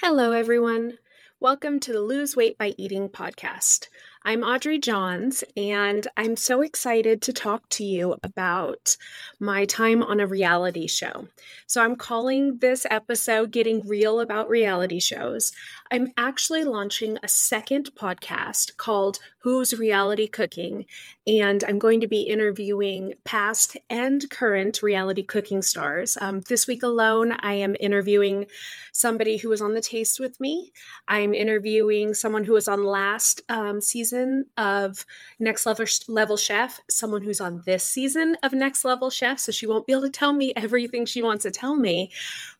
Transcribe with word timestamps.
Hello, 0.00 0.32
everyone. 0.32 0.96
Welcome 1.38 1.80
to 1.80 1.92
the 1.92 2.00
Lose 2.00 2.34
Weight 2.34 2.56
by 2.56 2.72
Eating 2.78 3.10
podcast. 3.10 3.88
I'm 4.24 4.42
Audrey 4.42 4.78
Johns, 4.78 5.44
and 5.56 6.06
I'm 6.16 6.34
so 6.34 6.60
excited 6.60 7.22
to 7.22 7.32
talk 7.32 7.68
to 7.70 7.84
you 7.84 8.16
about 8.22 8.96
my 9.38 9.64
time 9.64 10.02
on 10.02 10.18
a 10.18 10.26
reality 10.26 10.88
show. 10.88 11.28
So, 11.66 11.82
I'm 11.82 11.94
calling 11.94 12.58
this 12.58 12.84
episode 12.90 13.52
Getting 13.52 13.86
Real 13.86 14.18
About 14.18 14.48
Reality 14.48 14.98
Shows. 14.98 15.52
I'm 15.92 16.12
actually 16.16 16.64
launching 16.64 17.16
a 17.22 17.28
second 17.28 17.90
podcast 17.94 18.76
called 18.76 19.20
Who's 19.38 19.72
Reality 19.72 20.26
Cooking, 20.26 20.84
and 21.26 21.62
I'm 21.64 21.78
going 21.78 22.00
to 22.00 22.08
be 22.08 22.22
interviewing 22.22 23.14
past 23.24 23.76
and 23.88 24.28
current 24.30 24.82
reality 24.82 25.22
cooking 25.22 25.62
stars. 25.62 26.18
Um, 26.20 26.40
this 26.48 26.66
week 26.66 26.82
alone, 26.82 27.32
I 27.40 27.54
am 27.54 27.76
interviewing 27.78 28.46
somebody 28.92 29.36
who 29.36 29.48
was 29.48 29.62
on 29.62 29.74
the 29.74 29.80
taste 29.80 30.18
with 30.18 30.40
me. 30.40 30.72
I'm 31.06 31.32
interviewing 31.34 32.14
someone 32.14 32.44
who 32.44 32.54
was 32.54 32.66
on 32.66 32.84
last 32.84 33.42
um, 33.48 33.80
season 33.80 34.07
season 34.08 34.46
of 34.56 35.04
Next 35.38 35.66
Level 35.66 35.86
Level 36.08 36.36
Chef, 36.36 36.80
someone 36.88 37.22
who's 37.22 37.40
on 37.40 37.62
this 37.66 37.84
season 37.84 38.36
of 38.42 38.52
Next 38.52 38.84
Level 38.84 39.10
Chef, 39.10 39.38
so 39.38 39.52
she 39.52 39.66
won't 39.66 39.86
be 39.86 39.92
able 39.92 40.02
to 40.02 40.10
tell 40.10 40.32
me 40.32 40.52
everything 40.56 41.04
she 41.06 41.22
wants 41.22 41.42
to 41.42 41.50
tell 41.50 41.76
me. 41.76 42.10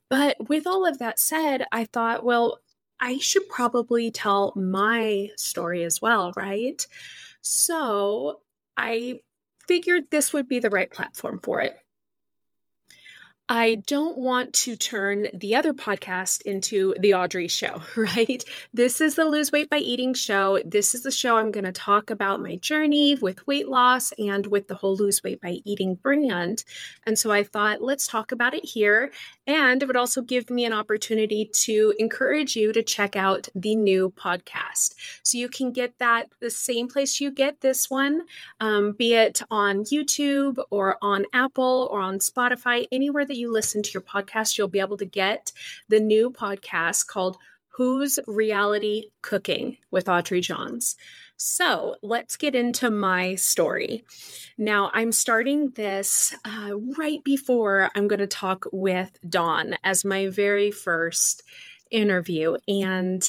But 0.09 0.48
with 0.48 0.66
all 0.66 0.87
of 0.87 0.98
that 0.98 1.19
said, 1.19 1.65
I 1.73 1.84
thought, 1.84 2.25
well, 2.25 2.61
I 3.01 3.19
should 3.19 3.48
probably 3.48 4.11
tell 4.11 4.53
my 4.56 5.30
story 5.37 5.84
as 5.84 6.03
well, 6.03 6.33
right? 6.37 6.84
So 7.42 8.41
I 8.77 9.20
figured 9.67 10.05
this 10.11 10.33
would 10.33 10.48
be 10.48 10.59
the 10.59 10.70
right 10.70 10.91
platform 10.91 11.41
for 11.42 11.61
it. 11.61 11.78
I 13.50 13.77
don't 13.86 14.18
want 14.18 14.52
to 14.54 14.77
turn 14.77 15.28
the 15.32 15.54
other 15.54 15.72
podcast 15.72 16.42
into 16.42 16.94
the 17.00 17.14
Audrey 17.14 17.48
show, 17.48 17.80
right? 17.96 18.44
This 18.74 19.00
is 19.00 19.14
the 19.14 19.24
Lose 19.24 19.50
Weight 19.50 19.70
by 19.70 19.78
Eating 19.78 20.12
show. 20.12 20.60
This 20.66 20.94
is 20.94 21.02
the 21.02 21.10
show 21.10 21.38
I'm 21.38 21.50
going 21.50 21.64
to 21.64 21.72
talk 21.72 22.10
about 22.10 22.42
my 22.42 22.56
journey 22.56 23.14
with 23.14 23.46
weight 23.46 23.66
loss 23.66 24.12
and 24.19 24.46
with 24.46 24.69
the 24.69 24.74
whole 24.74 24.96
Lose 24.96 25.22
Weight 25.22 25.41
by 25.41 25.60
Eating 25.64 25.94
brand. 25.94 26.62
And 27.06 27.19
so 27.19 27.30
I 27.30 27.42
thought, 27.42 27.80
let's 27.80 28.06
talk 28.06 28.32
about 28.32 28.52
it 28.52 28.66
here. 28.66 29.12
And 29.48 29.82
it 29.82 29.86
would 29.86 29.96
also 29.96 30.20
give 30.20 30.50
me 30.50 30.66
an 30.66 30.74
opportunity 30.74 31.50
to 31.62 31.94
encourage 31.98 32.54
you 32.54 32.70
to 32.74 32.82
check 32.82 33.16
out 33.16 33.48
the 33.54 33.74
new 33.74 34.12
podcast. 34.14 34.94
So 35.22 35.38
you 35.38 35.48
can 35.48 35.72
get 35.72 35.98
that 35.98 36.28
the 36.41 36.50
same 36.50 36.86
place 36.86 37.18
you 37.18 37.30
get 37.30 37.62
this 37.62 37.88
one, 37.88 38.26
um, 38.60 38.92
be 38.92 39.14
it 39.14 39.41
on 39.50 39.84
YouTube 39.84 40.62
or 40.70 40.98
on 41.00 41.24
Apple 41.32 41.88
or 41.91 42.00
on 42.00 42.19
Spotify, 42.19 42.86
anywhere 42.92 43.24
that 43.24 43.38
you 43.38 43.50
listen 43.50 43.82
to 43.82 43.91
your 43.92 44.02
podcast, 44.02 44.58
you'll 44.58 44.69
be 44.69 44.80
able 44.80 44.98
to 44.98 45.06
get 45.06 45.50
the 45.88 45.98
new 45.98 46.30
podcast 46.30 47.06
called 47.06 47.38
Who's 47.69 48.19
Reality 48.26 49.04
Cooking 49.22 49.78
with 49.91 50.10
Audrey 50.10 50.42
Johns. 50.42 50.94
So 51.39 51.94
let's 52.03 52.36
get 52.36 52.56
into 52.56 52.91
my 52.91 53.36
story. 53.36 54.05
Now, 54.58 54.91
I'm 54.92 55.12
starting 55.12 55.70
this 55.70 56.34
uh, 56.44 56.77
right 56.98 57.22
before 57.22 57.91
I'm 57.94 58.08
going 58.08 58.19
to 58.19 58.27
talk 58.27 58.67
with 58.72 59.17
Don 59.28 59.77
as 59.84 60.05
my 60.05 60.27
very 60.27 60.72
first 60.72 61.44
interview. 61.92 62.56
And 62.66 63.22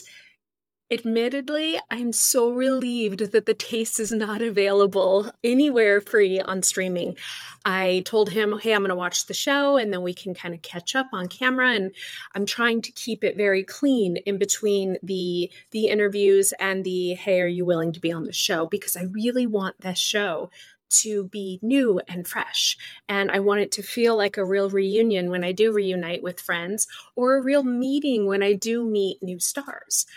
Admittedly, 0.91 1.79
I'm 1.91 2.11
so 2.11 2.49
relieved 2.49 3.31
that 3.31 3.45
the 3.45 3.53
taste 3.53 3.99
is 3.99 4.11
not 4.11 4.41
available 4.41 5.31
anywhere 5.43 6.01
free 6.01 6.39
on 6.39 6.63
streaming. 6.63 7.15
I 7.63 8.01
told 8.07 8.31
him, 8.31 8.57
hey, 8.57 8.73
I'm 8.73 8.81
going 8.81 8.89
to 8.89 8.95
watch 8.95 9.27
the 9.27 9.35
show 9.35 9.77
and 9.77 9.93
then 9.93 10.01
we 10.01 10.15
can 10.15 10.33
kind 10.33 10.55
of 10.55 10.63
catch 10.63 10.95
up 10.95 11.05
on 11.13 11.27
camera. 11.27 11.73
And 11.73 11.91
I'm 12.33 12.47
trying 12.47 12.81
to 12.81 12.91
keep 12.91 13.23
it 13.23 13.37
very 13.37 13.63
clean 13.63 14.17
in 14.17 14.39
between 14.39 14.97
the, 15.03 15.51
the 15.69 15.89
interviews 15.89 16.53
and 16.59 16.83
the, 16.83 17.13
hey, 17.13 17.39
are 17.41 17.47
you 17.47 17.65
willing 17.65 17.91
to 17.93 17.99
be 17.99 18.11
on 18.11 18.23
the 18.23 18.33
show? 18.33 18.65
Because 18.65 18.97
I 18.97 19.03
really 19.11 19.45
want 19.45 19.79
this 19.81 19.99
show 19.99 20.49
to 20.89 21.25
be 21.25 21.59
new 21.61 22.01
and 22.07 22.27
fresh. 22.27 22.75
And 23.07 23.29
I 23.29 23.41
want 23.41 23.61
it 23.61 23.71
to 23.73 23.83
feel 23.83 24.17
like 24.17 24.37
a 24.37 24.43
real 24.43 24.71
reunion 24.71 25.29
when 25.29 25.43
I 25.43 25.51
do 25.51 25.71
reunite 25.71 26.23
with 26.23 26.39
friends 26.39 26.87
or 27.15 27.37
a 27.37 27.43
real 27.43 27.61
meeting 27.61 28.25
when 28.25 28.41
I 28.41 28.53
do 28.53 28.83
meet 28.83 29.21
new 29.21 29.39
stars. 29.39 30.07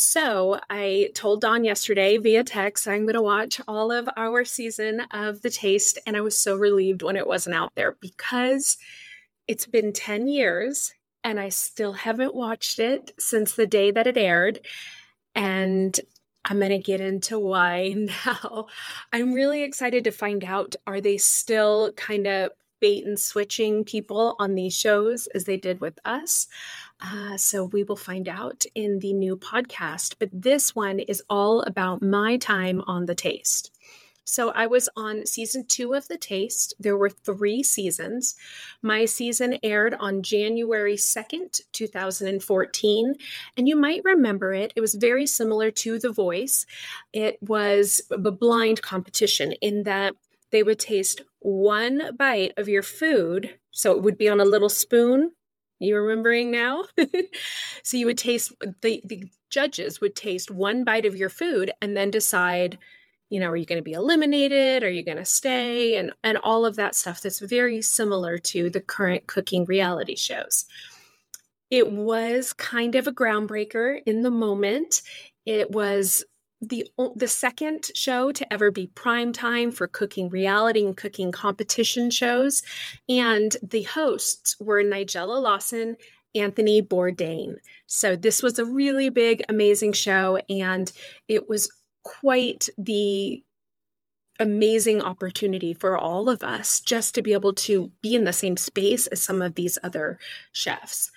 So 0.00 0.58
I 0.70 1.10
told 1.14 1.42
Don 1.42 1.62
yesterday 1.62 2.16
via 2.16 2.42
text, 2.42 2.88
I'm 2.88 3.02
going 3.02 3.16
to 3.16 3.20
watch 3.20 3.60
all 3.68 3.92
of 3.92 4.08
our 4.16 4.46
season 4.46 5.00
of 5.10 5.42
The 5.42 5.50
Taste. 5.50 5.98
And 6.06 6.16
I 6.16 6.22
was 6.22 6.38
so 6.38 6.56
relieved 6.56 7.02
when 7.02 7.16
it 7.16 7.26
wasn't 7.26 7.56
out 7.56 7.74
there 7.74 7.98
because 8.00 8.78
it's 9.46 9.66
been 9.66 9.92
10 9.92 10.26
years 10.26 10.94
and 11.22 11.38
I 11.38 11.50
still 11.50 11.92
haven't 11.92 12.34
watched 12.34 12.78
it 12.78 13.12
since 13.18 13.52
the 13.52 13.66
day 13.66 13.90
that 13.90 14.06
it 14.06 14.16
aired. 14.16 14.60
And 15.34 16.00
I'm 16.46 16.60
going 16.60 16.70
to 16.70 16.78
get 16.78 17.02
into 17.02 17.38
why 17.38 17.94
now. 18.24 18.68
I'm 19.12 19.34
really 19.34 19.62
excited 19.62 20.04
to 20.04 20.12
find 20.12 20.42
out 20.44 20.76
are 20.86 21.02
they 21.02 21.18
still 21.18 21.92
kind 21.92 22.26
of 22.26 22.52
bait 22.80 23.04
and 23.04 23.18
switching 23.18 23.84
people 23.84 24.36
on 24.38 24.54
these 24.54 24.76
shows 24.76 25.26
as 25.28 25.44
they 25.44 25.56
did 25.56 25.80
with 25.80 25.98
us? 26.04 26.48
Uh, 27.00 27.36
so 27.36 27.64
we 27.64 27.82
will 27.82 27.96
find 27.96 28.28
out 28.28 28.64
in 28.74 28.98
the 28.98 29.12
new 29.12 29.36
podcast. 29.36 30.16
But 30.18 30.30
this 30.32 30.74
one 30.74 30.98
is 30.98 31.22
all 31.30 31.62
about 31.62 32.02
my 32.02 32.36
time 32.36 32.82
on 32.86 33.06
The 33.06 33.14
Taste. 33.14 33.70
So 34.24 34.50
I 34.50 34.68
was 34.68 34.88
on 34.96 35.26
season 35.26 35.66
two 35.66 35.92
of 35.94 36.06
The 36.06 36.16
Taste. 36.16 36.74
There 36.78 36.96
were 36.96 37.10
three 37.10 37.64
seasons. 37.64 38.36
My 38.80 39.04
season 39.04 39.58
aired 39.64 39.94
on 39.98 40.22
January 40.22 40.94
2nd, 40.94 41.62
2014. 41.72 43.14
And 43.56 43.68
you 43.68 43.74
might 43.74 44.04
remember 44.04 44.52
it. 44.52 44.72
It 44.76 44.80
was 44.80 44.94
very 44.94 45.26
similar 45.26 45.72
to 45.72 45.98
The 45.98 46.12
Voice. 46.12 46.64
It 47.12 47.38
was 47.42 48.02
a 48.10 48.18
blind 48.30 48.82
competition 48.82 49.50
in 49.60 49.82
that 49.82 50.14
they 50.52 50.62
would 50.62 50.78
taste 50.78 51.22
one 51.40 52.16
bite 52.16 52.52
of 52.56 52.68
your 52.68 52.82
food. 52.82 53.58
So 53.70 53.92
it 53.92 54.02
would 54.02 54.18
be 54.18 54.28
on 54.28 54.40
a 54.40 54.44
little 54.44 54.68
spoon 54.68 55.32
you 55.80 55.96
remembering 55.96 56.50
now? 56.50 56.84
so 57.82 57.96
you 57.96 58.06
would 58.06 58.18
taste 58.18 58.52
the 58.82 59.02
the 59.04 59.24
judges 59.48 60.00
would 60.00 60.14
taste 60.14 60.50
one 60.50 60.84
bite 60.84 61.06
of 61.06 61.16
your 61.16 61.30
food 61.30 61.72
and 61.82 61.96
then 61.96 62.10
decide, 62.10 62.78
you 63.30 63.40
know, 63.40 63.48
are 63.48 63.56
you 63.56 63.64
going 63.64 63.78
to 63.78 63.82
be 63.82 63.94
eliminated? 63.94 64.84
Are 64.84 64.90
you 64.90 65.02
going 65.02 65.16
to 65.16 65.24
stay? 65.24 65.96
And 65.96 66.12
and 66.22 66.38
all 66.38 66.66
of 66.66 66.76
that 66.76 66.94
stuff 66.94 67.22
that's 67.22 67.40
very 67.40 67.82
similar 67.82 68.38
to 68.38 68.70
the 68.70 68.80
current 68.80 69.26
cooking 69.26 69.64
reality 69.64 70.16
shows. 70.16 70.66
It 71.70 71.90
was 71.90 72.52
kind 72.52 72.94
of 72.94 73.06
a 73.06 73.12
groundbreaker 73.12 74.00
in 74.04 74.22
the 74.22 74.30
moment. 74.30 75.02
It 75.46 75.70
was 75.70 76.24
the 76.60 76.86
the 77.16 77.28
second 77.28 77.90
show 77.94 78.32
to 78.32 78.52
ever 78.52 78.70
be 78.70 78.86
prime 78.88 79.32
time 79.32 79.70
for 79.70 79.86
cooking 79.86 80.28
reality 80.28 80.84
and 80.84 80.96
cooking 80.96 81.32
competition 81.32 82.10
shows 82.10 82.62
and 83.08 83.56
the 83.62 83.82
hosts 83.82 84.56
were 84.60 84.82
Nigella 84.82 85.40
Lawson 85.40 85.96
Anthony 86.34 86.80
Bourdain. 86.82 87.56
So 87.86 88.14
this 88.14 88.42
was 88.42 88.58
a 88.58 88.64
really 88.64 89.08
big 89.08 89.42
amazing 89.48 89.92
show 89.92 90.38
and 90.48 90.92
it 91.28 91.48
was 91.48 91.70
quite 92.04 92.68
the 92.78 93.42
amazing 94.38 95.02
opportunity 95.02 95.74
for 95.74 95.98
all 95.98 96.28
of 96.28 96.42
us 96.42 96.80
just 96.80 97.14
to 97.14 97.22
be 97.22 97.32
able 97.32 97.52
to 97.52 97.90
be 98.00 98.14
in 98.14 98.24
the 98.24 98.32
same 98.32 98.56
space 98.56 99.06
as 99.08 99.22
some 99.22 99.42
of 99.42 99.54
these 99.54 99.78
other 99.82 100.18
chefs. 100.52 101.10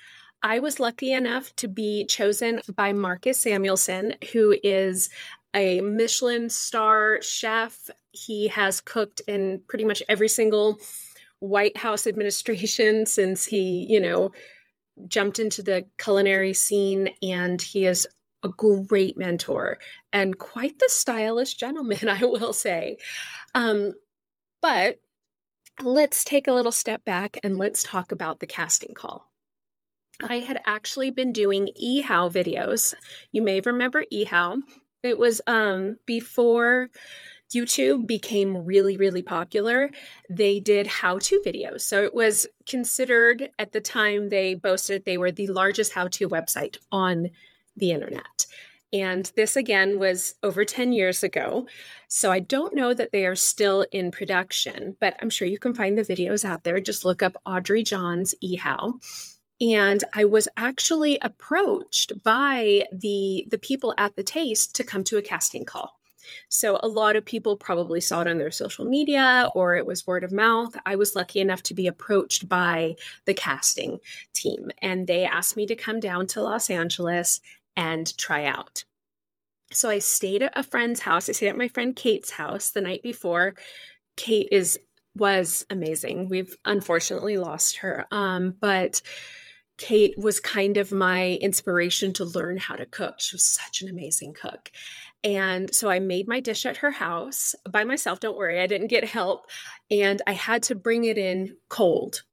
I 0.44 0.60
was 0.60 0.80
lucky 0.80 1.14
enough 1.14 1.56
to 1.56 1.70
be 1.70 2.06
chosen 2.06 2.60
by 2.76 2.92
Marcus 2.92 3.40
Samuelsson, 3.40 4.22
who 4.34 4.54
is 4.62 5.10
a 5.54 5.80
Michelin 5.80 6.50
star 6.50 7.22
chef. 7.22 7.90
He 8.12 8.50
has 8.50 8.82
cooked 8.82 9.22
in 9.26 9.62
pretty 9.70 9.86
much 9.86 10.04
every 10.10 10.28
single 10.28 10.80
White 11.40 11.78
House 11.78 12.06
administration 12.08 13.06
since 13.06 13.46
he, 13.46 13.86
you 13.90 14.02
know, 14.02 14.34
jumped 15.08 15.40
into 15.40 15.64
the 15.64 15.86
culinary 15.98 16.54
scene. 16.54 17.10
And 17.22 17.62
he 17.62 17.86
is 17.86 18.06
a 18.44 18.50
great 18.50 19.18
mentor 19.18 19.80
and 20.12 20.38
quite 20.38 20.78
the 20.78 20.90
stylish 20.90 21.54
gentleman, 21.54 22.10
I 22.10 22.26
will 22.26 22.52
say. 22.52 22.98
Um, 23.56 23.94
but 24.62 25.00
let's 25.82 26.26
take 26.26 26.50
a 26.50 26.54
little 26.54 26.74
step 26.74 27.06
back 27.06 27.38
and 27.44 27.58
let's 27.58 27.82
talk 27.82 28.12
about 28.12 28.42
the 28.42 28.48
casting 28.48 28.94
call. 28.94 29.33
I 30.24 30.40
had 30.40 30.62
actually 30.66 31.12
been 31.12 31.32
doing 31.32 31.70
eHow 31.82 32.32
videos. 32.32 32.94
You 33.32 33.42
may 33.42 33.62
remember 33.62 34.06
eHow. 34.12 34.58
It 35.04 35.18
was 35.18 35.42
um 35.48 35.98
before 36.06 36.90
YouTube 37.54 38.08
became 38.08 38.66
really, 38.66 38.98
really 38.98 39.22
popular, 39.22 39.90
they 40.30 40.60
did 40.60 40.88
how 40.88 41.20
to 41.20 41.42
videos. 41.46 41.82
So 41.82 42.04
it 42.04 42.14
was 42.14 42.48
considered 42.68 43.50
at 43.60 43.72
the 43.72 43.82
time 43.82 44.30
they 44.30 44.56
boasted 44.56 45.06
they 45.06 45.18
were 45.18 45.32
the 45.32 45.48
largest 45.48 45.94
how 45.94 46.08
to 46.10 46.30
website 46.30 46.78
on 46.92 47.30
the 47.78 47.92
internet. 47.92 48.46
And 48.92 49.32
this 49.36 49.56
again 49.56 49.98
was 49.98 50.36
over 50.44 50.64
10 50.64 50.94
years 50.94 51.24
ago. 51.24 51.68
So 52.08 52.32
I 52.32 52.40
don't 52.40 52.76
know 52.76 52.94
that 52.94 53.12
they 53.12 53.26
are 53.26 53.36
still 53.36 53.86
in 53.92 54.12
production, 54.12 54.96
but 55.00 55.16
I'm 55.20 55.32
sure 55.32 55.48
you 55.48 55.58
can 55.58 55.74
find 55.74 55.98
the 55.98 56.04
videos 56.04 56.46
out 56.46 56.64
there. 56.64 56.80
Just 56.80 57.04
look 57.04 57.24
up 57.24 57.36
Audrey 57.44 57.82
Johns 57.82 58.36
Ehow. 58.44 58.94
And 59.64 60.04
I 60.14 60.26
was 60.26 60.50
actually 60.58 61.18
approached 61.22 62.22
by 62.24 62.86
the 62.92 63.48
the 63.50 63.58
people 63.58 63.94
at 63.98 64.16
the 64.16 64.24
Taste 64.24 64.76
to 64.76 64.84
come 64.84 65.04
to 65.06 65.18
a 65.18 65.22
casting 65.22 65.64
call. 65.64 66.00
So 66.50 66.80
a 66.82 66.88
lot 66.88 67.16
of 67.16 67.26
people 67.26 67.58
probably 67.58 68.02
saw 68.02 68.22
it 68.22 68.28
on 68.28 68.38
their 68.38 68.52
social 68.52 68.86
media 68.86 69.50
or 69.56 69.76
it 69.76 69.86
was 69.86 70.08
word 70.08 70.24
of 70.24 70.32
mouth. 70.32 70.76
I 70.86 70.96
was 70.96 71.16
lucky 71.16 71.40
enough 71.40 71.64
to 71.64 71.74
be 71.74 71.88
approached 71.88 72.48
by 72.48 72.96
the 73.26 73.34
casting 73.34 74.00
team 74.34 74.72
and 74.82 75.08
they 75.08 75.26
asked 75.26 75.58
me 75.58 75.66
to 75.68 75.76
come 75.76 76.00
down 76.00 76.28
to 76.28 76.42
Los 76.42 76.70
Angeles 76.70 77.42
and 77.76 78.18
try 78.18 78.46
out. 78.46 78.84
So 79.72 79.90
I 79.90 80.00
stayed 80.00 80.44
at 80.44 80.58
a 80.58 80.64
friend's 80.64 81.02
house. 81.02 81.28
I 81.30 81.34
stayed 81.34 81.50
at 81.50 81.58
my 81.58 81.68
friend 81.68 81.96
Kate's 81.96 82.32
house 82.32 82.70
the 82.70 82.82
night 82.82 83.04
before. 83.04 83.56
Kate 84.16 84.48
is 84.52 84.80
was 85.16 85.66
amazing. 85.70 86.30
We've 86.30 86.56
unfortunately 86.66 87.38
lost 87.38 87.78
her. 87.78 88.06
Um, 88.12 88.56
but 88.60 89.02
Kate 89.78 90.18
was 90.18 90.40
kind 90.40 90.78
of 90.78 90.92
my 90.92 91.40
inspiration 91.42 92.14
to 92.14 92.26
learn 92.26 92.58
how 92.58 92.76
to 92.76 92.86
cook. 92.86 93.16
She 93.20 93.36
was 93.36 93.44
such 93.44 93.82
an 93.82 93.90
amazing 93.90 94.34
cook. 94.34 94.72
And 95.24 95.74
so 95.74 95.90
I 95.90 96.00
made 96.00 96.28
my 96.28 96.40
dish 96.40 96.66
at 96.66 96.78
her 96.78 96.92
house 96.92 97.56
by 97.70 97.84
myself. 97.84 98.20
Don't 98.20 98.38
worry, 98.38 98.62
I 98.62 98.68
didn't 98.68 98.88
get 98.88 99.06
help. 99.06 99.48
And 99.90 100.22
I 100.28 100.34
had 100.34 100.64
to 100.64 100.76
bring 100.76 101.06
it 101.06 101.18
in 101.18 101.56
cold. 101.70 102.24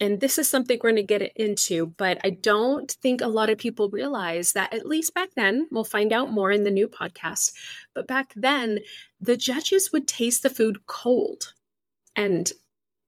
And 0.00 0.20
this 0.20 0.38
is 0.38 0.48
something 0.48 0.78
we're 0.82 0.90
going 0.90 1.06
to 1.06 1.18
get 1.18 1.32
into, 1.36 1.86
but 1.96 2.18
I 2.22 2.30
don't 2.30 2.90
think 3.02 3.20
a 3.20 3.26
lot 3.26 3.50
of 3.50 3.58
people 3.58 3.90
realize 3.90 4.52
that, 4.52 4.72
at 4.72 4.86
least 4.86 5.12
back 5.12 5.30
then, 5.34 5.66
we'll 5.72 5.82
find 5.82 6.12
out 6.12 6.30
more 6.30 6.52
in 6.52 6.62
the 6.62 6.70
new 6.70 6.86
podcast. 6.86 7.52
But 7.94 8.06
back 8.06 8.32
then, 8.36 8.78
the 9.20 9.36
judges 9.36 9.90
would 9.92 10.06
taste 10.06 10.44
the 10.44 10.50
food 10.50 10.86
cold. 10.86 11.52
And 12.14 12.52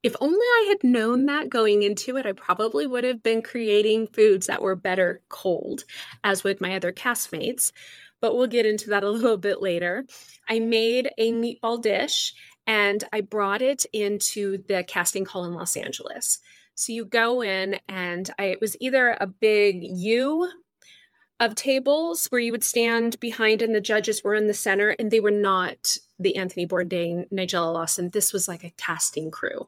if 0.03 0.15
only 0.21 0.39
I 0.39 0.67
had 0.69 0.83
known 0.83 1.27
that 1.27 1.51
going 1.51 1.83
into 1.83 2.17
it, 2.17 2.27
I 2.27 2.33
probably 2.33 2.87
would 2.87 3.05
have 3.05 3.23
been 3.23 3.43
creating 3.43 4.09
foods 4.09 4.47
that 4.47 4.63
were 4.63 4.77
better 4.77 5.21
cold, 5.29 5.85
as 6.25 6.43
with 6.43 6.61
my 6.61 6.75
other 6.75 6.93
castmates 6.93 7.73
but 8.21 8.37
we'll 8.37 8.47
get 8.47 8.67
into 8.67 8.91
that 8.91 9.03
a 9.03 9.11
little 9.11 9.37
bit 9.37 9.61
later. 9.63 10.05
I 10.49 10.61
made 10.61 11.11
a 11.19 11.33
meatball 11.33 11.81
dish 11.83 12.35
and 12.67 13.03
I 13.13 13.23
brought 13.23 13.63
it 13.63 13.87
into 13.93 14.59
the 14.69 14.85
casting 14.85 15.25
call 15.25 15.45
in 15.45 15.55
Los 15.55 15.77
Angeles. 15.77 16.39
So 16.75 16.93
you 16.93 17.05
go 17.05 17.43
in, 17.43 17.79
and 17.89 18.31
I, 18.39 18.45
it 18.45 18.61
was 18.61 18.77
either 18.81 19.17
a 19.21 19.27
big 19.27 19.83
U 19.83 20.51
of 21.41 21.55
tables 21.55 22.27
where 22.27 22.41
you 22.41 22.53
would 22.53 22.63
stand 22.63 23.19
behind, 23.19 23.63
and 23.63 23.75
the 23.75 23.81
judges 23.81 24.23
were 24.23 24.35
in 24.35 24.47
the 24.47 24.55
center, 24.55 24.91
and 24.91 25.11
they 25.11 25.21
were 25.21 25.31
not 25.31 25.97
the 26.19 26.37
Anthony 26.37 26.67
Bourdain, 26.67 27.29
Nigella 27.33 27.73
Lawson. 27.73 28.11
This 28.11 28.33
was 28.33 28.47
like 28.47 28.63
a 28.63 28.73
casting 28.77 29.31
crew. 29.31 29.67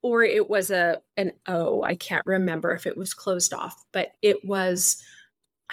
Or 0.00 0.22
it 0.22 0.48
was 0.48 0.70
a 0.70 1.02
an 1.16 1.32
O. 1.48 1.82
I 1.82 1.96
can't 1.96 2.24
remember 2.24 2.72
if 2.72 2.86
it 2.86 2.96
was 2.96 3.14
closed 3.14 3.52
off, 3.52 3.84
but 3.92 4.12
it 4.22 4.44
was 4.44 5.02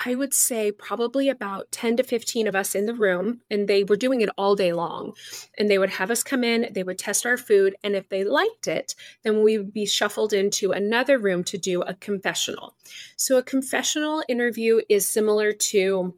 I 0.04 0.16
would 0.16 0.34
say 0.34 0.72
probably 0.72 1.30
about 1.30 1.72
10 1.72 1.98
to 1.98 2.04
15 2.04 2.48
of 2.48 2.56
us 2.56 2.76
in 2.76 2.86
the 2.86 2.94
room, 2.94 3.42
and 3.50 3.68
they 3.68 3.84
were 3.84 3.96
doing 3.96 4.22
it 4.22 4.30
all 4.38 4.56
day 4.56 4.74
long. 4.74 5.14
And 5.58 5.70
they 5.70 5.78
would 5.78 5.92
have 5.92 6.12
us 6.12 6.24
come 6.24 6.44
in, 6.44 6.72
they 6.74 6.84
would 6.84 6.98
test 6.98 7.26
our 7.26 7.38
food, 7.38 7.76
and 7.84 7.96
if 7.96 8.10
they 8.10 8.24
liked 8.24 8.68
it, 8.68 8.96
then 9.24 9.44
we 9.44 9.58
would 9.58 9.74
be 9.74 9.86
shuffled 9.86 10.34
into 10.34 10.72
another 10.72 11.18
room 11.18 11.44
to 11.46 11.58
do 11.58 11.82
a 11.82 11.94
confessional. 11.94 12.76
So 13.16 13.38
a 13.38 13.44
confessional 13.44 14.24
interview 14.28 14.82
is 14.90 15.08
similar 15.08 15.54
to 15.54 16.16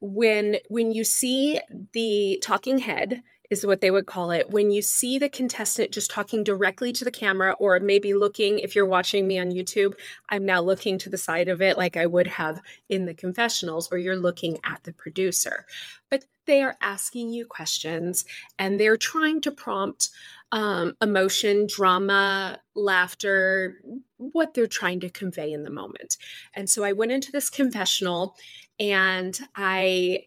when 0.00 0.56
when 0.68 0.92
you 0.92 1.04
see 1.04 1.60
the 1.92 2.42
talking 2.42 2.78
head 2.78 3.22
is 3.50 3.66
what 3.66 3.80
they 3.80 3.90
would 3.90 4.06
call 4.06 4.30
it. 4.30 4.50
When 4.50 4.70
you 4.70 4.80
see 4.80 5.18
the 5.18 5.28
contestant 5.28 5.90
just 5.90 6.10
talking 6.10 6.44
directly 6.44 6.92
to 6.92 7.04
the 7.04 7.10
camera, 7.10 7.54
or 7.58 7.78
maybe 7.80 8.14
looking, 8.14 8.60
if 8.60 8.74
you're 8.74 8.86
watching 8.86 9.26
me 9.26 9.38
on 9.38 9.50
YouTube, 9.50 9.94
I'm 10.28 10.46
now 10.46 10.60
looking 10.60 10.98
to 10.98 11.10
the 11.10 11.18
side 11.18 11.48
of 11.48 11.60
it 11.60 11.76
like 11.76 11.96
I 11.96 12.06
would 12.06 12.28
have 12.28 12.60
in 12.88 13.06
the 13.06 13.14
confessionals, 13.14 13.90
where 13.90 13.98
you're 13.98 14.16
looking 14.16 14.58
at 14.64 14.84
the 14.84 14.92
producer. 14.92 15.66
But 16.10 16.24
they 16.46 16.62
are 16.62 16.76
asking 16.80 17.30
you 17.30 17.44
questions 17.44 18.24
and 18.58 18.78
they're 18.78 18.96
trying 18.96 19.40
to 19.42 19.50
prompt 19.50 20.10
um, 20.52 20.96
emotion, 21.00 21.66
drama, 21.68 22.58
laughter, 22.74 23.80
what 24.16 24.54
they're 24.54 24.66
trying 24.66 25.00
to 25.00 25.10
convey 25.10 25.52
in 25.52 25.62
the 25.62 25.70
moment. 25.70 26.16
And 26.54 26.68
so 26.68 26.82
I 26.82 26.92
went 26.92 27.12
into 27.12 27.30
this 27.30 27.50
confessional 27.50 28.36
and 28.80 29.38
I 29.54 30.24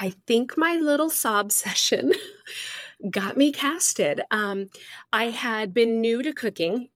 I 0.00 0.14
think 0.26 0.56
my 0.56 0.76
little 0.76 1.10
sob 1.10 1.52
session 1.64 2.12
got 3.10 3.36
me 3.36 3.52
casted. 3.52 4.22
Um, 4.30 4.66
I 5.12 5.26
had 5.26 5.72
been 5.72 6.00
new 6.00 6.22
to 6.22 6.32
cooking. 6.32 6.88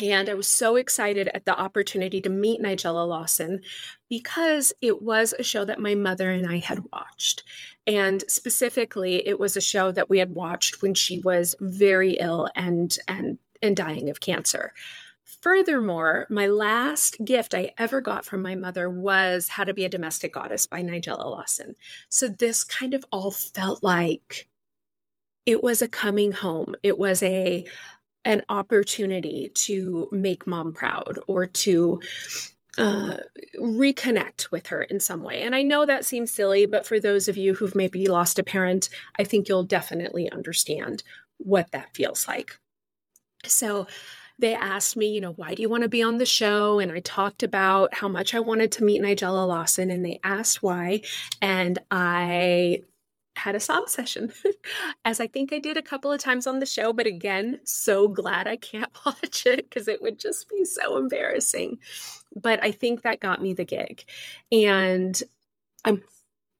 And 0.00 0.30
I 0.30 0.34
was 0.34 0.48
so 0.48 0.76
excited 0.76 1.28
at 1.34 1.44
the 1.44 1.58
opportunity 1.58 2.22
to 2.22 2.30
meet 2.30 2.62
Nigella 2.62 3.06
Lawson 3.06 3.60
because 4.08 4.72
it 4.80 5.02
was 5.02 5.34
a 5.38 5.42
show 5.42 5.64
that 5.66 5.80
my 5.80 5.94
mother 5.94 6.30
and 6.30 6.46
I 6.46 6.58
had 6.58 6.84
watched. 6.90 7.42
And 7.86 8.24
specifically, 8.28 9.26
it 9.26 9.38
was 9.38 9.56
a 9.56 9.60
show 9.60 9.92
that 9.92 10.08
we 10.08 10.18
had 10.18 10.34
watched 10.34 10.80
when 10.80 10.94
she 10.94 11.18
was 11.20 11.54
very 11.60 12.12
ill 12.12 12.48
and 12.54 12.96
and 13.08 13.38
and 13.60 13.76
dying 13.76 14.08
of 14.08 14.20
cancer. 14.20 14.72
Furthermore, 15.40 16.26
my 16.28 16.46
last 16.46 17.16
gift 17.24 17.54
I 17.54 17.72
ever 17.78 18.02
got 18.02 18.26
from 18.26 18.42
my 18.42 18.54
mother 18.54 18.90
was 18.90 19.48
How 19.48 19.64
to 19.64 19.72
Be 19.72 19.86
a 19.86 19.88
Domestic 19.88 20.34
Goddess 20.34 20.66
by 20.66 20.82
Nigella 20.82 21.24
Lawson. 21.24 21.76
So 22.10 22.28
this 22.28 22.62
kind 22.62 22.92
of 22.92 23.04
all 23.10 23.30
felt 23.30 23.82
like 23.82 24.48
it 25.46 25.62
was 25.62 25.80
a 25.80 25.88
coming 25.88 26.32
home. 26.32 26.74
It 26.82 26.98
was 26.98 27.22
a 27.22 27.66
an 28.26 28.42
opportunity 28.50 29.50
to 29.54 30.06
make 30.12 30.46
mom 30.46 30.74
proud 30.74 31.18
or 31.26 31.46
to 31.46 31.98
uh, 32.76 33.16
reconnect 33.58 34.50
with 34.50 34.66
her 34.66 34.82
in 34.82 35.00
some 35.00 35.22
way. 35.22 35.40
And 35.40 35.54
I 35.54 35.62
know 35.62 35.86
that 35.86 36.04
seems 36.04 36.30
silly, 36.30 36.66
but 36.66 36.86
for 36.86 37.00
those 37.00 37.28
of 37.28 37.38
you 37.38 37.54
who've 37.54 37.74
maybe 37.74 38.06
lost 38.08 38.38
a 38.38 38.42
parent, 38.42 38.90
I 39.18 39.24
think 39.24 39.48
you'll 39.48 39.64
definitely 39.64 40.30
understand 40.30 41.02
what 41.38 41.70
that 41.72 41.94
feels 41.94 42.28
like. 42.28 42.58
So 43.46 43.86
they 44.40 44.54
asked 44.54 44.96
me, 44.96 45.08
you 45.08 45.20
know, 45.20 45.32
why 45.32 45.54
do 45.54 45.62
you 45.62 45.68
want 45.68 45.82
to 45.82 45.88
be 45.88 46.02
on 46.02 46.18
the 46.18 46.26
show? 46.26 46.78
And 46.78 46.90
I 46.90 47.00
talked 47.00 47.42
about 47.42 47.94
how 47.94 48.08
much 48.08 48.34
I 48.34 48.40
wanted 48.40 48.72
to 48.72 48.84
meet 48.84 49.02
Nigella 49.02 49.46
Lawson, 49.46 49.90
and 49.90 50.04
they 50.04 50.20
asked 50.24 50.62
why. 50.62 51.02
And 51.40 51.78
I 51.90 52.82
had 53.36 53.54
a 53.54 53.60
sob 53.60 53.88
session, 53.88 54.32
as 55.04 55.20
I 55.20 55.26
think 55.26 55.52
I 55.52 55.58
did 55.58 55.76
a 55.76 55.82
couple 55.82 56.12
of 56.12 56.20
times 56.20 56.46
on 56.46 56.58
the 56.58 56.66
show. 56.66 56.92
But 56.92 57.06
again, 57.06 57.60
so 57.64 58.08
glad 58.08 58.46
I 58.46 58.56
can't 58.56 58.90
watch 59.06 59.46
it 59.46 59.68
because 59.68 59.88
it 59.88 60.02
would 60.02 60.18
just 60.18 60.48
be 60.48 60.64
so 60.64 60.96
embarrassing. 60.96 61.78
But 62.34 62.62
I 62.62 62.72
think 62.72 63.02
that 63.02 63.20
got 63.20 63.42
me 63.42 63.54
the 63.54 63.64
gig. 63.64 64.04
And 64.50 65.20
I'm 65.84 66.02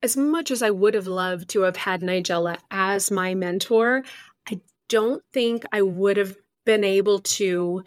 as 0.02 0.16
much 0.16 0.50
as 0.50 0.62
I 0.62 0.70
would 0.70 0.94
have 0.94 1.06
loved 1.06 1.50
to 1.50 1.62
have 1.62 1.76
had 1.76 2.00
Nigella 2.00 2.58
as 2.70 3.10
my 3.10 3.34
mentor, 3.34 4.02
I 4.49 4.60
don't 4.88 5.22
think 5.32 5.64
I 5.72 5.82
would 5.82 6.16
have 6.16 6.37
been 6.70 6.84
able 6.84 7.18
to 7.18 7.82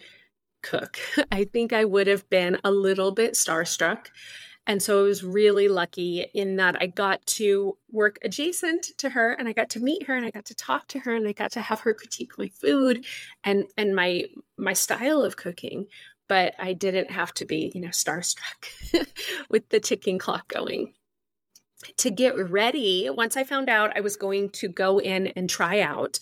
cook. 0.62 0.98
I 1.32 1.46
think 1.46 1.72
I 1.72 1.86
would 1.86 2.08
have 2.08 2.30
been 2.30 2.58
a 2.66 2.72
little 2.72 3.14
bit 3.14 3.36
starstruck. 3.36 4.08
And 4.68 4.84
so 4.84 5.00
I 5.00 5.04
was 5.04 5.24
really 5.24 5.70
lucky 5.70 6.26
in 6.34 6.58
that 6.58 6.76
I 6.82 6.88
got 6.88 7.26
to 7.38 7.78
work 7.90 8.18
adjacent 8.26 8.88
to 8.98 9.10
her 9.12 9.32
and 9.32 9.48
I 9.48 9.54
got 9.54 9.70
to 9.70 9.80
meet 9.80 10.04
her 10.08 10.16
and 10.18 10.26
I 10.26 10.32
got 10.32 10.44
to 10.46 10.56
talk 10.56 10.90
to 10.90 11.00
her 11.00 11.16
and 11.16 11.26
I 11.26 11.32
got 11.32 11.52
to 11.54 11.62
have 11.62 11.80
her 11.82 11.94
critique 11.94 12.38
my 12.38 12.50
food 12.50 13.06
and 13.46 13.64
and 13.78 13.96
my 13.96 14.26
my 14.58 14.74
style 14.74 15.22
of 15.22 15.38
cooking. 15.38 15.86
But 16.28 16.54
I 16.60 16.74
didn't 16.74 17.12
have 17.12 17.34
to 17.36 17.46
be, 17.46 17.72
you 17.74 17.80
know, 17.80 17.90
starstruck 17.90 18.60
with 19.50 19.70
the 19.70 19.80
ticking 19.80 20.18
clock 20.18 20.50
going 20.50 20.94
to 21.98 22.10
get 22.10 22.50
ready, 22.50 23.10
once 23.10 23.36
I 23.36 23.44
found 23.44 23.70
out 23.70 23.96
I 23.96 24.02
was 24.02 24.16
going 24.16 24.50
to 24.52 24.68
go 24.68 25.00
in 25.00 25.28
and 25.28 25.50
try 25.50 25.82
out, 25.82 26.20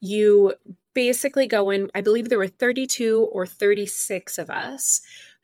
you 0.00 0.54
basically 0.94 1.46
go 1.46 1.70
in. 1.70 1.90
I 1.94 2.00
believe 2.00 2.28
there 2.28 2.38
were 2.38 2.48
32 2.48 3.28
or 3.32 3.46
36 3.46 4.38
of 4.38 4.50
us 4.50 5.00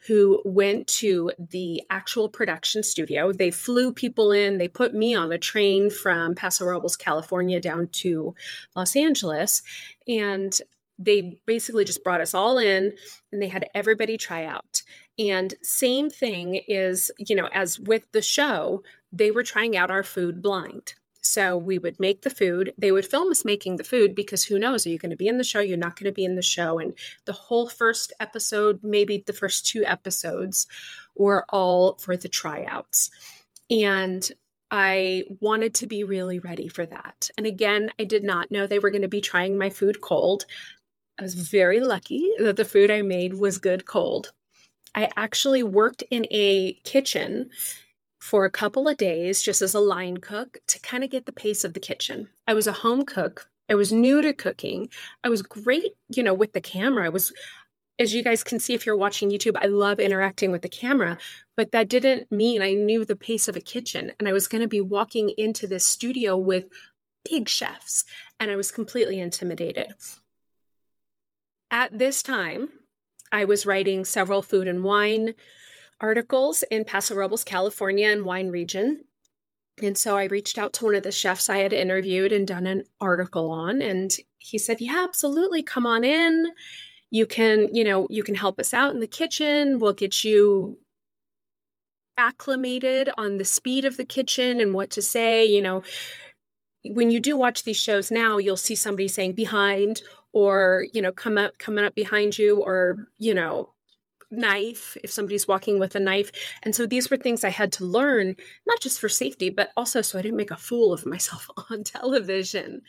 who 0.07 0.41
went 0.47 0.87
to 0.87 1.31
the 1.39 1.83
actual 1.91 2.29
production 2.29 2.83
studio. 2.83 3.33
They 3.33 3.51
flew 3.51 3.93
people 3.93 4.33
in, 4.33 4.57
they 4.57 4.69
put 4.69 4.95
me 4.95 5.15
on 5.15 5.31
a 5.31 5.39
train 5.39 5.91
from 5.91 6.35
Paso 6.35 6.65
Robles, 6.65 6.97
California 6.97 7.61
down 7.61 7.89
to 7.89 8.35
Los 8.75 8.97
Angeles. 8.97 9.63
And 10.09 10.59
they 10.99 11.39
basically 11.47 11.85
just 11.85 12.05
brought 12.05 12.21
us 12.21 12.35
all 12.35 12.59
in 12.59 12.93
and 13.33 13.43
they 13.43 13.49
had 13.49 13.69
everybody 13.75 14.17
try 14.17 14.45
out. 14.45 14.83
And 15.19 15.55
same 15.63 16.09
thing 16.09 16.61
is, 16.67 17.11
you 17.19 17.37
know, 17.37 17.49
as 17.53 17.79
with 17.79 18.11
the 18.13 18.23
show, 18.23 18.83
they 19.13 19.31
were 19.31 19.43
trying 19.43 19.77
out 19.77 19.91
our 19.91 20.03
food 20.03 20.41
blind. 20.41 20.95
So 21.23 21.57
we 21.57 21.79
would 21.79 22.01
make 22.01 22.23
the 22.23 22.31
food. 22.31 22.73
They 22.79 22.93
would 22.93 23.07
film 23.07 23.31
us 23.31 23.45
making 23.45 23.77
the 23.77 23.85
food 23.85 24.15
because 24.15 24.45
who 24.45 24.59
knows? 24.59 24.87
Are 24.87 24.91
you 24.91 24.99
going 24.99 25.11
to 25.11 25.17
be 25.17 25.29
in 25.29 25.39
the 25.39 25.45
show? 25.45 25.61
You're 25.61 25.77
not 25.77 25.99
going 25.99 26.11
to 26.11 26.15
be 26.15 26.25
in 26.25 26.37
the 26.37 26.43
show. 26.43 26.79
And 26.79 26.95
the 27.27 27.33
whole 27.33 27.69
first 27.69 28.13
episode, 28.21 28.81
maybe 28.83 29.23
the 29.27 29.33
first 29.33 29.67
two 29.67 29.85
episodes, 29.85 30.67
were 31.15 31.45
all 31.51 31.97
for 31.99 32.17
the 32.17 32.29
tryouts. 32.29 33.11
And 33.71 34.29
I 34.71 35.25
wanted 35.41 35.75
to 35.75 35.87
be 35.87 36.05
really 36.05 36.39
ready 36.39 36.69
for 36.69 36.87
that. 36.87 37.29
And 37.37 37.47
again, 37.47 37.91
I 37.99 38.05
did 38.05 38.25
not 38.25 38.51
know 38.51 38.67
they 38.67 38.79
were 38.79 38.91
going 38.91 39.03
to 39.03 39.09
be 39.09 39.21
trying 39.21 39.59
my 39.59 39.69
food 39.69 40.01
cold. 40.01 40.47
I 41.19 41.23
was 41.23 41.35
very 41.35 41.81
lucky 41.81 42.31
that 42.39 42.57
the 42.57 42.65
food 42.65 42.91
I 42.91 43.03
made 43.03 43.35
was 43.35 43.59
good 43.59 43.85
cold. 43.85 44.33
I 44.95 45.11
actually 45.17 45.63
worked 45.63 46.03
in 46.11 46.27
a 46.31 46.75
kitchen 46.85 47.51
for 48.21 48.45
a 48.45 48.51
couple 48.51 48.87
of 48.87 48.97
days 48.97 49.43
just 49.43 49.63
as 49.63 49.75
a 49.75 49.81
line 49.81 50.19
cook 50.19 50.59
to 50.69 50.79
kind 50.81 51.03
of 51.03 51.11
get 51.11 51.27
the 51.27 51.33
pace 51.33 51.65
of 51.65 51.75
the 51.75 51.81
kitchen. 51.81 52.29
I 52.47 52.55
was 52.55 52.67
a 52.67 52.73
home 52.73 53.05
cook. 53.05 53.49
I 53.69 53.75
was 53.75 53.93
new 53.93 54.21
to 54.21 54.33
cooking. 54.33 54.89
I 55.25 55.29
was 55.29 55.43
great, 55.43 55.93
you 56.09 56.23
know, 56.23 56.35
with 56.35 56.53
the 56.53 56.61
camera. 56.61 57.07
I 57.07 57.09
was 57.09 57.33
as 57.99 58.15
you 58.15 58.23
guys 58.23 58.43
can 58.43 58.59
see 58.59 58.73
if 58.73 58.87
you're 58.87 58.97
watching 58.97 59.31
YouTube, 59.31 59.59
I 59.61 59.67
love 59.67 60.01
interacting 60.01 60.51
with 60.51 60.63
the 60.63 60.71
camera, 60.71 61.19
but 61.55 61.71
that 61.73 61.91
didn't 61.91 62.33
mean 62.33 62.63
I 62.63 62.73
knew 62.73 63.05
the 63.05 63.15
pace 63.15 63.47
of 63.47 63.57
a 63.57 63.61
kitchen 63.61 64.13
and 64.19 64.27
I 64.27 64.33
was 64.33 64.49
going 64.49 64.63
to 64.63 64.69
be 64.69 64.81
walking 64.81 65.35
into 65.37 65.67
this 65.67 65.85
studio 65.85 66.35
with 66.35 66.65
big 67.29 67.47
chefs 67.47 68.07
and 68.41 68.51
I 68.51 68.57
was 68.57 68.71
completely 68.71 69.21
intimidated. 69.21 69.93
At 71.71 71.99
this 71.99 72.23
time, 72.23 72.71
I 73.31 73.45
was 73.45 73.67
writing 73.67 74.07
several 74.07 74.41
food 74.41 74.67
and 74.67 74.83
wine 74.83 75.35
articles 76.01 76.63
in 76.71 76.85
Paso 76.85 77.15
Robles, 77.15 77.45
California, 77.45 78.09
and 78.09 78.25
wine 78.25 78.49
region. 78.49 79.05
And 79.83 79.97
so 79.97 80.17
I 80.17 80.25
reached 80.25 80.59
out 80.59 80.73
to 80.75 80.85
one 80.85 80.95
of 80.95 81.03
the 81.03 81.13
chefs 81.13 81.49
I 81.49 81.59
had 81.59 81.73
interviewed 81.73 82.33
and 82.33 82.47
done 82.47 82.67
an 82.67 82.85
article 83.01 83.51
on. 83.51 83.81
And 83.81 84.15
he 84.39 84.59
said, 84.59 84.81
Yeah, 84.81 85.05
absolutely. 85.05 85.63
Come 85.63 85.87
on 85.87 86.05
in. 86.05 86.53
You 87.11 87.27
can, 87.27 87.75
you 87.75 87.85
know, 87.85 88.07
you 88.11 88.23
can 88.23 88.35
help 88.35 88.61
us 88.61 88.73
out 88.73 88.95
in 88.95 89.01
the 89.01 89.07
kitchen. 89.07 89.79
We'll 89.79 89.93
get 89.93 90.23
you 90.23 90.79
acclimated 92.17 93.09
on 93.17 93.39
the 93.39 93.45
speed 93.45 93.85
of 93.85 93.97
the 93.97 94.05
kitchen 94.05 94.61
and 94.61 94.75
what 94.75 94.91
to 94.91 95.03
say. 95.03 95.45
You 95.45 95.63
know, 95.63 95.83
when 96.85 97.11
you 97.11 97.21
do 97.21 97.37
watch 97.37 97.65
these 97.65 97.77
shows 97.77 98.11
now, 98.11 98.39
you'll 98.39 98.57
see 98.57 98.75
somebody 98.75 99.09
saying 99.09 99.33
behind 99.33 100.03
or, 100.33 100.87
you 100.93 101.03
know, 101.03 101.13
come 101.13 101.39
up, 101.39 101.59
coming 101.59 101.85
up 101.85 101.95
behind 101.95 102.39
you 102.39 102.63
or, 102.63 103.09
you 103.19 103.35
know, 103.35 103.73
knife 104.31 104.97
if 105.03 105.11
somebody's 105.11 105.49
walking 105.49 105.79
with 105.79 105.95
a 105.95 106.01
knife. 106.01 106.31
And 106.63 106.75
so 106.75 106.87
these 106.87 107.11
were 107.11 107.17
things 107.17 107.45
I 107.45 107.51
had 107.51 107.73
to 107.73 107.85
learn, 107.85 108.37
not 108.67 108.81
just 108.81 109.01
for 109.01 109.09
safety, 109.09 109.51
but 109.51 109.71
also 109.77 110.03
so 110.03 110.19
I 110.19 110.23
didn't 110.23 110.37
make 110.37 110.51
a 110.51 110.57
fool 110.57 110.93
of 110.93 111.07
myself 111.07 111.49
on 111.71 111.85
television. 111.85 112.83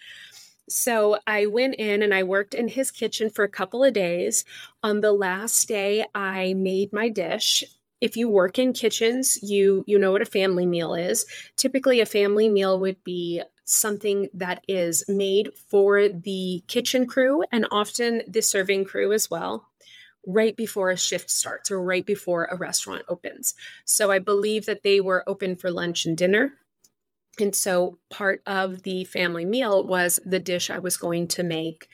So 0.69 1.17
I 1.27 1.47
went 1.47 1.75
in 1.75 2.01
and 2.01 2.13
I 2.13 2.23
worked 2.23 2.53
in 2.53 2.67
his 2.67 2.91
kitchen 2.91 3.29
for 3.29 3.43
a 3.43 3.49
couple 3.49 3.83
of 3.83 3.93
days. 3.93 4.45
On 4.83 5.01
the 5.01 5.11
last 5.11 5.67
day, 5.67 6.05
I 6.15 6.53
made 6.53 6.93
my 6.93 7.09
dish. 7.09 7.63
If 7.99 8.15
you 8.17 8.29
work 8.29 8.57
in 8.57 8.73
kitchens, 8.73 9.37
you 9.43 9.83
you 9.85 9.99
know 9.99 10.11
what 10.11 10.21
a 10.21 10.25
family 10.25 10.65
meal 10.65 10.95
is. 10.95 11.25
Typically 11.55 11.99
a 11.99 12.05
family 12.05 12.49
meal 12.49 12.79
would 12.79 13.03
be 13.03 13.41
something 13.65 14.27
that 14.33 14.63
is 14.67 15.03
made 15.07 15.51
for 15.69 16.09
the 16.09 16.63
kitchen 16.67 17.05
crew 17.05 17.43
and 17.51 17.67
often 17.71 18.21
the 18.27 18.41
serving 18.41 18.85
crew 18.85 19.13
as 19.13 19.29
well 19.29 19.70
right 20.25 20.55
before 20.55 20.89
a 20.89 20.97
shift 20.97 21.29
starts 21.29 21.71
or 21.71 21.81
right 21.81 22.05
before 22.05 22.45
a 22.45 22.57
restaurant 22.57 23.03
opens. 23.09 23.55
So 23.85 24.11
I 24.11 24.19
believe 24.19 24.65
that 24.65 24.83
they 24.83 25.01
were 25.01 25.23
open 25.27 25.55
for 25.55 25.71
lunch 25.71 26.05
and 26.05 26.17
dinner. 26.17 26.53
And 27.39 27.55
so 27.55 27.97
part 28.09 28.41
of 28.45 28.83
the 28.83 29.05
family 29.05 29.45
meal 29.45 29.85
was 29.85 30.19
the 30.25 30.39
dish 30.39 30.69
I 30.69 30.79
was 30.79 30.97
going 30.97 31.27
to 31.29 31.43
make 31.43 31.87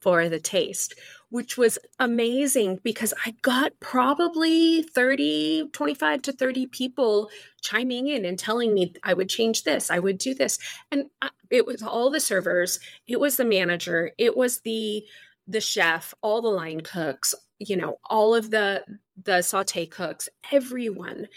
for 0.00 0.28
the 0.28 0.38
taste, 0.38 0.94
which 1.30 1.56
was 1.56 1.78
amazing 1.98 2.78
because 2.84 3.14
I 3.24 3.34
got 3.40 3.72
probably 3.80 4.82
30, 4.82 5.70
25 5.72 6.22
to 6.22 6.32
30 6.32 6.66
people 6.66 7.30
chiming 7.62 8.08
in 8.08 8.26
and 8.26 8.38
telling 8.38 8.74
me 8.74 8.94
I 9.02 9.14
would 9.14 9.30
change 9.30 9.64
this, 9.64 9.90
I 9.90 9.98
would 9.98 10.18
do 10.18 10.34
this. 10.34 10.58
And 10.92 11.06
it 11.50 11.66
was 11.66 11.82
all 11.82 12.10
the 12.10 12.20
servers, 12.20 12.78
it 13.06 13.18
was 13.18 13.36
the 13.36 13.46
manager, 13.46 14.12
it 14.18 14.36
was 14.36 14.60
the 14.60 15.04
the 15.46 15.60
chef, 15.60 16.14
all 16.22 16.40
the 16.40 16.48
line 16.48 16.80
cooks, 16.80 17.34
you 17.58 17.76
know, 17.76 17.98
all 18.08 18.34
of 18.34 18.50
the 18.50 18.84
the 19.22 19.42
saute 19.42 19.86
cooks, 19.86 20.28
everyone 20.52 21.28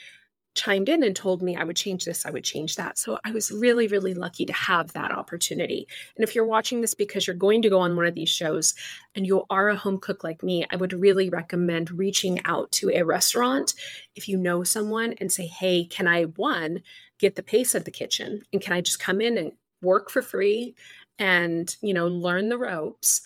chimed 0.58 0.90
in 0.90 1.04
and 1.04 1.16
told 1.16 1.44
me 1.44 1.56
I 1.56 1.64
would 1.64 1.76
change 1.76 2.04
this, 2.04 2.26
I 2.26 2.32
would 2.32 2.44
change 2.44 2.76
that. 2.76 2.98
So 2.98 3.20
I 3.24 3.32
was 3.32 3.52
really, 3.52 3.88
really 3.88 4.16
lucky 4.16 4.44
to 4.46 4.54
have 4.54 4.92
that 4.94 5.12
opportunity. 5.12 5.88
And 6.16 6.24
if 6.24 6.34
you're 6.34 6.46
watching 6.46 6.82
this 6.82 6.96
because 6.96 7.28
you're 7.28 7.36
going 7.36 7.62
to 7.62 7.70
go 7.70 7.80
on 7.80 7.96
one 7.96 8.08
of 8.08 8.16
these 8.16 8.30
shows 8.30 8.74
and 9.16 9.26
you 9.26 9.46
are 9.52 9.70
a 9.70 9.76
home 9.76 10.00
cook 10.00 10.24
like 10.24 10.42
me, 10.42 10.66
I 10.72 10.76
would 10.76 10.94
really 10.94 11.30
recommend 11.30 11.92
reaching 11.92 12.44
out 12.46 12.72
to 12.74 12.90
a 12.90 13.04
restaurant 13.04 13.76
if 14.16 14.28
you 14.28 14.36
know 14.36 14.64
someone 14.64 15.14
and 15.22 15.32
say, 15.32 15.46
hey, 15.46 15.86
can 15.86 16.08
I, 16.08 16.24
one, 16.24 16.82
get 17.20 17.36
the 17.36 17.44
pace 17.44 17.76
of 17.76 17.86
the 17.86 17.92
kitchen? 17.92 18.42
And 18.52 18.60
can 18.60 18.74
I 18.74 18.82
just 18.82 19.00
come 19.00 19.22
in 19.22 19.38
and 19.38 19.52
work 19.84 20.10
for 20.10 20.24
free 20.24 20.76
and, 21.20 21.74
you 21.82 21.94
know, 21.94 22.08
learn 22.08 22.50
the 22.50 22.58
ropes? 22.58 23.22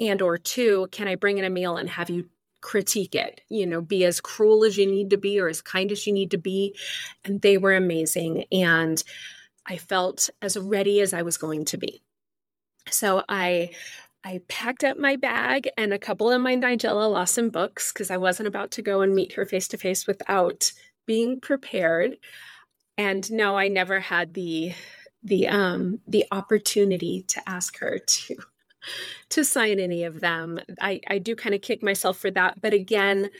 And 0.00 0.22
or 0.22 0.38
two 0.38 0.88
can 0.92 1.08
i 1.08 1.14
bring 1.14 1.38
in 1.38 1.44
a 1.44 1.50
meal 1.50 1.76
and 1.76 1.88
have 1.88 2.10
you 2.10 2.28
critique 2.60 3.14
it? 3.14 3.40
You 3.48 3.66
know 3.66 3.80
be 3.80 4.04
as 4.04 4.20
cruel 4.20 4.64
as 4.64 4.76
you 4.76 4.86
need 4.86 5.10
to 5.10 5.16
be 5.16 5.40
or 5.40 5.48
as 5.48 5.62
kind 5.62 5.92
as 5.92 6.06
you 6.06 6.12
need 6.12 6.30
to 6.32 6.38
be. 6.38 6.74
And 7.24 7.40
they 7.40 7.58
were 7.58 7.74
amazing. 7.74 8.44
And 8.52 9.02
i 9.66 9.76
felt 9.76 10.30
as 10.40 10.56
ready 10.56 11.00
as 11.00 11.12
i 11.12 11.22
was 11.22 11.36
going 11.36 11.64
to 11.66 11.78
be. 11.78 12.02
So 12.90 13.22
i 13.28 13.70
i 14.24 14.40
packed 14.48 14.84
up 14.84 14.98
my 14.98 15.16
bag 15.16 15.68
and 15.76 15.92
a 15.92 15.98
couple 15.98 16.30
of 16.30 16.40
my 16.40 16.56
nigella 16.56 17.10
lawson 17.10 17.50
books 17.50 17.92
because 17.92 18.10
i 18.10 18.16
wasn't 18.16 18.48
about 18.48 18.72
to 18.72 18.82
go 18.82 19.02
and 19.02 19.14
meet 19.14 19.32
her 19.34 19.46
face 19.46 19.68
to 19.68 19.76
face 19.76 20.06
without 20.06 20.72
being 21.06 21.40
prepared. 21.40 22.16
And 22.96 23.30
no 23.30 23.56
i 23.56 23.68
never 23.68 24.00
had 24.00 24.34
the 24.34 24.74
the 25.22 25.48
um 25.48 26.00
the 26.06 26.24
opportunity 26.32 27.24
to 27.28 27.48
ask 27.48 27.78
her 27.78 27.98
to 27.98 28.36
to 29.30 29.44
sign 29.44 29.78
any 29.78 30.04
of 30.04 30.20
them. 30.20 30.60
I, 30.80 31.00
I 31.08 31.18
do 31.18 31.36
kind 31.36 31.54
of 31.54 31.62
kick 31.62 31.82
myself 31.82 32.18
for 32.18 32.30
that. 32.30 32.60
But 32.60 32.72
again, 32.72 33.30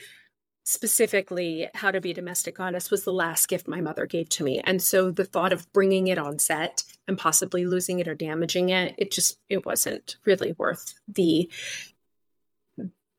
specifically, 0.69 1.67
How 1.73 1.89
to 1.89 1.99
Be 1.99 2.13
Domestic 2.13 2.57
Goddess 2.57 2.91
was 2.91 3.03
the 3.03 3.11
last 3.11 3.47
gift 3.47 3.67
my 3.67 3.81
mother 3.81 4.05
gave 4.05 4.29
to 4.29 4.43
me. 4.43 4.61
And 4.63 4.81
so 4.81 5.09
the 5.09 5.25
thought 5.25 5.51
of 5.51 5.71
bringing 5.73 6.07
it 6.07 6.19
on 6.19 6.37
set 6.37 6.83
and 7.07 7.17
possibly 7.17 7.65
losing 7.65 7.99
it 7.99 8.07
or 8.07 8.13
damaging 8.13 8.69
it, 8.69 8.93
it 8.99 9.11
just, 9.11 9.39
it 9.49 9.65
wasn't 9.65 10.17
really 10.25 10.53
worth 10.59 10.93
the, 11.07 11.49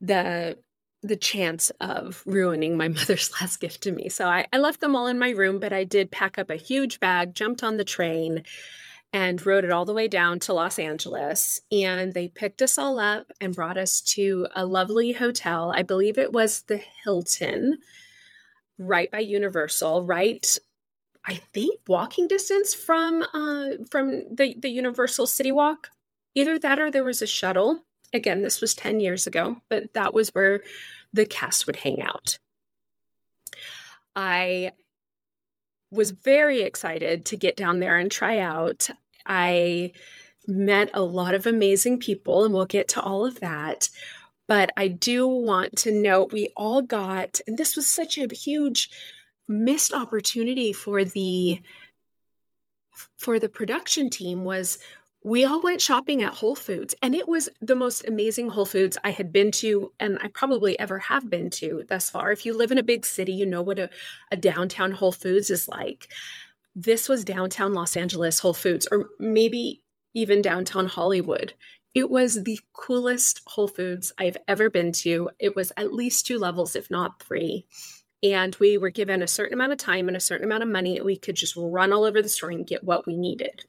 the, 0.00 0.58
the 1.02 1.16
chance 1.16 1.70
of 1.80 2.22
ruining 2.24 2.76
my 2.76 2.86
mother's 2.88 3.32
last 3.40 3.58
gift 3.58 3.82
to 3.82 3.90
me. 3.90 4.08
So 4.08 4.26
I, 4.26 4.46
I 4.52 4.58
left 4.58 4.80
them 4.80 4.94
all 4.94 5.08
in 5.08 5.18
my 5.18 5.30
room, 5.30 5.58
but 5.58 5.72
I 5.72 5.82
did 5.82 6.12
pack 6.12 6.38
up 6.38 6.50
a 6.50 6.56
huge 6.56 7.00
bag, 7.00 7.34
jumped 7.34 7.64
on 7.64 7.78
the 7.78 7.84
train, 7.84 8.44
and 9.12 9.44
rode 9.44 9.64
it 9.64 9.70
all 9.70 9.84
the 9.84 9.94
way 9.94 10.06
down 10.06 10.38
to 10.40 10.52
Los 10.52 10.78
Angeles. 10.78 11.60
And 11.72 12.14
they 12.14 12.28
picked 12.28 12.62
us 12.62 12.78
all 12.78 12.98
up 12.98 13.32
and 13.40 13.54
brought 13.54 13.76
us 13.76 14.00
to 14.02 14.46
a 14.54 14.64
lovely 14.64 15.12
hotel. 15.12 15.72
I 15.74 15.82
believe 15.82 16.16
it 16.16 16.32
was 16.32 16.62
the 16.62 16.80
Hilton, 17.04 17.78
right 18.78 19.10
by 19.10 19.18
Universal, 19.20 20.04
right. 20.04 20.58
I 21.26 21.34
think 21.52 21.80
walking 21.86 22.28
distance 22.28 22.72
from 22.72 23.22
uh, 23.34 23.84
from 23.90 24.24
the 24.34 24.56
the 24.58 24.70
Universal 24.70 25.26
City 25.26 25.52
Walk. 25.52 25.90
Either 26.34 26.58
that 26.58 26.78
or 26.78 26.90
there 26.90 27.04
was 27.04 27.20
a 27.20 27.26
shuttle. 27.26 27.84
Again, 28.12 28.42
this 28.42 28.60
was 28.60 28.74
ten 28.74 29.00
years 29.00 29.26
ago, 29.26 29.56
but 29.68 29.92
that 29.94 30.14
was 30.14 30.30
where 30.30 30.62
the 31.12 31.26
cast 31.26 31.66
would 31.66 31.76
hang 31.76 32.00
out. 32.00 32.38
I 34.16 34.72
was 35.90 36.12
very 36.12 36.62
excited 36.62 37.24
to 37.26 37.36
get 37.36 37.56
down 37.56 37.80
there 37.80 37.96
and 37.96 38.10
try 38.10 38.38
out. 38.38 38.88
I 39.26 39.92
met 40.46 40.90
a 40.94 41.02
lot 41.02 41.34
of 41.34 41.46
amazing 41.46 41.98
people, 41.98 42.44
and 42.44 42.54
we'll 42.54 42.66
get 42.66 42.88
to 42.88 43.02
all 43.02 43.26
of 43.26 43.40
that. 43.40 43.88
But 44.46 44.70
I 44.76 44.88
do 44.88 45.26
want 45.26 45.76
to 45.78 45.92
note 45.92 46.32
we 46.32 46.52
all 46.56 46.82
got, 46.82 47.40
and 47.46 47.56
this 47.56 47.76
was 47.76 47.88
such 47.88 48.18
a 48.18 48.32
huge 48.34 48.90
missed 49.48 49.92
opportunity 49.92 50.72
for 50.72 51.04
the 51.04 51.60
for 53.16 53.38
the 53.38 53.48
production 53.48 54.10
team 54.10 54.44
was 54.44 54.78
we 55.22 55.44
all 55.44 55.60
went 55.60 55.82
shopping 55.82 56.22
at 56.22 56.34
Whole 56.34 56.56
Foods, 56.56 56.94
and 57.02 57.14
it 57.14 57.28
was 57.28 57.50
the 57.60 57.74
most 57.74 58.06
amazing 58.08 58.48
Whole 58.48 58.64
Foods 58.64 58.96
I 59.04 59.10
had 59.10 59.32
been 59.32 59.50
to, 59.52 59.92
and 60.00 60.18
I 60.22 60.28
probably 60.28 60.78
ever 60.78 60.98
have 60.98 61.28
been 61.28 61.50
to 61.50 61.84
thus 61.88 62.08
far. 62.08 62.32
If 62.32 62.46
you 62.46 62.56
live 62.56 62.72
in 62.72 62.78
a 62.78 62.82
big 62.82 63.04
city, 63.04 63.32
you 63.32 63.44
know 63.44 63.60
what 63.60 63.78
a, 63.78 63.90
a 64.32 64.36
downtown 64.36 64.92
Whole 64.92 65.12
Foods 65.12 65.50
is 65.50 65.68
like. 65.68 66.08
This 66.74 67.06
was 67.06 67.24
downtown 67.24 67.74
Los 67.74 67.96
Angeles 67.96 68.38
Whole 68.38 68.54
Foods, 68.54 68.88
or 68.90 69.10
maybe 69.18 69.82
even 70.14 70.40
downtown 70.40 70.86
Hollywood. 70.86 71.52
It 71.94 72.08
was 72.08 72.44
the 72.44 72.58
coolest 72.72 73.42
Whole 73.46 73.68
Foods 73.68 74.12
I've 74.16 74.38
ever 74.48 74.70
been 74.70 74.92
to. 74.92 75.28
It 75.38 75.54
was 75.54 75.70
at 75.76 75.92
least 75.92 76.24
two 76.24 76.38
levels, 76.38 76.74
if 76.74 76.90
not 76.90 77.22
three. 77.22 77.66
And 78.22 78.56
we 78.56 78.78
were 78.78 78.90
given 78.90 79.22
a 79.22 79.28
certain 79.28 79.54
amount 79.54 79.72
of 79.72 79.78
time 79.78 80.08
and 80.08 80.16
a 80.16 80.20
certain 80.20 80.46
amount 80.46 80.62
of 80.62 80.68
money. 80.68 81.00
We 81.00 81.16
could 81.16 81.36
just 81.36 81.56
run 81.56 81.92
all 81.92 82.04
over 82.04 82.22
the 82.22 82.28
store 82.28 82.50
and 82.50 82.66
get 82.66 82.84
what 82.84 83.06
we 83.06 83.16
needed. 83.16 83.64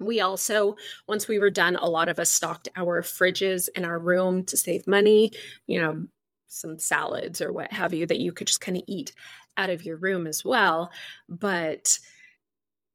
We 0.00 0.20
also, 0.20 0.76
once 1.06 1.28
we 1.28 1.38
were 1.38 1.50
done, 1.50 1.76
a 1.76 1.88
lot 1.88 2.08
of 2.08 2.18
us 2.18 2.30
stocked 2.30 2.68
our 2.76 3.02
fridges 3.02 3.68
in 3.74 3.84
our 3.84 3.98
room 3.98 4.44
to 4.46 4.56
save 4.56 4.86
money, 4.86 5.30
you 5.66 5.80
know, 5.80 6.06
some 6.48 6.78
salads 6.78 7.40
or 7.40 7.52
what 7.52 7.72
have 7.72 7.92
you 7.94 8.06
that 8.06 8.20
you 8.20 8.32
could 8.32 8.46
just 8.46 8.60
kind 8.60 8.76
of 8.76 8.84
eat 8.86 9.12
out 9.56 9.70
of 9.70 9.84
your 9.84 9.96
room 9.96 10.26
as 10.26 10.44
well. 10.44 10.90
But 11.28 11.98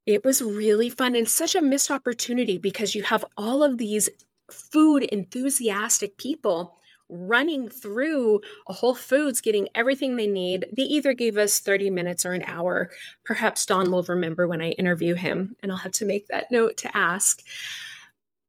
it 0.05 0.23
was 0.23 0.41
really 0.41 0.89
fun 0.89 1.15
and 1.15 1.27
such 1.27 1.55
a 1.55 1.61
missed 1.61 1.91
opportunity 1.91 2.57
because 2.57 2.95
you 2.95 3.03
have 3.03 3.25
all 3.37 3.63
of 3.63 3.77
these 3.77 4.09
food 4.51 5.03
enthusiastic 5.03 6.17
people 6.17 6.78
running 7.09 7.69
through 7.69 8.41
a 8.67 8.73
Whole 8.73 8.95
Foods, 8.95 9.41
getting 9.41 9.67
everything 9.75 10.15
they 10.15 10.27
need. 10.27 10.65
They 10.75 10.83
either 10.83 11.13
gave 11.13 11.37
us 11.37 11.59
30 11.59 11.89
minutes 11.89 12.25
or 12.25 12.33
an 12.33 12.43
hour. 12.45 12.91
Perhaps 13.25 13.65
Don 13.65 13.91
will 13.91 14.03
remember 14.03 14.47
when 14.47 14.61
I 14.61 14.71
interview 14.71 15.15
him, 15.15 15.55
and 15.61 15.71
I'll 15.71 15.79
have 15.79 15.91
to 15.93 16.05
make 16.05 16.27
that 16.27 16.51
note 16.51 16.77
to 16.77 16.95
ask. 16.95 17.41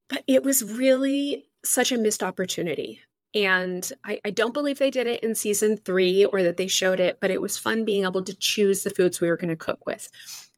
But 0.08 0.24
it 0.26 0.42
was 0.42 0.62
really 0.64 1.46
such 1.64 1.92
a 1.92 1.98
missed 1.98 2.22
opportunity. 2.22 3.00
And 3.34 3.90
I, 4.04 4.20
I, 4.24 4.30
don't 4.30 4.54
believe 4.54 4.78
they 4.78 4.90
did 4.90 5.06
it 5.06 5.22
in 5.22 5.36
season 5.36 5.76
three 5.76 6.24
or 6.24 6.42
that 6.42 6.56
they 6.56 6.66
showed 6.66 6.98
it, 6.98 7.18
but 7.20 7.30
it 7.30 7.40
was 7.40 7.56
fun 7.56 7.84
being 7.84 8.04
able 8.04 8.24
to 8.24 8.34
choose 8.34 8.82
the 8.82 8.90
foods 8.90 9.20
we 9.20 9.28
were 9.28 9.36
going 9.36 9.50
to 9.50 9.56
cook 9.56 9.86
with. 9.86 10.08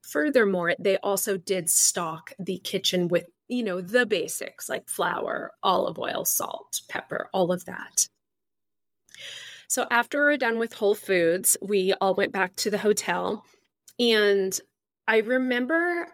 Furthermore, 0.02 0.74
they 0.78 0.96
also 0.98 1.36
did 1.36 1.68
stock 1.68 2.32
the 2.38 2.58
kitchen 2.58 3.08
with, 3.08 3.26
you 3.52 3.62
know, 3.62 3.80
the 3.82 4.06
basics 4.06 4.68
like 4.68 4.88
flour, 4.88 5.52
olive 5.62 5.98
oil, 5.98 6.24
salt, 6.24 6.80
pepper, 6.88 7.28
all 7.34 7.52
of 7.52 7.66
that. 7.66 8.08
So 9.68 9.86
after 9.90 10.18
we 10.20 10.24
were 10.24 10.36
done 10.38 10.58
with 10.58 10.72
Whole 10.72 10.94
Foods, 10.94 11.56
we 11.60 11.92
all 12.00 12.14
went 12.14 12.32
back 12.32 12.56
to 12.56 12.70
the 12.70 12.78
hotel. 12.78 13.44
And 13.98 14.58
I 15.06 15.18
remember 15.18 16.08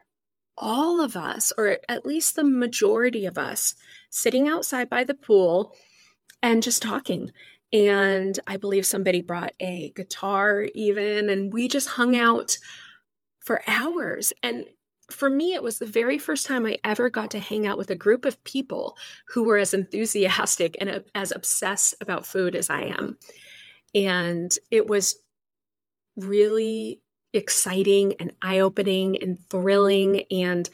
all 0.56 1.00
of 1.00 1.16
us, 1.16 1.52
or 1.56 1.78
at 1.88 2.04
least 2.04 2.34
the 2.34 2.44
majority 2.44 3.24
of 3.24 3.38
us, 3.38 3.76
sitting 4.10 4.48
outside 4.48 4.90
by 4.90 5.04
the 5.04 5.14
pool 5.14 5.74
and 6.42 6.62
just 6.62 6.82
talking. 6.82 7.30
And 7.72 8.38
I 8.46 8.56
believe 8.56 8.84
somebody 8.86 9.22
brought 9.22 9.52
a 9.60 9.92
guitar, 9.94 10.66
even, 10.74 11.30
and 11.30 11.52
we 11.52 11.68
just 11.68 11.90
hung 11.90 12.16
out 12.16 12.58
for 13.40 13.62
hours. 13.68 14.32
And 14.42 14.64
for 15.10 15.30
me, 15.30 15.54
it 15.54 15.62
was 15.62 15.78
the 15.78 15.86
very 15.86 16.18
first 16.18 16.46
time 16.46 16.66
I 16.66 16.78
ever 16.84 17.08
got 17.08 17.30
to 17.30 17.38
hang 17.38 17.66
out 17.66 17.78
with 17.78 17.90
a 17.90 17.96
group 17.96 18.24
of 18.24 18.42
people 18.44 18.96
who 19.28 19.44
were 19.44 19.56
as 19.56 19.72
enthusiastic 19.72 20.76
and 20.80 20.90
uh, 20.90 21.00
as 21.14 21.32
obsessed 21.32 21.94
about 22.00 22.26
food 22.26 22.54
as 22.54 22.68
I 22.68 22.82
am. 22.82 23.16
And 23.94 24.54
it 24.70 24.86
was 24.86 25.16
really 26.16 27.00
exciting 27.32 28.14
and 28.20 28.32
eye 28.42 28.58
opening 28.58 29.20
and 29.22 29.38
thrilling. 29.48 30.24
And 30.30 30.68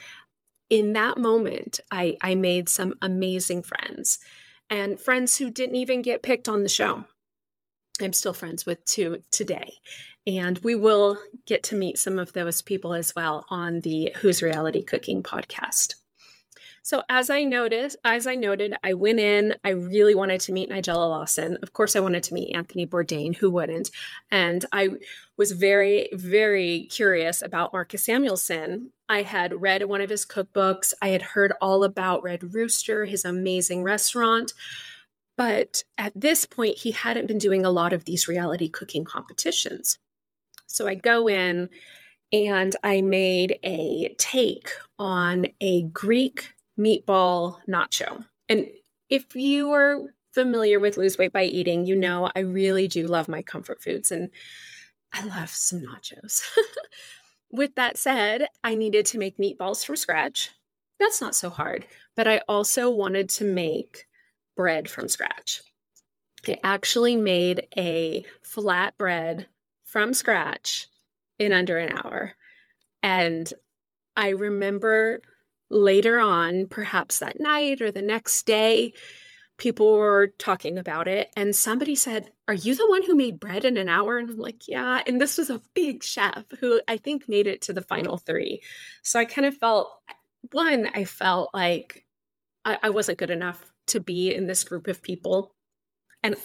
in 0.68 0.94
that 0.94 1.18
moment, 1.18 1.80
I, 1.90 2.16
I 2.20 2.34
made 2.34 2.68
some 2.68 2.94
amazing 3.02 3.62
friends 3.62 4.18
and 4.68 4.98
friends 4.98 5.36
who 5.36 5.50
didn't 5.50 5.76
even 5.76 6.02
get 6.02 6.22
picked 6.22 6.48
on 6.48 6.62
the 6.62 6.68
show. 6.68 7.04
I'm 8.00 8.12
still 8.12 8.34
friends 8.34 8.66
with 8.66 8.84
to 8.86 9.22
today. 9.30 9.74
And 10.26 10.58
we 10.58 10.74
will 10.74 11.18
get 11.46 11.62
to 11.64 11.76
meet 11.76 11.98
some 11.98 12.18
of 12.18 12.32
those 12.32 12.62
people 12.62 12.94
as 12.94 13.14
well 13.14 13.44
on 13.50 13.80
the 13.80 14.12
Who's 14.16 14.42
Reality 14.42 14.82
Cooking 14.82 15.22
podcast. 15.22 15.94
So 16.82 17.02
as 17.08 17.30
I 17.30 17.44
noticed, 17.44 17.96
as 18.04 18.26
I 18.26 18.34
noted, 18.34 18.74
I 18.84 18.92
went 18.92 19.18
in, 19.18 19.54
I 19.64 19.70
really 19.70 20.14
wanted 20.14 20.40
to 20.42 20.52
meet 20.52 20.68
Nigella 20.68 21.08
Lawson. 21.08 21.56
Of 21.62 21.72
course, 21.72 21.96
I 21.96 22.00
wanted 22.00 22.22
to 22.24 22.34
meet 22.34 22.54
Anthony 22.54 22.86
Bourdain, 22.86 23.34
who 23.34 23.50
wouldn't? 23.50 23.90
And 24.30 24.66
I 24.70 24.90
was 25.38 25.52
very, 25.52 26.10
very 26.12 26.86
curious 26.90 27.40
about 27.40 27.72
Marcus 27.72 28.04
Samuelsson. 28.04 28.90
I 29.08 29.22
had 29.22 29.62
read 29.62 29.84
one 29.84 30.02
of 30.02 30.10
his 30.10 30.26
cookbooks. 30.26 30.92
I 31.00 31.08
had 31.08 31.22
heard 31.22 31.54
all 31.58 31.84
about 31.84 32.22
Red 32.22 32.54
Rooster, 32.54 33.06
his 33.06 33.24
amazing 33.24 33.82
restaurant. 33.82 34.52
But 35.36 35.82
at 35.98 36.12
this 36.14 36.44
point, 36.44 36.78
he 36.78 36.92
hadn't 36.92 37.26
been 37.26 37.38
doing 37.38 37.64
a 37.64 37.70
lot 37.70 37.92
of 37.92 38.04
these 38.04 38.28
reality 38.28 38.68
cooking 38.68 39.04
competitions. 39.04 39.98
So 40.66 40.86
I 40.86 40.94
go 40.94 41.28
in 41.28 41.68
and 42.32 42.74
I 42.82 43.00
made 43.00 43.58
a 43.62 44.14
take 44.18 44.70
on 44.98 45.46
a 45.60 45.82
Greek 45.82 46.52
meatball 46.78 47.58
nacho. 47.68 48.24
And 48.48 48.66
if 49.08 49.34
you 49.34 49.72
are 49.72 50.02
familiar 50.32 50.80
with 50.80 50.96
Lose 50.96 51.16
Weight 51.16 51.32
by 51.32 51.44
Eating, 51.44 51.86
you 51.86 51.94
know 51.94 52.30
I 52.34 52.40
really 52.40 52.88
do 52.88 53.06
love 53.06 53.28
my 53.28 53.42
comfort 53.42 53.82
foods 53.82 54.10
and 54.10 54.30
I 55.12 55.24
love 55.24 55.50
some 55.50 55.80
nachos. 55.80 56.42
with 57.52 57.76
that 57.76 57.96
said, 57.96 58.48
I 58.64 58.74
needed 58.74 59.06
to 59.06 59.18
make 59.18 59.38
meatballs 59.38 59.84
from 59.84 59.96
scratch. 59.96 60.50
That's 60.98 61.20
not 61.20 61.36
so 61.36 61.50
hard, 61.50 61.86
but 62.16 62.26
I 62.26 62.40
also 62.48 62.90
wanted 62.90 63.28
to 63.30 63.44
make 63.44 64.06
bread 64.56 64.88
from 64.88 65.08
scratch. 65.08 65.62
I 66.46 66.58
actually 66.62 67.16
made 67.16 67.66
a 67.76 68.24
flat 68.42 68.96
bread 68.98 69.46
from 69.84 70.12
scratch 70.12 70.88
in 71.38 71.52
under 71.52 71.78
an 71.78 71.96
hour. 71.96 72.34
And 73.02 73.52
I 74.16 74.30
remember 74.30 75.22
later 75.70 76.18
on, 76.18 76.66
perhaps 76.66 77.18
that 77.18 77.40
night 77.40 77.82
or 77.82 77.90
the 77.90 78.02
next 78.02 78.44
day, 78.46 78.92
people 79.56 79.92
were 79.94 80.28
talking 80.38 80.78
about 80.78 81.08
it. 81.08 81.30
And 81.36 81.54
somebody 81.54 81.94
said, 81.94 82.30
Are 82.48 82.54
you 82.54 82.74
the 82.74 82.88
one 82.88 83.04
who 83.04 83.14
made 83.14 83.40
bread 83.40 83.64
in 83.64 83.76
an 83.76 83.88
hour? 83.88 84.18
And 84.18 84.30
I'm 84.30 84.38
like, 84.38 84.68
Yeah. 84.68 85.02
And 85.06 85.20
this 85.20 85.38
was 85.38 85.50
a 85.50 85.62
big 85.74 86.02
chef 86.02 86.44
who 86.60 86.80
I 86.88 86.96
think 86.96 87.28
made 87.28 87.46
it 87.46 87.62
to 87.62 87.72
the 87.72 87.82
final 87.82 88.18
three. 88.18 88.62
So 89.02 89.18
I 89.18 89.24
kind 89.24 89.46
of 89.46 89.56
felt, 89.56 89.90
one, 90.52 90.88
I 90.94 91.04
felt 91.04 91.50
like 91.54 92.04
I, 92.64 92.78
I 92.84 92.90
wasn't 92.90 93.18
good 93.18 93.30
enough 93.30 93.73
to 93.88 94.00
be 94.00 94.34
in 94.34 94.46
this 94.46 94.64
group 94.64 94.86
of 94.86 95.02
people. 95.02 95.54
And 96.22 96.36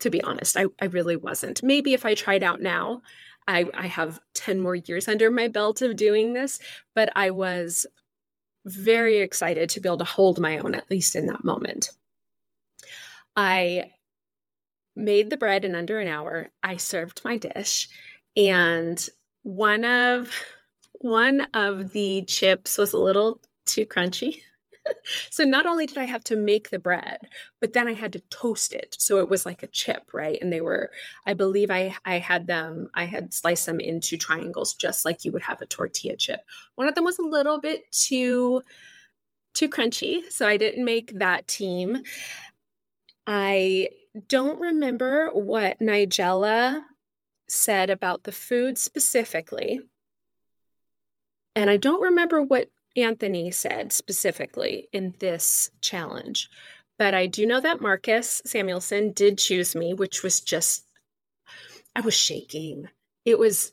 to 0.00 0.10
be 0.10 0.22
honest, 0.22 0.56
I, 0.56 0.66
I 0.80 0.86
really 0.86 1.16
wasn't. 1.16 1.62
Maybe 1.62 1.94
if 1.94 2.04
I 2.04 2.14
tried 2.14 2.42
out 2.42 2.60
now, 2.60 3.02
I, 3.48 3.66
I 3.74 3.86
have 3.86 4.20
10 4.34 4.60
more 4.60 4.74
years 4.74 5.08
under 5.08 5.30
my 5.30 5.48
belt 5.48 5.82
of 5.82 5.96
doing 5.96 6.32
this, 6.32 6.58
but 6.94 7.10
I 7.14 7.30
was 7.30 7.86
very 8.64 9.18
excited 9.18 9.70
to 9.70 9.80
be 9.80 9.88
able 9.88 9.98
to 9.98 10.04
hold 10.04 10.40
my 10.40 10.58
own, 10.58 10.74
at 10.74 10.90
least 10.90 11.14
in 11.14 11.26
that 11.26 11.44
moment. 11.44 11.90
I 13.36 13.92
made 14.96 15.30
the 15.30 15.36
bread 15.36 15.64
in 15.64 15.74
under 15.74 16.00
an 16.00 16.08
hour. 16.08 16.50
I 16.62 16.76
served 16.76 17.20
my 17.24 17.36
dish, 17.36 17.88
and 18.36 19.08
one 19.42 19.84
of 19.84 20.32
one 21.00 21.46
of 21.54 21.92
the 21.92 22.22
chips 22.22 22.78
was 22.78 22.92
a 22.92 22.98
little 22.98 23.40
too 23.66 23.86
crunchy. 23.86 24.40
so 25.30 25.44
not 25.44 25.66
only 25.66 25.86
did 25.86 25.98
I 25.98 26.04
have 26.04 26.24
to 26.24 26.36
make 26.36 26.70
the 26.70 26.78
bread, 26.78 27.18
but 27.60 27.72
then 27.72 27.88
I 27.88 27.94
had 27.94 28.12
to 28.14 28.20
toast 28.30 28.72
it. 28.72 28.96
So 28.98 29.18
it 29.18 29.28
was 29.28 29.46
like 29.46 29.62
a 29.62 29.68
chip, 29.68 30.10
right? 30.12 30.38
And 30.40 30.52
they 30.52 30.60
were, 30.60 30.90
I 31.26 31.34
believe 31.34 31.70
I 31.70 31.94
I 32.04 32.18
had 32.18 32.46
them, 32.46 32.88
I 32.94 33.04
had 33.04 33.32
sliced 33.32 33.66
them 33.66 33.80
into 33.80 34.16
triangles 34.16 34.74
just 34.74 35.04
like 35.04 35.24
you 35.24 35.32
would 35.32 35.42
have 35.42 35.60
a 35.60 35.66
tortilla 35.66 36.16
chip. 36.16 36.40
One 36.74 36.88
of 36.88 36.94
them 36.94 37.04
was 37.04 37.18
a 37.18 37.22
little 37.22 37.60
bit 37.60 37.90
too 37.92 38.62
too 39.54 39.68
crunchy, 39.68 40.30
so 40.30 40.46
I 40.46 40.58
didn't 40.58 40.84
make 40.84 41.18
that 41.18 41.48
team. 41.48 42.02
I 43.26 43.88
don't 44.28 44.60
remember 44.60 45.30
what 45.32 45.80
Nigella 45.80 46.82
said 47.48 47.90
about 47.90 48.24
the 48.24 48.32
food 48.32 48.78
specifically. 48.78 49.80
And 51.54 51.70
I 51.70 51.76
don't 51.78 52.02
remember 52.02 52.42
what 52.42 52.68
Anthony 52.96 53.50
said 53.50 53.92
specifically 53.92 54.88
in 54.92 55.14
this 55.18 55.70
challenge. 55.80 56.48
But 56.98 57.14
I 57.14 57.26
do 57.26 57.46
know 57.46 57.60
that 57.60 57.80
Marcus 57.80 58.40
Samuelsson 58.46 59.12
did 59.12 59.38
choose 59.38 59.74
me, 59.76 59.92
which 59.92 60.22
was 60.22 60.40
just, 60.40 60.84
I 61.94 62.00
was 62.00 62.14
shaking. 62.14 62.88
It 63.24 63.38
was 63.38 63.72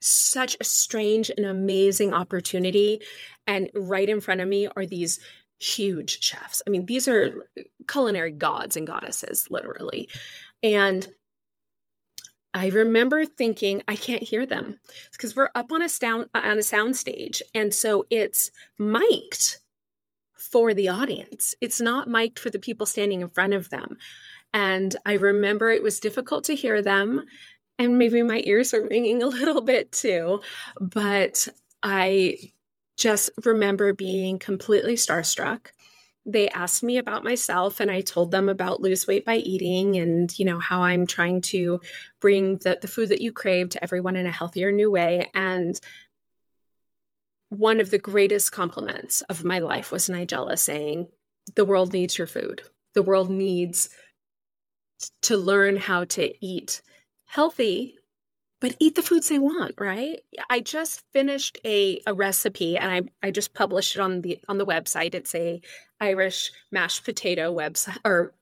such 0.00 0.56
a 0.60 0.64
strange 0.64 1.30
and 1.30 1.44
amazing 1.44 2.14
opportunity. 2.14 3.02
And 3.46 3.70
right 3.74 4.08
in 4.08 4.20
front 4.20 4.40
of 4.40 4.48
me 4.48 4.68
are 4.74 4.86
these 4.86 5.20
huge 5.58 6.22
chefs. 6.22 6.62
I 6.66 6.70
mean, 6.70 6.86
these 6.86 7.08
are 7.08 7.48
culinary 7.88 8.32
gods 8.32 8.76
and 8.76 8.86
goddesses, 8.86 9.48
literally. 9.50 10.08
And 10.62 11.06
I 12.56 12.68
remember 12.68 13.26
thinking 13.26 13.82
I 13.86 13.96
can't 13.96 14.22
hear 14.22 14.46
them 14.46 14.80
because 15.12 15.36
we're 15.36 15.50
up 15.54 15.72
on 15.72 15.82
a 15.82 15.90
sound 15.90 16.30
uh, 16.34 16.40
on 16.42 16.58
a 16.58 16.62
sound 16.62 16.96
stage, 16.96 17.42
and 17.54 17.72
so 17.72 18.06
it's 18.08 18.50
mic'd 18.78 19.58
for 20.32 20.72
the 20.72 20.88
audience. 20.88 21.54
It's 21.60 21.82
not 21.82 22.08
mic'd 22.08 22.38
for 22.38 22.48
the 22.48 22.58
people 22.58 22.86
standing 22.86 23.20
in 23.20 23.28
front 23.28 23.52
of 23.52 23.68
them. 23.68 23.98
And 24.54 24.96
I 25.04 25.14
remember 25.14 25.70
it 25.70 25.82
was 25.82 26.00
difficult 26.00 26.44
to 26.44 26.54
hear 26.54 26.80
them, 26.80 27.24
and 27.78 27.98
maybe 27.98 28.22
my 28.22 28.42
ears 28.46 28.72
were 28.72 28.88
ringing 28.88 29.22
a 29.22 29.26
little 29.26 29.60
bit 29.60 29.92
too. 29.92 30.40
But 30.80 31.48
I 31.82 32.38
just 32.96 33.28
remember 33.44 33.92
being 33.92 34.38
completely 34.38 34.94
starstruck 34.94 35.66
they 36.26 36.48
asked 36.48 36.82
me 36.82 36.98
about 36.98 37.22
myself 37.22 37.78
and 37.78 37.88
I 37.90 38.00
told 38.00 38.32
them 38.32 38.48
about 38.48 38.80
lose 38.80 39.06
weight 39.06 39.24
by 39.24 39.36
eating 39.36 39.96
and 39.96 40.36
you 40.38 40.44
know 40.44 40.58
how 40.58 40.82
I'm 40.82 41.06
trying 41.06 41.40
to 41.42 41.80
bring 42.20 42.56
the, 42.58 42.78
the 42.80 42.88
food 42.88 43.10
that 43.10 43.20
you 43.20 43.32
crave 43.32 43.70
to 43.70 43.82
everyone 43.82 44.16
in 44.16 44.26
a 44.26 44.32
healthier 44.32 44.72
new 44.72 44.90
way. 44.90 45.30
And 45.34 45.80
one 47.48 47.80
of 47.80 47.90
the 47.90 47.98
greatest 47.98 48.50
compliments 48.50 49.22
of 49.22 49.44
my 49.44 49.60
life 49.60 49.92
was 49.92 50.08
Nigella 50.08 50.58
saying 50.58 51.06
the 51.54 51.64
world 51.64 51.92
needs 51.92 52.18
your 52.18 52.26
food. 52.26 52.62
The 52.94 53.04
world 53.04 53.30
needs 53.30 53.88
to 55.22 55.36
learn 55.36 55.76
how 55.76 56.04
to 56.04 56.44
eat 56.44 56.82
healthy 57.26 57.95
but 58.60 58.76
eat 58.80 58.94
the 58.94 59.02
foods 59.02 59.28
they 59.28 59.38
want, 59.38 59.74
right? 59.78 60.20
I 60.48 60.60
just 60.60 61.02
finished 61.12 61.58
a, 61.64 62.00
a 62.06 62.14
recipe 62.14 62.76
and 62.76 62.90
I, 62.90 63.26
I 63.26 63.30
just 63.30 63.54
published 63.54 63.96
it 63.96 64.00
on 64.00 64.22
the 64.22 64.38
on 64.48 64.58
the 64.58 64.66
website. 64.66 65.14
It's 65.14 65.34
a 65.34 65.60
Irish 66.00 66.50
mashed 66.72 67.04
potato 67.04 67.54
website 67.54 67.98
or, 68.04 68.34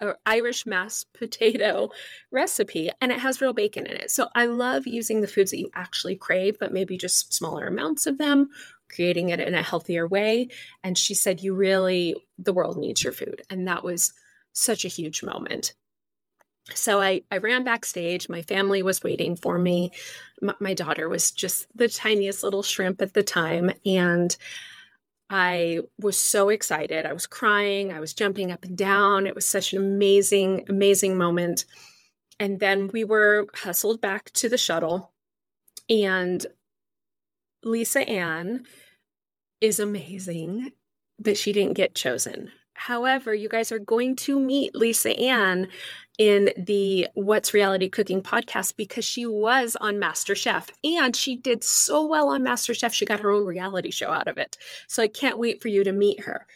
or 0.00 0.18
Irish 0.26 0.64
mashed 0.64 1.12
potato 1.18 1.90
recipe 2.30 2.90
and 3.00 3.10
it 3.10 3.18
has 3.18 3.40
real 3.40 3.52
bacon 3.52 3.86
in 3.86 3.96
it. 3.96 4.10
So 4.10 4.28
I 4.34 4.46
love 4.46 4.86
using 4.86 5.20
the 5.20 5.28
foods 5.28 5.50
that 5.50 5.58
you 5.58 5.70
actually 5.74 6.16
crave, 6.16 6.58
but 6.58 6.72
maybe 6.72 6.96
just 6.96 7.34
smaller 7.34 7.66
amounts 7.66 8.06
of 8.06 8.18
them, 8.18 8.50
creating 8.88 9.30
it 9.30 9.40
in 9.40 9.54
a 9.54 9.62
healthier 9.62 10.06
way. 10.06 10.48
And 10.84 10.96
she 10.96 11.14
said, 11.14 11.42
You 11.42 11.54
really, 11.54 12.14
the 12.38 12.52
world 12.52 12.76
needs 12.76 13.02
your 13.02 13.12
food. 13.12 13.42
And 13.50 13.66
that 13.66 13.82
was 13.82 14.12
such 14.52 14.84
a 14.84 14.88
huge 14.88 15.22
moment 15.22 15.74
so 16.74 17.00
I, 17.00 17.22
I 17.30 17.38
ran 17.38 17.64
backstage. 17.64 18.28
My 18.28 18.42
family 18.42 18.82
was 18.82 19.02
waiting 19.02 19.36
for 19.36 19.58
me. 19.58 19.92
My, 20.42 20.54
my 20.60 20.74
daughter 20.74 21.08
was 21.08 21.30
just 21.30 21.66
the 21.74 21.88
tiniest 21.88 22.42
little 22.42 22.62
shrimp 22.62 23.00
at 23.00 23.14
the 23.14 23.22
time. 23.22 23.70
And 23.86 24.36
I 25.30 25.80
was 26.00 26.18
so 26.18 26.48
excited. 26.48 27.04
I 27.04 27.12
was 27.12 27.26
crying. 27.26 27.92
I 27.92 28.00
was 28.00 28.14
jumping 28.14 28.50
up 28.50 28.64
and 28.64 28.76
down. 28.76 29.26
It 29.26 29.34
was 29.34 29.46
such 29.46 29.72
an 29.72 29.78
amazing, 29.78 30.64
amazing 30.68 31.16
moment. 31.16 31.64
And 32.40 32.60
then 32.60 32.88
we 32.92 33.04
were 33.04 33.46
hustled 33.54 34.00
back 34.00 34.30
to 34.32 34.48
the 34.48 34.58
shuttle. 34.58 35.12
And 35.90 36.46
Lisa 37.62 38.08
Ann 38.08 38.64
is 39.60 39.80
amazing, 39.80 40.72
but 41.18 41.36
she 41.36 41.52
didn't 41.52 41.74
get 41.74 41.94
chosen. 41.94 42.52
However, 42.74 43.34
you 43.34 43.48
guys 43.48 43.72
are 43.72 43.80
going 43.80 44.14
to 44.16 44.38
meet 44.38 44.74
Lisa 44.74 45.18
Ann 45.18 45.68
in 46.18 46.50
the 46.56 47.06
What's 47.14 47.54
Reality 47.54 47.88
Cooking 47.88 48.22
podcast 48.22 48.76
because 48.76 49.04
she 49.04 49.24
was 49.24 49.76
on 49.80 49.94
MasterChef 49.94 50.68
and 50.82 51.14
she 51.14 51.36
did 51.36 51.62
so 51.62 52.04
well 52.04 52.28
on 52.30 52.42
MasterChef. 52.42 52.92
She 52.92 53.06
got 53.06 53.20
her 53.20 53.30
own 53.30 53.46
reality 53.46 53.92
show 53.92 54.10
out 54.10 54.26
of 54.26 54.36
it. 54.36 54.58
So 54.88 55.02
I 55.02 55.08
can't 55.08 55.38
wait 55.38 55.62
for 55.62 55.68
you 55.68 55.84
to 55.84 55.92
meet 55.92 56.24
her. 56.24 56.46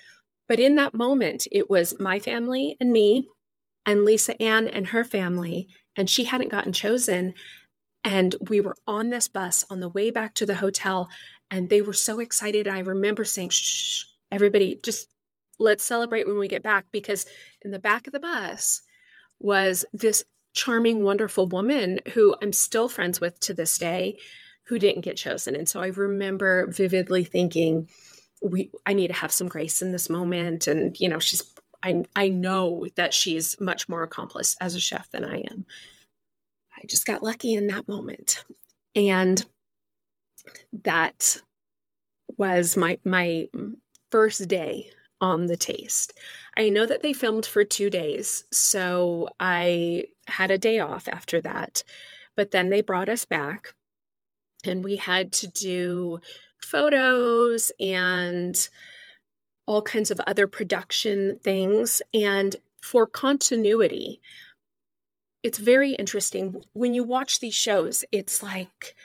But 0.49 0.59
in 0.59 0.75
that 0.77 0.95
moment, 0.95 1.47
it 1.53 1.71
was 1.71 1.99
my 2.01 2.19
family 2.19 2.77
and 2.81 2.93
me 2.93 3.29
and 3.87 4.05
Lisa 4.05 4.41
Ann 4.43 4.67
and 4.69 4.89
her 4.89 5.05
family, 5.05 5.69
and 5.97 6.11
she 6.11 6.25
hadn't 6.25 6.51
gotten 6.51 6.73
chosen. 6.73 7.35
And 8.05 8.35
we 8.49 8.61
were 8.61 8.77
on 8.87 9.11
this 9.11 9.29
bus 9.29 9.65
on 9.71 9.81
the 9.81 9.89
way 9.89 10.11
back 10.11 10.35
to 10.35 10.47
the 10.47 10.57
hotel, 10.57 11.09
and 11.51 11.69
they 11.69 11.83
were 11.83 11.93
so 11.93 12.19
excited. 12.19 12.67
I 12.67 12.81
remember 12.81 13.25
saying, 13.25 13.51
shh, 13.51 14.05
everybody, 14.31 14.79
just 14.83 15.09
let's 15.59 15.85
celebrate 15.85 16.27
when 16.27 16.39
we 16.39 16.49
get 16.49 16.63
back 16.63 16.87
because 16.91 17.27
in 17.63 17.71
the 17.71 17.79
back 17.79 18.07
of 18.07 18.13
the 18.13 18.21
bus 18.21 18.83
was 19.43 19.85
this 19.93 20.25
charming, 20.55 21.03
wonderful 21.03 21.47
woman 21.47 22.01
who 22.13 22.35
I'm 22.43 22.53
still 22.53 22.89
friends 22.89 23.21
with 23.21 23.41
to 23.41 23.55
this 23.55 23.79
day 23.79 24.19
who 24.65 24.79
didn't 24.79 25.03
get 25.03 25.17
chosen. 25.17 25.57
And 25.57 25.69
so 25.69 25.81
I 25.81 25.89
remember 25.89 26.67
vividly 26.69 27.25
thinking, 27.25 27.89
we 28.43 28.71
I 28.87 28.93
need 28.93 29.09
to 29.09 29.15
have 29.15 29.33
some 29.33 29.49
grace 29.49 29.83
in 29.83 29.93
this 29.93 30.11
moment. 30.11 30.67
And, 30.67 30.99
you 30.99 31.09
know, 31.09 31.19
she's 31.19 31.43
I 31.83 32.05
I 32.15 32.29
know 32.29 32.87
that 32.97 33.15
she's 33.15 33.61
much 33.61 33.89
more 33.89 34.03
accomplished 34.03 34.57
as 34.61 34.75
a 34.75 34.81
chef 34.81 35.11
than 35.11 35.25
I 35.25 35.39
am. 35.51 35.67
I 36.77 36.87
just 36.87 37.07
got 37.07 37.23
lucky 37.23 37.55
in 37.55 37.69
that 37.69 37.89
moment. 37.89 38.45
And 38.95 39.45
that 40.85 41.41
was 42.37 42.77
my 42.77 42.99
my 43.05 43.49
first 44.11 44.49
day 44.49 44.91
on 45.23 45.47
the 45.47 45.57
taste. 45.57 46.13
I 46.59 46.69
know 46.69 46.85
that 46.85 47.01
they 47.01 47.15
filmed 47.15 47.47
for 47.47 47.65
two 47.65 47.89
days, 47.89 48.45
so 48.53 49.31
I 49.41 50.05
had 50.27 50.51
a 50.51 50.59
day 50.59 50.81
off 50.81 51.09
after 51.09 51.41
that. 51.41 51.83
But 52.37 52.51
then 52.51 52.69
they 52.69 52.83
brought 52.83 53.09
us 53.09 53.25
back, 53.25 53.75
and 54.65 54.85
we 54.85 54.97
had 54.97 55.33
to 55.35 55.47
do 55.47 56.19
photos 56.63 57.73
and 57.81 58.69
all 59.67 59.83
kinds 59.83 60.11
of 60.11 60.21
other 60.27 60.47
production 60.47 61.39
things. 61.43 62.03
And 62.13 62.57
for 62.83 63.07
continuity, 63.07 64.21
it's 65.43 65.59
very 65.59 65.93
interesting. 65.93 66.65
When 66.73 66.95
you 66.95 67.05
watch 67.05 67.41
these 67.41 67.55
shows, 67.55 68.05
it's 68.11 68.43
like, 68.43 68.97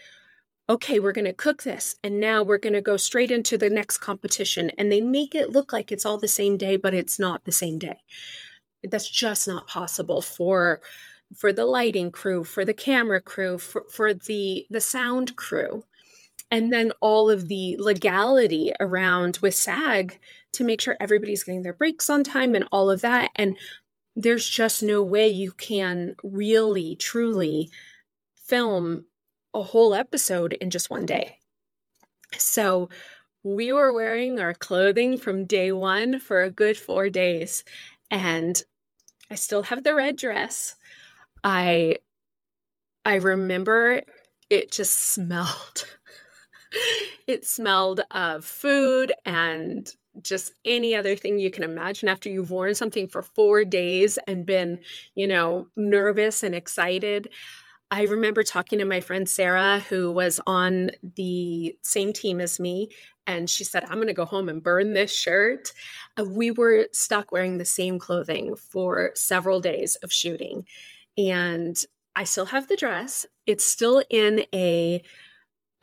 okay, 0.69 0.99
we're 0.99 1.13
going 1.13 1.25
to 1.25 1.34
cook 1.34 1.63
this 1.63 1.95
and 2.03 2.19
now 2.19 2.43
we're 2.43 2.58
going 2.58 2.73
to 2.73 2.82
go 2.82 2.97
straight 2.97 3.32
into 3.32 3.58
the 3.58 3.69
next 3.69 3.99
competition. 3.99 4.69
And 4.77 4.91
they 4.91 5.01
make 5.01 5.34
it 5.34 5.51
look 5.51 5.71
like 5.71 5.91
it's 5.91 6.06
all 6.06 6.17
the 6.17 6.27
same 6.27 6.58
day, 6.58 6.75
but 6.75 6.93
it's 6.93 7.17
not 7.17 7.45
the 7.45 7.51
same 7.51 7.80
day. 7.80 7.99
That's 8.84 9.10
just 9.10 9.47
not 9.47 9.67
possible 9.67 10.21
for 10.21 10.82
for 11.36 11.51
the 11.51 11.65
lighting 11.65 12.10
crew, 12.10 12.45
for 12.45 12.63
the 12.63 12.73
camera 12.73 13.19
crew, 13.19 13.58
for, 13.58 13.84
for 13.89 14.13
the 14.13 14.65
the 14.69 14.82
sound 14.82 15.36
crew. 15.36 15.84
And 16.49 16.71
then 16.71 16.93
all 17.01 17.30
of 17.30 17.49
the 17.49 17.75
legality 17.77 18.71
around 18.80 19.39
with 19.41 19.53
SAG 19.53 20.17
to 20.53 20.63
make 20.63 20.80
sure 20.80 20.95
everybody's 20.99 21.43
getting 21.43 21.63
their 21.63 21.73
breaks 21.73 22.10
on 22.10 22.23
time 22.23 22.56
and 22.56 22.65
all 22.71 22.89
of 22.89 23.01
that. 23.01 23.32
And 23.36 23.58
there's 24.15 24.47
just 24.47 24.82
no 24.82 25.03
way 25.03 25.27
you 25.27 25.51
can 25.51 26.15
really, 26.23 26.95
truly 26.95 27.69
film 28.45 29.06
a 29.58 29.63
whole 29.63 29.96
episode 29.96 30.54
in 30.54 30.70
just 30.70 30.91
one 30.91 31.06
day. 31.06 31.39
So 32.38 32.89
we 33.43 33.74
were 33.74 33.91
wearing 33.91 34.39
our 34.39 34.54
clothing 34.54 35.17
from 35.17 35.46
day 35.46 35.72
one 35.72 36.20
for 36.20 36.43
a 36.43 36.52
good 36.52 36.78
four 36.78 37.10
days. 37.10 37.63
And 38.12 38.62
I 39.32 39.36
still 39.36 39.63
have 39.63 39.84
the 39.84 39.96
red 39.96 40.15
dress. 40.15 40.76
I 41.43 41.98
I 43.04 43.15
remember 43.15 44.04
it 44.50 44.72
just 44.72 45.00
smelled. 45.13 45.88
it 47.26 47.43
smelled 47.43 48.02
of 48.12 48.46
food 48.46 49.12
and 49.26 49.89
just 50.22 50.54
any 50.65 50.93
other 50.96 51.15
thing 51.15 51.39
you 51.39 51.50
can 51.50 51.63
imagine 51.63 52.10
after 52.10 52.30
you've 52.30 52.52
worn 52.52 52.76
something 52.76 53.08
for 53.08 53.24
four 53.24 53.63
days 53.63 54.20
and 54.28 54.46
been, 54.46 54.80
you 55.15 55.28
know, 55.28 55.67
nervous 55.76 56.43
and 56.43 56.54
excited. 56.54 57.30
I 57.89 58.04
remember 58.04 58.43
talking 58.43 58.80
to 58.80 58.86
my 58.86 59.00
friend 59.00 59.28
Sarah, 59.30 59.80
who 59.80 60.12
was 60.12 60.41
on 60.45 60.91
the 61.15 61.76
same 61.84 62.12
team 62.12 62.41
as 62.41 62.60
me, 62.60 62.89
and 63.26 63.50
she 63.50 63.63
said, 63.63 63.84
I'm 63.86 63.95
going 63.95 64.08
to 64.08 64.13
go 64.13 64.26
home 64.26 64.50
and 64.50 64.62
burn 64.62 64.93
this 64.93 65.13
shirt. 65.13 65.71
Uh, 66.19 66.26
we 66.26 66.52
were 66.52 66.88
stuck 66.91 67.32
wearing 67.32 67.58
the 67.58 67.65
same 67.65 67.97
clothing 68.00 68.56
for 68.56 69.12
several 69.15 69.62
days 69.62 69.95
of 69.97 70.12
shooting. 70.12 70.65
And 71.17 71.78
I 72.15 72.26
still 72.26 72.45
have 72.45 72.67
the 72.67 72.76
dress, 72.78 73.26
it's 73.45 73.65
still 73.65 74.04
in 74.10 74.45
a 74.54 75.02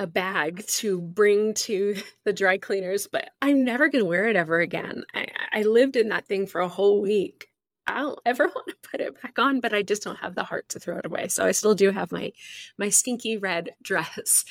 a 0.01 0.09
bag 0.09 0.67
to 0.67 1.01
bring 1.01 1.55
to 1.55 1.95
the 2.25 2.33
dry 2.33 2.59
cleaners, 2.59 3.07
but 3.07 3.31
I'm 3.41 3.65
never 3.65 3.89
going 3.89 4.03
to 4.03 4.09
wear 4.09 4.27
it 4.27 4.35
ever 4.35 4.59
again. 4.59 5.05
I, 5.15 5.29
I 5.53 5.63
lived 5.63 5.95
in 5.95 6.09
that 6.09 6.27
thing 6.27 6.49
for 6.49 6.61
a 6.61 6.69
whole 6.69 7.01
week 7.01 7.49
I 7.87 8.01
don't 8.01 8.19
ever 8.27 8.47
want 8.47 8.69
to 8.69 8.89
put 8.91 9.01
it 9.01 9.21
back 9.23 9.39
on, 9.39 9.61
but 9.61 9.75
I 9.75 9.83
just 9.83 10.03
don't 10.03 10.19
have 10.19 10.35
the 10.35 10.45
heart 10.45 10.69
to 10.71 10.81
throw 10.81 10.99
it 10.99 11.07
away. 11.07 11.29
So 11.29 11.45
I 11.45 11.53
still 11.53 11.75
do 11.75 11.91
have 11.91 12.13
my 12.13 12.33
my 12.79 12.89
stinky 12.89 13.37
red 13.37 13.71
dress. 13.83 14.45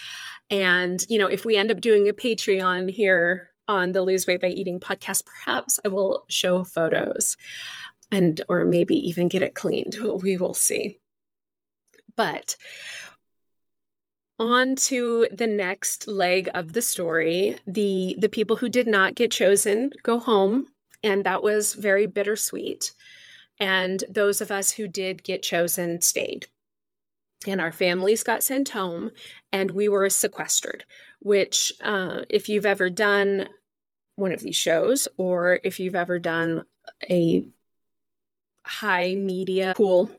And 0.50 1.06
you 1.10 1.18
know, 1.18 1.28
if 1.28 1.46
we 1.46 1.56
end 1.56 1.72
up 1.72 1.82
doing 1.82 2.08
a 2.08 2.14
Patreon 2.14 2.92
here 2.92 3.50
on 3.68 3.92
the 3.92 4.02
Lose 4.02 4.28
Weight 4.28 4.42
by 4.42 4.48
Eating 4.48 4.80
podcast, 4.80 5.26
perhaps 5.26 5.80
I 5.86 5.88
will 5.88 6.26
show 6.28 6.64
photos 6.64 7.38
and 8.12 8.42
or 8.50 8.66
maybe 8.66 8.96
even 9.08 9.28
get 9.28 9.42
it 9.42 9.56
cleaned. 9.56 9.98
We 10.22 10.38
will 10.38 10.54
see. 10.54 11.00
But 12.16 12.56
on 14.40 14.76
to 14.76 15.28
the 15.32 15.48
next 15.48 16.08
leg 16.08 16.50
of 16.54 16.74
the 16.74 16.82
story. 16.82 17.58
The 17.66 18.16
the 18.20 18.30
people 18.30 18.56
who 18.56 18.70
did 18.70 18.88
not 18.88 19.16
get 19.16 19.32
chosen 19.32 19.92
go 20.04 20.20
home 20.20 20.68
and 21.04 21.26
that 21.26 21.44
was 21.44 21.74
very 21.74 22.06
bittersweet. 22.06 22.94
And 23.60 24.04
those 24.10 24.42
of 24.42 24.52
us 24.52 24.72
who 24.72 24.88
did 24.88 25.24
get 25.24 25.44
chosen 25.44 26.02
stayed. 26.02 26.48
And 27.46 27.60
our 27.60 27.72
families 27.72 28.24
got 28.24 28.44
sent 28.44 28.70
home, 28.70 29.12
and 29.52 29.72
we 29.72 29.90
were 29.90 30.10
sequestered, 30.10 30.86
which, 31.20 31.74
uh, 31.82 32.22
if 32.30 32.48
you've 32.48 32.66
ever 32.66 32.90
done 32.90 33.50
one 34.16 34.32
of 34.32 34.40
these 34.40 34.56
shows, 34.56 35.08
or 35.18 35.60
if 35.64 35.80
you've 35.80 35.96
ever 35.96 36.20
done 36.20 36.64
a 37.10 37.46
high 38.66 39.16
media 39.16 39.74
pool, 39.76 40.10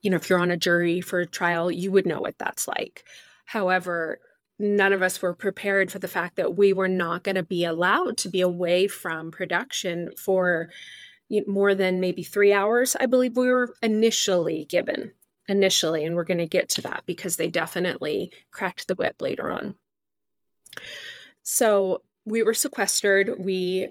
you 0.00 0.10
know, 0.10 0.16
if 0.16 0.30
you're 0.30 0.38
on 0.38 0.50
a 0.50 0.56
jury 0.56 1.00
for 1.00 1.20
a 1.20 1.26
trial, 1.26 1.70
you 1.70 1.92
would 1.92 2.06
know 2.06 2.20
what 2.20 2.38
that's 2.38 2.66
like. 2.66 3.04
However, 3.44 4.20
none 4.58 4.92
of 4.92 5.02
us 5.02 5.20
were 5.20 5.34
prepared 5.34 5.90
for 5.90 5.98
the 5.98 6.08
fact 6.08 6.36
that 6.36 6.56
we 6.56 6.72
were 6.72 6.88
not 6.88 7.24
going 7.24 7.34
to 7.34 7.42
be 7.42 7.64
allowed 7.64 8.16
to 8.18 8.28
be 8.28 8.40
away 8.40 8.88
from 8.88 9.30
production 9.30 10.10
for 10.16 10.70
more 11.46 11.74
than 11.74 12.00
maybe 12.00 12.22
three 12.22 12.52
hours, 12.52 12.96
I 12.98 13.06
believe 13.06 13.36
we 13.36 13.48
were 13.48 13.74
initially 13.82 14.64
given. 14.64 15.12
Initially, 15.50 16.04
and 16.04 16.14
we're 16.14 16.24
going 16.24 16.38
to 16.38 16.46
get 16.46 16.68
to 16.70 16.82
that 16.82 17.04
because 17.06 17.36
they 17.36 17.48
definitely 17.48 18.32
cracked 18.50 18.86
the 18.86 18.94
whip 18.94 19.22
later 19.22 19.50
on. 19.50 19.76
So 21.42 22.02
we 22.26 22.42
were 22.42 22.52
sequestered. 22.52 23.34
We 23.38 23.88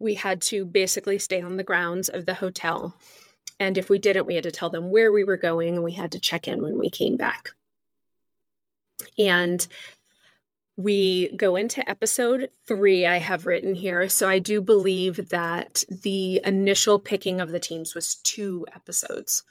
we 0.00 0.14
had 0.14 0.42
to 0.42 0.64
basically 0.64 1.18
stay 1.18 1.42
on 1.42 1.56
the 1.56 1.62
grounds 1.62 2.08
of 2.08 2.26
the 2.26 2.34
hotel. 2.34 2.96
And 3.60 3.78
if 3.78 3.88
we 3.88 3.98
didn't, 3.98 4.26
we 4.26 4.34
had 4.34 4.44
to 4.44 4.50
tell 4.50 4.70
them 4.70 4.90
where 4.90 5.12
we 5.12 5.22
were 5.22 5.36
going 5.36 5.74
and 5.74 5.84
we 5.84 5.92
had 5.92 6.12
to 6.12 6.18
check 6.18 6.48
in 6.48 6.62
when 6.62 6.78
we 6.78 6.90
came 6.90 7.16
back. 7.16 7.50
And 9.18 9.64
we 10.80 11.30
go 11.36 11.56
into 11.56 11.88
episode 11.88 12.48
three, 12.66 13.04
I 13.06 13.18
have 13.18 13.44
written 13.44 13.74
here. 13.74 14.08
So 14.08 14.28
I 14.28 14.38
do 14.38 14.62
believe 14.62 15.28
that 15.28 15.84
the 15.90 16.40
initial 16.44 16.98
picking 16.98 17.40
of 17.40 17.50
the 17.50 17.60
teams 17.60 17.94
was 17.94 18.14
two 18.16 18.66
episodes. 18.74 19.42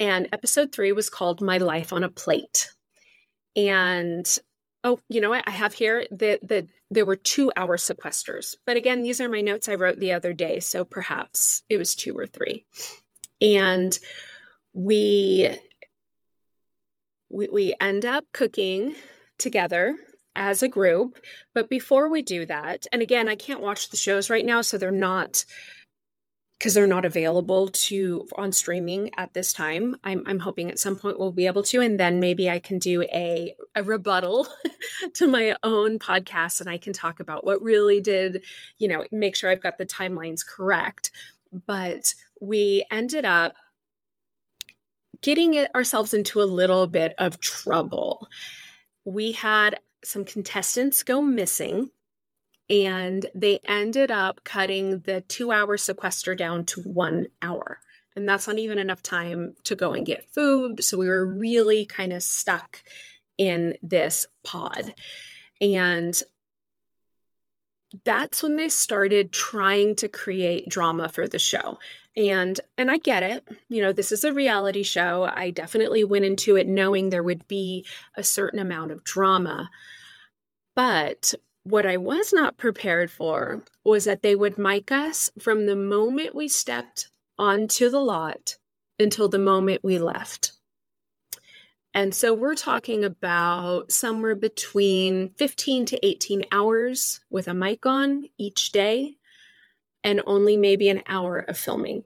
And 0.00 0.28
episode 0.32 0.72
three 0.72 0.90
was 0.90 1.10
called 1.10 1.40
My 1.40 1.58
Life 1.58 1.92
on 1.92 2.02
a 2.02 2.08
Plate. 2.08 2.70
And 3.54 4.26
oh, 4.82 4.98
you 5.08 5.20
know 5.20 5.30
what? 5.30 5.44
I 5.46 5.52
have 5.52 5.74
here 5.74 6.06
that 6.10 6.46
the, 6.46 6.66
there 6.90 7.06
were 7.06 7.16
two 7.16 7.52
hour 7.56 7.76
sequesters. 7.76 8.56
But 8.66 8.76
again, 8.76 9.02
these 9.02 9.20
are 9.20 9.28
my 9.28 9.40
notes 9.40 9.68
I 9.68 9.76
wrote 9.76 10.00
the 10.00 10.12
other 10.12 10.32
day. 10.32 10.58
So 10.58 10.84
perhaps 10.84 11.62
it 11.68 11.76
was 11.76 11.94
two 11.94 12.18
or 12.18 12.26
three. 12.26 12.66
And 13.40 13.96
we 14.72 15.56
we, 17.30 17.48
we 17.52 17.74
end 17.80 18.06
up 18.06 18.24
cooking 18.32 18.94
together 19.38 19.96
as 20.38 20.62
a 20.62 20.68
group. 20.68 21.18
But 21.52 21.68
before 21.68 22.08
we 22.08 22.22
do 22.22 22.46
that, 22.46 22.86
and 22.92 23.02
again, 23.02 23.28
I 23.28 23.34
can't 23.34 23.60
watch 23.60 23.90
the 23.90 23.96
shows 23.96 24.30
right 24.30 24.46
now, 24.46 24.62
so 24.62 24.78
they're 24.78 24.90
not 24.90 25.44
because 26.58 26.74
they're 26.74 26.88
not 26.88 27.04
available 27.04 27.68
to 27.68 28.26
on 28.36 28.50
streaming 28.50 29.10
at 29.16 29.32
this 29.32 29.52
time. 29.52 29.94
I'm, 30.02 30.24
I'm 30.26 30.40
hoping 30.40 30.70
at 30.70 30.78
some 30.80 30.96
point 30.96 31.18
we'll 31.18 31.30
be 31.30 31.46
able 31.46 31.62
to, 31.64 31.80
and 31.80 32.00
then 32.00 32.18
maybe 32.18 32.50
I 32.50 32.58
can 32.58 32.80
do 32.80 33.02
a, 33.02 33.54
a 33.76 33.82
rebuttal 33.84 34.48
to 35.14 35.28
my 35.28 35.54
own 35.62 36.00
podcast 36.00 36.60
and 36.60 36.68
I 36.68 36.76
can 36.76 36.92
talk 36.92 37.20
about 37.20 37.44
what 37.44 37.62
really 37.62 38.00
did, 38.00 38.42
you 38.78 38.88
know, 38.88 39.04
make 39.12 39.36
sure 39.36 39.50
I've 39.50 39.62
got 39.62 39.78
the 39.78 39.86
timelines 39.86 40.44
correct. 40.44 41.12
But 41.66 42.12
we 42.40 42.84
ended 42.90 43.24
up 43.24 43.54
getting 45.22 45.64
ourselves 45.76 46.12
into 46.12 46.42
a 46.42 46.44
little 46.44 46.88
bit 46.88 47.14
of 47.18 47.38
trouble. 47.38 48.28
We 49.04 49.30
had 49.30 49.78
some 50.04 50.24
contestants 50.24 51.02
go 51.02 51.20
missing 51.20 51.90
and 52.70 53.26
they 53.34 53.60
ended 53.64 54.10
up 54.10 54.44
cutting 54.44 55.00
the 55.00 55.22
two 55.22 55.52
hour 55.52 55.76
sequester 55.76 56.34
down 56.34 56.64
to 56.66 56.82
one 56.82 57.26
hour. 57.40 57.80
And 58.14 58.28
that's 58.28 58.46
not 58.46 58.58
even 58.58 58.78
enough 58.78 59.02
time 59.02 59.54
to 59.64 59.76
go 59.76 59.92
and 59.92 60.04
get 60.04 60.32
food. 60.32 60.82
So 60.82 60.98
we 60.98 61.08
were 61.08 61.24
really 61.24 61.86
kind 61.86 62.12
of 62.12 62.22
stuck 62.22 62.82
in 63.38 63.76
this 63.82 64.26
pod. 64.44 64.92
And 65.60 66.20
that's 68.04 68.42
when 68.42 68.56
they 68.56 68.68
started 68.68 69.32
trying 69.32 69.94
to 69.96 70.08
create 70.08 70.68
drama 70.68 71.08
for 71.08 71.26
the 71.26 71.38
show. 71.38 71.78
And 72.18 72.60
and 72.76 72.90
I 72.90 72.98
get 72.98 73.22
it. 73.22 73.46
You 73.68 73.80
know, 73.80 73.92
this 73.92 74.10
is 74.10 74.24
a 74.24 74.32
reality 74.32 74.82
show. 74.82 75.30
I 75.32 75.50
definitely 75.50 76.02
went 76.02 76.24
into 76.24 76.56
it 76.56 76.66
knowing 76.66 77.10
there 77.10 77.22
would 77.22 77.46
be 77.46 77.86
a 78.16 78.24
certain 78.24 78.58
amount 78.58 78.90
of 78.90 79.04
drama. 79.04 79.70
But 80.74 81.32
what 81.62 81.86
I 81.86 81.96
was 81.96 82.32
not 82.32 82.56
prepared 82.56 83.12
for 83.12 83.62
was 83.84 84.04
that 84.04 84.22
they 84.22 84.34
would 84.34 84.58
mic 84.58 84.90
us 84.90 85.30
from 85.38 85.66
the 85.66 85.76
moment 85.76 86.34
we 86.34 86.48
stepped 86.48 87.08
onto 87.38 87.88
the 87.88 88.00
lot 88.00 88.56
until 88.98 89.28
the 89.28 89.38
moment 89.38 89.84
we 89.84 90.00
left. 90.00 90.52
And 91.94 92.12
so 92.12 92.34
we're 92.34 92.56
talking 92.56 93.04
about 93.04 93.92
somewhere 93.92 94.34
between 94.34 95.30
15 95.36 95.86
to 95.86 96.06
18 96.06 96.46
hours 96.50 97.20
with 97.30 97.46
a 97.46 97.54
mic 97.54 97.86
on 97.86 98.24
each 98.38 98.72
day 98.72 99.17
and 100.04 100.22
only 100.26 100.56
maybe 100.56 100.88
an 100.88 101.02
hour 101.06 101.38
of 101.38 101.58
filming. 101.58 102.04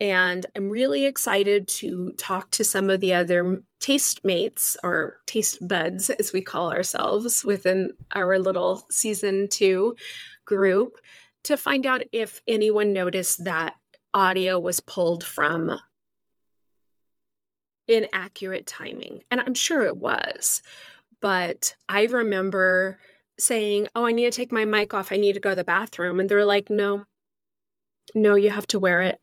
And 0.00 0.46
I'm 0.56 0.70
really 0.70 1.04
excited 1.04 1.68
to 1.68 2.12
talk 2.16 2.50
to 2.52 2.64
some 2.64 2.88
of 2.88 3.00
the 3.00 3.12
other 3.12 3.62
taste 3.80 4.24
mates 4.24 4.76
or 4.82 5.18
taste 5.26 5.66
buds, 5.66 6.08
as 6.08 6.32
we 6.32 6.40
call 6.40 6.72
ourselves 6.72 7.44
within 7.44 7.92
our 8.14 8.38
little 8.38 8.86
season 8.90 9.48
two 9.48 9.96
group, 10.46 10.96
to 11.44 11.56
find 11.56 11.84
out 11.84 12.02
if 12.12 12.40
anyone 12.48 12.94
noticed 12.94 13.44
that 13.44 13.74
audio 14.14 14.58
was 14.58 14.80
pulled 14.80 15.22
from 15.22 15.78
inaccurate 17.86 18.66
timing. 18.66 19.22
And 19.30 19.40
I'm 19.40 19.54
sure 19.54 19.82
it 19.82 19.96
was. 19.96 20.62
But 21.20 21.74
I 21.88 22.04
remember 22.04 22.98
saying, 23.38 23.88
Oh, 23.94 24.06
I 24.06 24.12
need 24.12 24.24
to 24.24 24.30
take 24.30 24.52
my 24.52 24.64
mic 24.64 24.94
off. 24.94 25.12
I 25.12 25.16
need 25.16 25.34
to 25.34 25.40
go 25.40 25.50
to 25.50 25.56
the 25.56 25.64
bathroom. 25.64 26.20
And 26.20 26.28
they're 26.28 26.44
like, 26.44 26.70
No, 26.70 27.04
no, 28.14 28.34
you 28.34 28.50
have 28.50 28.66
to 28.68 28.78
wear 28.78 29.02
it. 29.02 29.20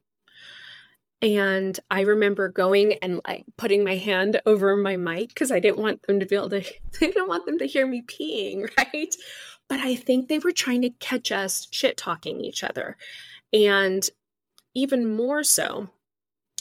And 1.22 1.80
I 1.90 2.02
remember 2.02 2.48
going 2.48 2.94
and 3.02 3.22
like 3.28 3.46
putting 3.58 3.84
my 3.84 3.96
hand 3.96 4.40
over 4.46 4.76
my 4.78 4.98
mic 4.98 5.30
because 5.30 5.52
I 5.52 5.60
didn't 5.60 5.80
want 5.80 6.04
them 6.04 6.20
to 6.20 6.26
be 6.26 6.36
able 6.36 6.50
to, 6.50 6.60
I 6.62 6.72
didn't 7.00 7.28
want 7.28 7.46
them 7.46 7.58
to 7.60 7.66
hear 7.66 7.88
me 7.88 8.04
peeing, 8.04 8.70
right? 8.78 9.16
But 9.68 9.80
I 9.80 9.96
think 9.96 10.28
they 10.28 10.40
were 10.40 10.52
trying 10.52 10.82
to 10.84 10.90
catch 10.92 11.32
us 11.32 11.68
shit 11.72 11.98
talking 11.98 12.40
each 12.42 12.64
other. 12.64 12.98
And 13.52 14.08
even 14.76 15.16
more 15.16 15.44
so, 15.44 15.90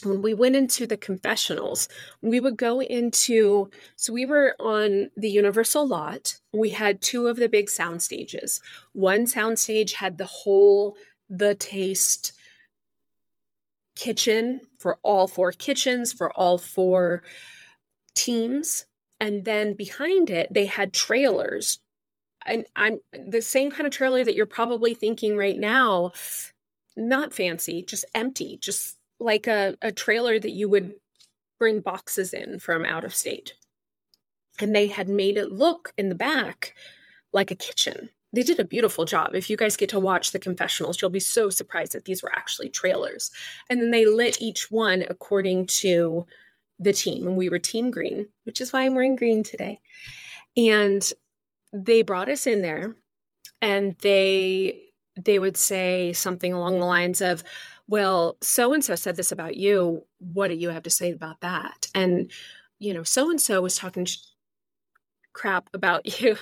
when 0.03 0.21
we 0.21 0.33
went 0.33 0.55
into 0.55 0.85
the 0.85 0.97
confessionals, 0.97 1.87
we 2.21 2.39
would 2.39 2.57
go 2.57 2.81
into, 2.81 3.69
so 3.95 4.13
we 4.13 4.25
were 4.25 4.55
on 4.59 5.09
the 5.17 5.29
Universal 5.29 5.87
lot. 5.87 6.39
We 6.53 6.69
had 6.69 7.01
two 7.01 7.27
of 7.27 7.37
the 7.37 7.49
big 7.49 7.69
sound 7.69 8.01
stages. 8.01 8.61
One 8.93 9.25
sound 9.25 9.57
stage 9.57 9.93
had 9.93 10.17
the 10.17 10.25
whole, 10.25 10.97
the 11.29 11.55
taste, 11.55 12.33
kitchen 13.95 14.61
for 14.77 14.97
all 15.01 15.27
four 15.27 15.51
kitchens, 15.51 16.13
for 16.13 16.31
all 16.31 16.57
four 16.57 17.23
teams. 18.15 18.85
And 19.19 19.45
then 19.45 19.73
behind 19.73 20.29
it, 20.29 20.53
they 20.53 20.65
had 20.65 20.93
trailers. 20.93 21.79
And 22.45 22.65
I'm 22.75 22.99
the 23.11 23.41
same 23.41 23.71
kind 23.71 23.87
of 23.87 23.93
trailer 23.93 24.23
that 24.23 24.35
you're 24.35 24.45
probably 24.45 24.93
thinking 24.93 25.35
right 25.35 25.57
now, 25.57 26.11
not 26.95 27.33
fancy, 27.33 27.83
just 27.83 28.05
empty, 28.13 28.57
just 28.61 28.97
like 29.19 29.47
a, 29.47 29.75
a 29.81 29.91
trailer 29.91 30.39
that 30.39 30.51
you 30.51 30.69
would 30.69 30.93
bring 31.59 31.81
boxes 31.81 32.33
in 32.33 32.59
from 32.59 32.85
out 32.85 33.03
of 33.03 33.15
state. 33.15 33.53
And 34.59 34.75
they 34.75 34.87
had 34.87 35.09
made 35.09 35.37
it 35.37 35.51
look 35.51 35.93
in 35.97 36.09
the 36.09 36.15
back 36.15 36.75
like 37.33 37.51
a 37.51 37.55
kitchen 37.55 38.09
they 38.37 38.43
did 38.43 38.59
a 38.59 38.65
beautiful 38.65 39.03
job. 39.03 39.33
If 39.33 39.49
you 39.49 39.57
guys 39.57 39.75
get 39.75 39.89
to 39.89 39.99
watch 39.99 40.31
the 40.31 40.37
confessionals, 40.37 41.01
you'll 41.01 41.09
be 41.09 41.19
so 41.19 41.49
surprised 41.49 41.93
that 41.93 42.05
these 42.05 42.21
were 42.21 42.31
actually 42.35 42.69
trailers. 42.69 43.31
And 43.67 43.81
then 43.81 43.89
they 43.89 44.05
lit 44.05 44.39
each 44.39 44.69
one 44.69 45.03
according 45.09 45.65
to 45.81 46.23
the 46.77 46.93
team. 46.93 47.25
And 47.25 47.35
we 47.35 47.49
were 47.49 47.57
team 47.57 47.89
green, 47.89 48.27
which 48.43 48.61
is 48.61 48.71
why 48.71 48.83
I'm 48.83 48.93
wearing 48.93 49.15
green 49.15 49.41
today. 49.41 49.79
And 50.55 51.11
they 51.73 52.03
brought 52.03 52.29
us 52.29 52.45
in 52.45 52.61
there 52.61 52.95
and 53.59 53.95
they 54.03 54.83
they 55.19 55.39
would 55.39 55.57
say 55.57 56.13
something 56.13 56.53
along 56.53 56.79
the 56.79 56.85
lines 56.85 57.21
of, 57.21 57.43
well, 57.87 58.37
so 58.41 58.71
and 58.71 58.85
so 58.85 58.93
said 58.93 59.15
this 59.15 59.31
about 59.31 59.57
you. 59.57 60.03
What 60.19 60.49
do 60.49 60.53
you 60.53 60.69
have 60.69 60.83
to 60.83 60.91
say 60.91 61.09
about 61.09 61.41
that? 61.41 61.87
And, 61.95 62.29
you 62.77 62.93
know, 62.93 63.01
so 63.01 63.31
and 63.31 63.41
so 63.41 63.63
was 63.63 63.77
talking 63.77 64.05
crap 65.33 65.71
about 65.73 66.21
you. 66.21 66.37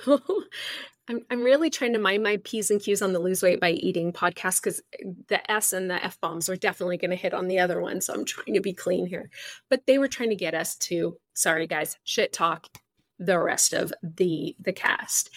I'm, 1.08 1.20
I'm 1.30 1.42
really 1.42 1.70
trying 1.70 1.92
to 1.92 1.98
mind 1.98 2.22
my 2.22 2.38
P's 2.42 2.70
and 2.70 2.80
Q's 2.80 3.00
on 3.00 3.12
the 3.12 3.18
Lose 3.18 3.42
Weight 3.42 3.60
by 3.60 3.70
Eating 3.70 4.12
podcast 4.12 4.62
because 4.62 4.82
the 5.28 5.50
S 5.50 5.72
and 5.72 5.90
the 5.90 6.04
F 6.04 6.20
bombs 6.20 6.48
are 6.48 6.56
definitely 6.56 6.96
going 6.96 7.10
to 7.10 7.16
hit 7.16 7.32
on 7.32 7.46
the 7.46 7.60
other 7.60 7.80
one. 7.80 8.00
So 8.00 8.12
I'm 8.12 8.24
trying 8.24 8.54
to 8.54 8.60
be 8.60 8.72
clean 8.72 9.06
here. 9.06 9.30
But 9.70 9.86
they 9.86 9.98
were 9.98 10.08
trying 10.08 10.30
to 10.30 10.36
get 10.36 10.54
us 10.54 10.76
to, 10.76 11.16
sorry 11.34 11.66
guys, 11.66 11.96
shit 12.04 12.32
talk 12.32 12.66
the 13.18 13.38
rest 13.38 13.72
of 13.72 13.92
the 14.02 14.56
the 14.60 14.72
cast. 14.72 15.30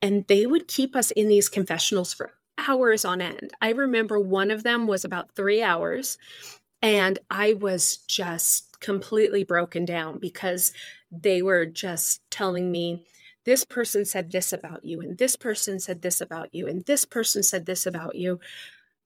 And 0.00 0.26
they 0.26 0.46
would 0.46 0.66
keep 0.66 0.96
us 0.96 1.12
in 1.12 1.28
these 1.28 1.48
confessionals 1.48 2.12
for 2.12 2.32
hours 2.58 3.04
on 3.04 3.20
end. 3.20 3.52
I 3.60 3.70
remember 3.70 4.18
one 4.18 4.50
of 4.50 4.64
them 4.64 4.86
was 4.86 5.04
about 5.04 5.34
three 5.34 5.62
hours, 5.62 6.18
and 6.82 7.18
I 7.30 7.54
was 7.54 7.98
just 8.08 8.80
completely 8.80 9.44
broken 9.44 9.84
down 9.84 10.18
because 10.18 10.72
they 11.10 11.40
were 11.40 11.64
just 11.66 12.20
telling 12.30 12.70
me 12.72 13.06
this 13.44 13.64
person 13.64 14.04
said 14.04 14.30
this 14.30 14.52
about 14.52 14.84
you, 14.84 15.00
and 15.00 15.18
this 15.18 15.36
person 15.36 15.80
said 15.80 16.02
this 16.02 16.20
about 16.20 16.54
you, 16.54 16.66
and 16.66 16.84
this 16.84 17.04
person 17.04 17.42
said 17.42 17.66
this 17.66 17.86
about 17.86 18.14
you. 18.14 18.40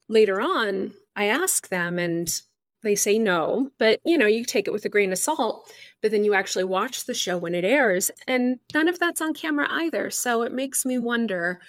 Later 0.09 0.41
on, 0.41 0.93
I 1.15 1.27
ask 1.27 1.69
them, 1.69 1.99
and 1.99 2.41
they 2.83 2.95
say 2.95 3.19
no, 3.19 3.71
but 3.79 4.01
you 4.05 4.17
know, 4.17 4.27
you 4.27 4.45
take 4.45 4.69
it 4.69 4.73
with 4.73 4.85
a 4.85 4.89
grain 4.89 5.13
of 5.13 5.19
salt. 5.19 5.73
But 6.03 6.11
then 6.11 6.25
you 6.25 6.35
actually 6.35 6.65
watch 6.65 7.05
the 7.05 7.15
show 7.15 7.37
when 7.39 7.55
it 7.55 7.65
airs, 7.65 8.11
and 8.27 8.59
none 8.75 8.89
of 8.89 8.99
that's 8.99 9.21
on 9.21 9.35
camera 9.35 9.67
either. 9.71 10.11
So 10.11 10.43
it 10.43 10.53
makes 10.53 10.85
me 10.85 10.99
wonder 10.99 11.61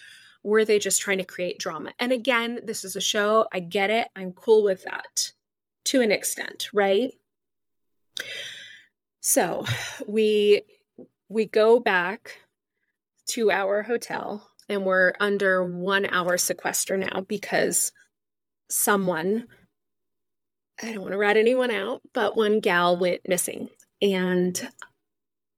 were 0.43 0.63
they 0.63 0.79
just 0.79 1.01
trying 1.01 1.17
to 1.17 1.25
create 1.25 1.59
drama? 1.59 1.91
And 1.99 2.11
again, 2.11 2.59
this 2.63 2.85
is 2.85 2.95
a 2.95 3.01
show. 3.01 3.47
I 3.51 3.59
get 3.59 3.89
it. 3.89 4.07
I'm 4.15 4.31
cool 4.31 4.63
with 4.63 4.83
that 4.83 5.31
to 5.85 6.01
an 6.01 6.11
extent, 6.11 6.69
right? 6.73 7.11
So 9.21 9.65
we 10.07 10.61
we 11.29 11.45
go 11.45 11.79
back 11.79 12.39
to 13.27 13.51
our 13.51 13.83
hotel 13.83 14.49
and 14.69 14.85
we're 14.85 15.13
under 15.19 15.63
one 15.63 16.05
hour 16.05 16.37
sequester 16.37 16.97
now 16.97 17.21
because 17.27 17.91
someone 18.69 19.47
I 20.81 20.91
don't 20.91 21.01
want 21.01 21.13
to 21.13 21.17
rat 21.17 21.37
anyone 21.37 21.71
out, 21.71 22.01
but 22.13 22.37
one 22.37 22.59
gal 22.59 22.97
went 22.97 23.27
missing. 23.27 23.69
And 23.99 24.69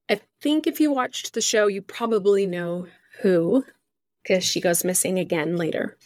I 0.10 0.22
think 0.42 0.66
if 0.66 0.80
you 0.80 0.94
watched 0.94 1.34
the 1.34 1.42
show, 1.42 1.68
you 1.68 1.82
probably 1.82 2.46
know 2.46 2.88
who, 3.22 3.66
because 4.24 4.46
she 4.46 4.62
goes 4.62 4.86
missing 4.86 5.20
again 5.20 5.58
later. 5.58 5.98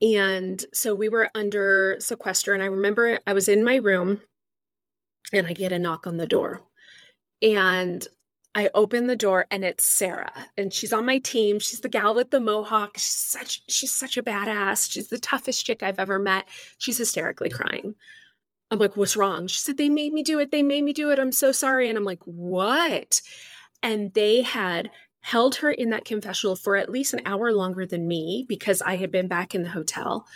And 0.00 0.64
so 0.72 0.94
we 0.94 1.10
were 1.10 1.30
under 1.34 1.96
sequester, 2.00 2.54
and 2.54 2.62
I 2.62 2.66
remember 2.66 3.18
I 3.26 3.34
was 3.34 3.48
in 3.48 3.62
my 3.62 3.76
room 3.76 4.22
and 5.32 5.46
I 5.46 5.52
get 5.52 5.72
a 5.72 5.78
knock 5.78 6.06
on 6.06 6.16
the 6.16 6.26
door. 6.26 6.62
And 7.42 8.06
I 8.56 8.70
open 8.72 9.06
the 9.06 9.16
door 9.16 9.44
and 9.50 9.66
it's 9.66 9.84
Sarah 9.84 10.32
and 10.56 10.72
she's 10.72 10.94
on 10.94 11.04
my 11.04 11.18
team. 11.18 11.58
She's 11.58 11.80
the 11.80 11.90
gal 11.90 12.14
with 12.14 12.30
the 12.30 12.40
mohawk. 12.40 12.96
She's 12.96 13.12
such 13.12 13.62
she's 13.68 13.92
such 13.92 14.16
a 14.16 14.22
badass. 14.22 14.90
She's 14.90 15.08
the 15.08 15.18
toughest 15.18 15.66
chick 15.66 15.82
I've 15.82 15.98
ever 15.98 16.18
met. 16.18 16.46
She's 16.78 16.96
hysterically 16.96 17.50
crying. 17.50 17.94
I'm 18.70 18.78
like, 18.78 18.96
"What's 18.96 19.14
wrong?" 19.14 19.46
She 19.46 19.58
said, 19.58 19.76
"They 19.76 19.90
made 19.90 20.14
me 20.14 20.22
do 20.22 20.38
it. 20.38 20.52
They 20.52 20.62
made 20.62 20.84
me 20.84 20.94
do 20.94 21.10
it. 21.10 21.18
I'm 21.18 21.32
so 21.32 21.52
sorry." 21.52 21.90
And 21.90 21.98
I'm 21.98 22.04
like, 22.04 22.22
"What?" 22.24 23.20
And 23.82 24.14
they 24.14 24.40
had 24.40 24.90
held 25.20 25.56
her 25.56 25.70
in 25.70 25.90
that 25.90 26.06
confessional 26.06 26.56
for 26.56 26.76
at 26.76 26.88
least 26.88 27.12
an 27.12 27.20
hour 27.26 27.52
longer 27.52 27.84
than 27.84 28.08
me 28.08 28.46
because 28.48 28.80
I 28.80 28.96
had 28.96 29.10
been 29.10 29.28
back 29.28 29.54
in 29.54 29.64
the 29.64 29.68
hotel 29.68 30.26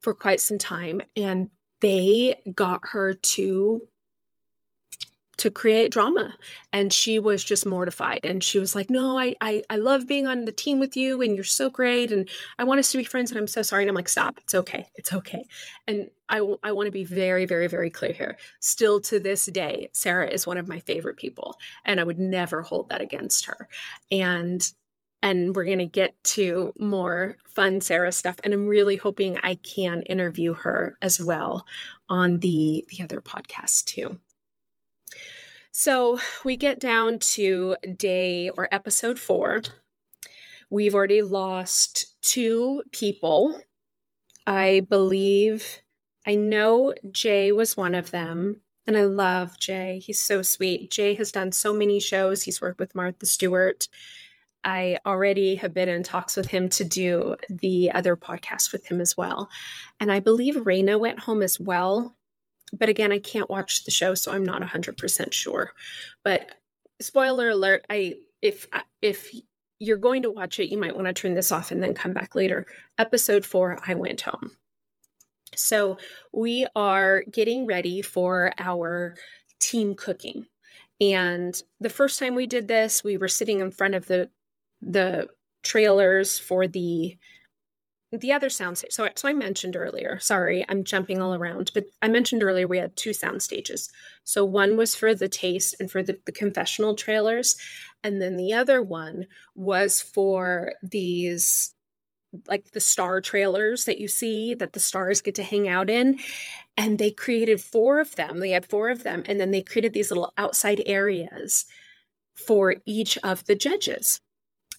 for 0.00 0.12
quite 0.12 0.42
some 0.42 0.58
time. 0.58 1.00
And 1.16 1.48
they 1.80 2.42
got 2.54 2.82
her 2.92 3.14
to 3.14 3.88
to 5.44 5.50
create 5.50 5.92
drama. 5.92 6.34
And 6.72 6.90
she 6.90 7.18
was 7.18 7.44
just 7.44 7.66
mortified. 7.66 8.20
And 8.24 8.42
she 8.42 8.58
was 8.58 8.74
like 8.74 8.88
no 8.88 9.18
I, 9.18 9.34
I 9.42 9.62
i 9.68 9.76
love 9.76 10.08
being 10.08 10.26
on 10.26 10.46
the 10.46 10.52
team 10.52 10.80
with 10.80 10.96
you 10.96 11.20
and 11.20 11.34
you're 11.34 11.44
so 11.44 11.68
great. 11.68 12.10
And 12.10 12.26
i 12.58 12.64
want 12.64 12.80
us 12.80 12.90
to 12.92 12.98
be 12.98 13.04
friends 13.04 13.30
and 13.30 13.38
i'm 13.38 13.46
so 13.46 13.60
sorry. 13.60 13.82
And 13.82 13.90
i'm 13.90 13.94
like 13.94 14.08
stop. 14.08 14.38
It's 14.38 14.54
okay. 14.54 14.86
It's 14.94 15.12
okay. 15.12 15.44
And 15.86 16.08
i, 16.30 16.38
I 16.62 16.72
want 16.72 16.86
to 16.86 16.90
be 16.90 17.04
very 17.04 17.44
very 17.44 17.66
very 17.66 17.90
clear 17.90 18.14
here. 18.14 18.38
Still 18.60 19.02
to 19.02 19.20
this 19.20 19.44
day 19.44 19.90
sarah 19.92 20.28
is 20.28 20.46
one 20.46 20.56
of 20.56 20.66
my 20.66 20.80
favorite 20.80 21.18
people 21.18 21.56
and 21.84 22.00
i 22.00 22.04
would 22.04 22.18
never 22.18 22.62
hold 22.62 22.88
that 22.88 23.02
against 23.02 23.44
her. 23.44 23.68
And 24.10 24.66
and 25.22 25.54
we're 25.54 25.64
going 25.64 25.78
to 25.78 25.86
get 25.86 26.14
to 26.24 26.72
more 26.78 27.36
fun 27.46 27.80
sarah 27.80 28.12
stuff 28.12 28.36
and 28.44 28.52
i'm 28.52 28.66
really 28.66 28.96
hoping 28.96 29.38
i 29.42 29.54
can 29.54 30.02
interview 30.02 30.52
her 30.52 30.98
as 31.00 31.18
well 31.18 31.64
on 32.10 32.40
the 32.40 32.84
the 32.90 33.02
other 33.02 33.22
podcast 33.22 33.84
too 33.86 34.18
so 35.76 36.20
we 36.44 36.56
get 36.56 36.78
down 36.78 37.18
to 37.18 37.74
day 37.96 38.48
or 38.50 38.68
episode 38.70 39.18
four. 39.18 39.60
We've 40.70 40.94
already 40.94 41.20
lost 41.20 42.14
two 42.22 42.84
people. 42.92 43.60
I 44.46 44.86
believe, 44.88 45.80
I 46.24 46.36
know 46.36 46.94
Jay 47.10 47.50
was 47.50 47.76
one 47.76 47.96
of 47.96 48.12
them. 48.12 48.60
And 48.86 48.96
I 48.96 49.02
love 49.02 49.58
Jay. 49.58 49.98
He's 49.98 50.20
so 50.20 50.42
sweet. 50.42 50.92
Jay 50.92 51.14
has 51.14 51.32
done 51.32 51.50
so 51.50 51.72
many 51.72 51.98
shows. 51.98 52.44
He's 52.44 52.60
worked 52.60 52.78
with 52.78 52.94
Martha 52.94 53.26
Stewart. 53.26 53.88
I 54.62 54.98
already 55.04 55.56
have 55.56 55.74
been 55.74 55.88
in 55.88 56.04
talks 56.04 56.36
with 56.36 56.46
him 56.46 56.68
to 56.68 56.84
do 56.84 57.34
the 57.48 57.90
other 57.90 58.16
podcast 58.16 58.70
with 58.70 58.86
him 58.86 59.00
as 59.00 59.16
well. 59.16 59.50
And 59.98 60.12
I 60.12 60.20
believe 60.20 60.54
Raina 60.54 61.00
went 61.00 61.18
home 61.18 61.42
as 61.42 61.58
well 61.58 62.14
but 62.72 62.88
again, 62.88 63.12
I 63.12 63.18
can't 63.18 63.50
watch 63.50 63.84
the 63.84 63.90
show, 63.90 64.14
so 64.14 64.32
I'm 64.32 64.44
not 64.44 64.62
100% 64.62 65.32
sure. 65.32 65.72
But 66.22 66.50
spoiler 67.00 67.50
alert, 67.50 67.84
I 67.90 68.14
if 68.42 68.66
if 69.02 69.34
you're 69.78 69.96
going 69.96 70.22
to 70.22 70.30
watch 70.30 70.58
it, 70.58 70.70
you 70.70 70.78
might 70.78 70.94
want 70.94 71.06
to 71.06 71.12
turn 71.12 71.34
this 71.34 71.52
off 71.52 71.70
and 71.70 71.82
then 71.82 71.94
come 71.94 72.12
back 72.12 72.34
later. 72.34 72.66
Episode 72.98 73.44
4, 73.44 73.80
I 73.86 73.94
went 73.94 74.20
home. 74.22 74.52
So, 75.56 75.98
we 76.32 76.66
are 76.74 77.22
getting 77.30 77.66
ready 77.66 78.02
for 78.02 78.52
our 78.58 79.16
team 79.60 79.94
cooking. 79.94 80.46
And 81.00 81.60
the 81.80 81.90
first 81.90 82.18
time 82.18 82.34
we 82.34 82.46
did 82.46 82.68
this, 82.68 83.04
we 83.04 83.16
were 83.16 83.28
sitting 83.28 83.60
in 83.60 83.70
front 83.70 83.94
of 83.94 84.06
the 84.06 84.30
the 84.80 85.28
trailers 85.62 86.38
for 86.38 86.66
the 86.66 87.16
the 88.18 88.32
other 88.32 88.48
sound 88.50 88.78
stage. 88.78 88.92
So, 88.92 89.08
so 89.14 89.28
I 89.28 89.32
mentioned 89.32 89.76
earlier, 89.76 90.18
sorry, 90.20 90.64
I'm 90.68 90.84
jumping 90.84 91.20
all 91.20 91.34
around, 91.34 91.70
but 91.74 91.86
I 92.02 92.08
mentioned 92.08 92.42
earlier 92.42 92.66
we 92.66 92.78
had 92.78 92.96
two 92.96 93.12
sound 93.12 93.42
stages. 93.42 93.90
So 94.24 94.44
one 94.44 94.76
was 94.76 94.94
for 94.94 95.14
the 95.14 95.28
taste 95.28 95.76
and 95.80 95.90
for 95.90 96.02
the, 96.02 96.18
the 96.26 96.32
confessional 96.32 96.94
trailers. 96.94 97.56
And 98.02 98.20
then 98.20 98.36
the 98.36 98.52
other 98.52 98.82
one 98.82 99.26
was 99.54 100.00
for 100.00 100.72
these 100.82 101.74
like 102.48 102.72
the 102.72 102.80
star 102.80 103.20
trailers 103.20 103.84
that 103.84 103.98
you 104.00 104.08
see 104.08 104.54
that 104.54 104.72
the 104.72 104.80
stars 104.80 105.20
get 105.20 105.36
to 105.36 105.42
hang 105.42 105.68
out 105.68 105.88
in. 105.88 106.18
And 106.76 106.98
they 106.98 107.10
created 107.10 107.60
four 107.60 108.00
of 108.00 108.16
them. 108.16 108.40
They 108.40 108.50
had 108.50 108.66
four 108.66 108.90
of 108.90 109.04
them. 109.04 109.22
And 109.26 109.40
then 109.40 109.52
they 109.52 109.62
created 109.62 109.92
these 109.92 110.10
little 110.10 110.32
outside 110.36 110.82
areas 110.86 111.66
for 112.34 112.76
each 112.84 113.16
of 113.18 113.44
the 113.46 113.54
judges. 113.54 114.20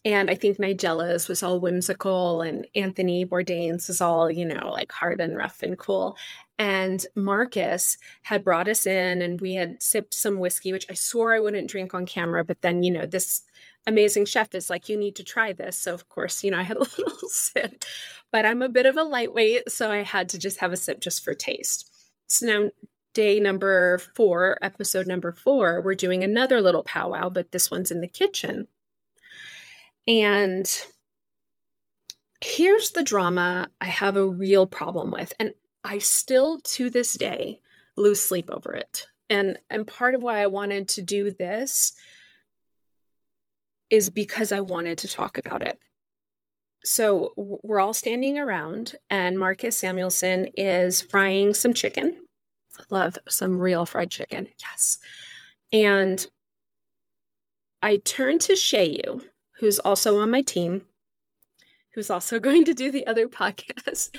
And 0.05 0.29
I 0.29 0.35
think 0.35 0.59
Nigella's 0.59 1.27
was 1.27 1.41
all 1.41 1.59
whimsical, 1.59 2.41
and 2.41 2.67
Anthony 2.75 3.25
Bourdain's 3.25 3.87
was 3.87 4.01
all, 4.01 4.29
you 4.29 4.45
know, 4.45 4.69
like 4.71 4.91
hard 4.91 5.19
and 5.19 5.35
rough 5.35 5.63
and 5.63 5.77
cool. 5.79 6.15
And 6.59 7.03
Marcus 7.15 7.97
had 8.21 8.43
brought 8.43 8.67
us 8.67 8.85
in, 8.85 9.23
and 9.23 9.41
we 9.41 9.55
had 9.55 9.81
sipped 9.81 10.13
some 10.13 10.37
whiskey, 10.39 10.71
which 10.71 10.85
I 10.91 10.93
swore 10.93 11.33
I 11.33 11.39
wouldn't 11.39 11.69
drink 11.71 11.95
on 11.95 12.05
camera. 12.05 12.45
But 12.45 12.61
then, 12.61 12.83
you 12.83 12.91
know, 12.91 13.07
this 13.07 13.41
amazing 13.87 14.25
chef 14.25 14.53
is 14.53 14.69
like, 14.69 14.89
you 14.89 14.95
need 14.97 15.15
to 15.15 15.23
try 15.23 15.53
this. 15.53 15.75
So, 15.75 15.93
of 15.95 16.07
course, 16.07 16.43
you 16.43 16.51
know, 16.51 16.59
I 16.59 16.63
had 16.63 16.77
a 16.77 16.79
little 16.97 17.27
sip, 17.29 17.83
but 18.31 18.45
I'm 18.45 18.61
a 18.61 18.69
bit 18.69 18.85
of 18.85 18.97
a 18.97 19.03
lightweight. 19.03 19.71
So 19.71 19.91
I 19.91 20.03
had 20.03 20.29
to 20.29 20.39
just 20.39 20.59
have 20.59 20.71
a 20.71 20.77
sip 20.77 21.01
just 21.01 21.23
for 21.23 21.33
taste. 21.33 21.91
So 22.27 22.45
now, 22.45 22.69
day 23.15 23.39
number 23.39 23.97
four, 24.15 24.59
episode 24.61 25.07
number 25.07 25.31
four, 25.31 25.81
we're 25.81 25.95
doing 25.95 26.23
another 26.23 26.61
little 26.61 26.83
powwow, 26.83 27.29
but 27.29 27.51
this 27.51 27.71
one's 27.71 27.89
in 27.91 28.01
the 28.01 28.07
kitchen. 28.07 28.67
And 30.07 30.69
here's 32.41 32.91
the 32.91 33.03
drama 33.03 33.69
I 33.81 33.85
have 33.85 34.17
a 34.17 34.27
real 34.27 34.67
problem 34.67 35.11
with. 35.11 35.33
And 35.39 35.53
I 35.83 35.99
still, 35.99 36.59
to 36.59 36.89
this 36.89 37.13
day, 37.13 37.59
lose 37.97 38.21
sleep 38.21 38.49
over 38.51 38.73
it. 38.73 39.07
And, 39.29 39.57
and 39.69 39.87
part 39.87 40.15
of 40.15 40.23
why 40.23 40.41
I 40.41 40.47
wanted 40.47 40.89
to 40.89 41.01
do 41.01 41.31
this 41.31 41.93
is 43.89 44.09
because 44.09 44.51
I 44.51 44.61
wanted 44.61 44.99
to 44.99 45.07
talk 45.07 45.37
about 45.37 45.61
it. 45.61 45.79
So 46.83 47.33
we're 47.35 47.79
all 47.79 47.95
standing 47.95 48.37
around, 48.37 48.95
and 49.09 49.39
Marcus 49.39 49.81
Samuelsson 49.81 50.51
is 50.55 51.01
frying 51.01 51.55
some 51.55 51.73
chicken. 51.73 52.15
Love 52.91 53.17
some 53.27 53.57
real 53.57 53.87
fried 53.87 54.11
chicken. 54.11 54.47
Yes. 54.59 54.99
And 55.71 56.25
I 57.81 57.97
turn 57.97 58.37
to 58.39 58.53
Shayu, 58.53 59.23
who's 59.59 59.79
also 59.79 60.19
on 60.19 60.31
my 60.31 60.41
team, 60.41 60.83
who's 61.93 62.09
also 62.09 62.39
going 62.47 62.65
to 62.65 62.73
do 62.73 62.91
the 62.91 63.07
other 63.07 63.27
podcast. 63.27 64.15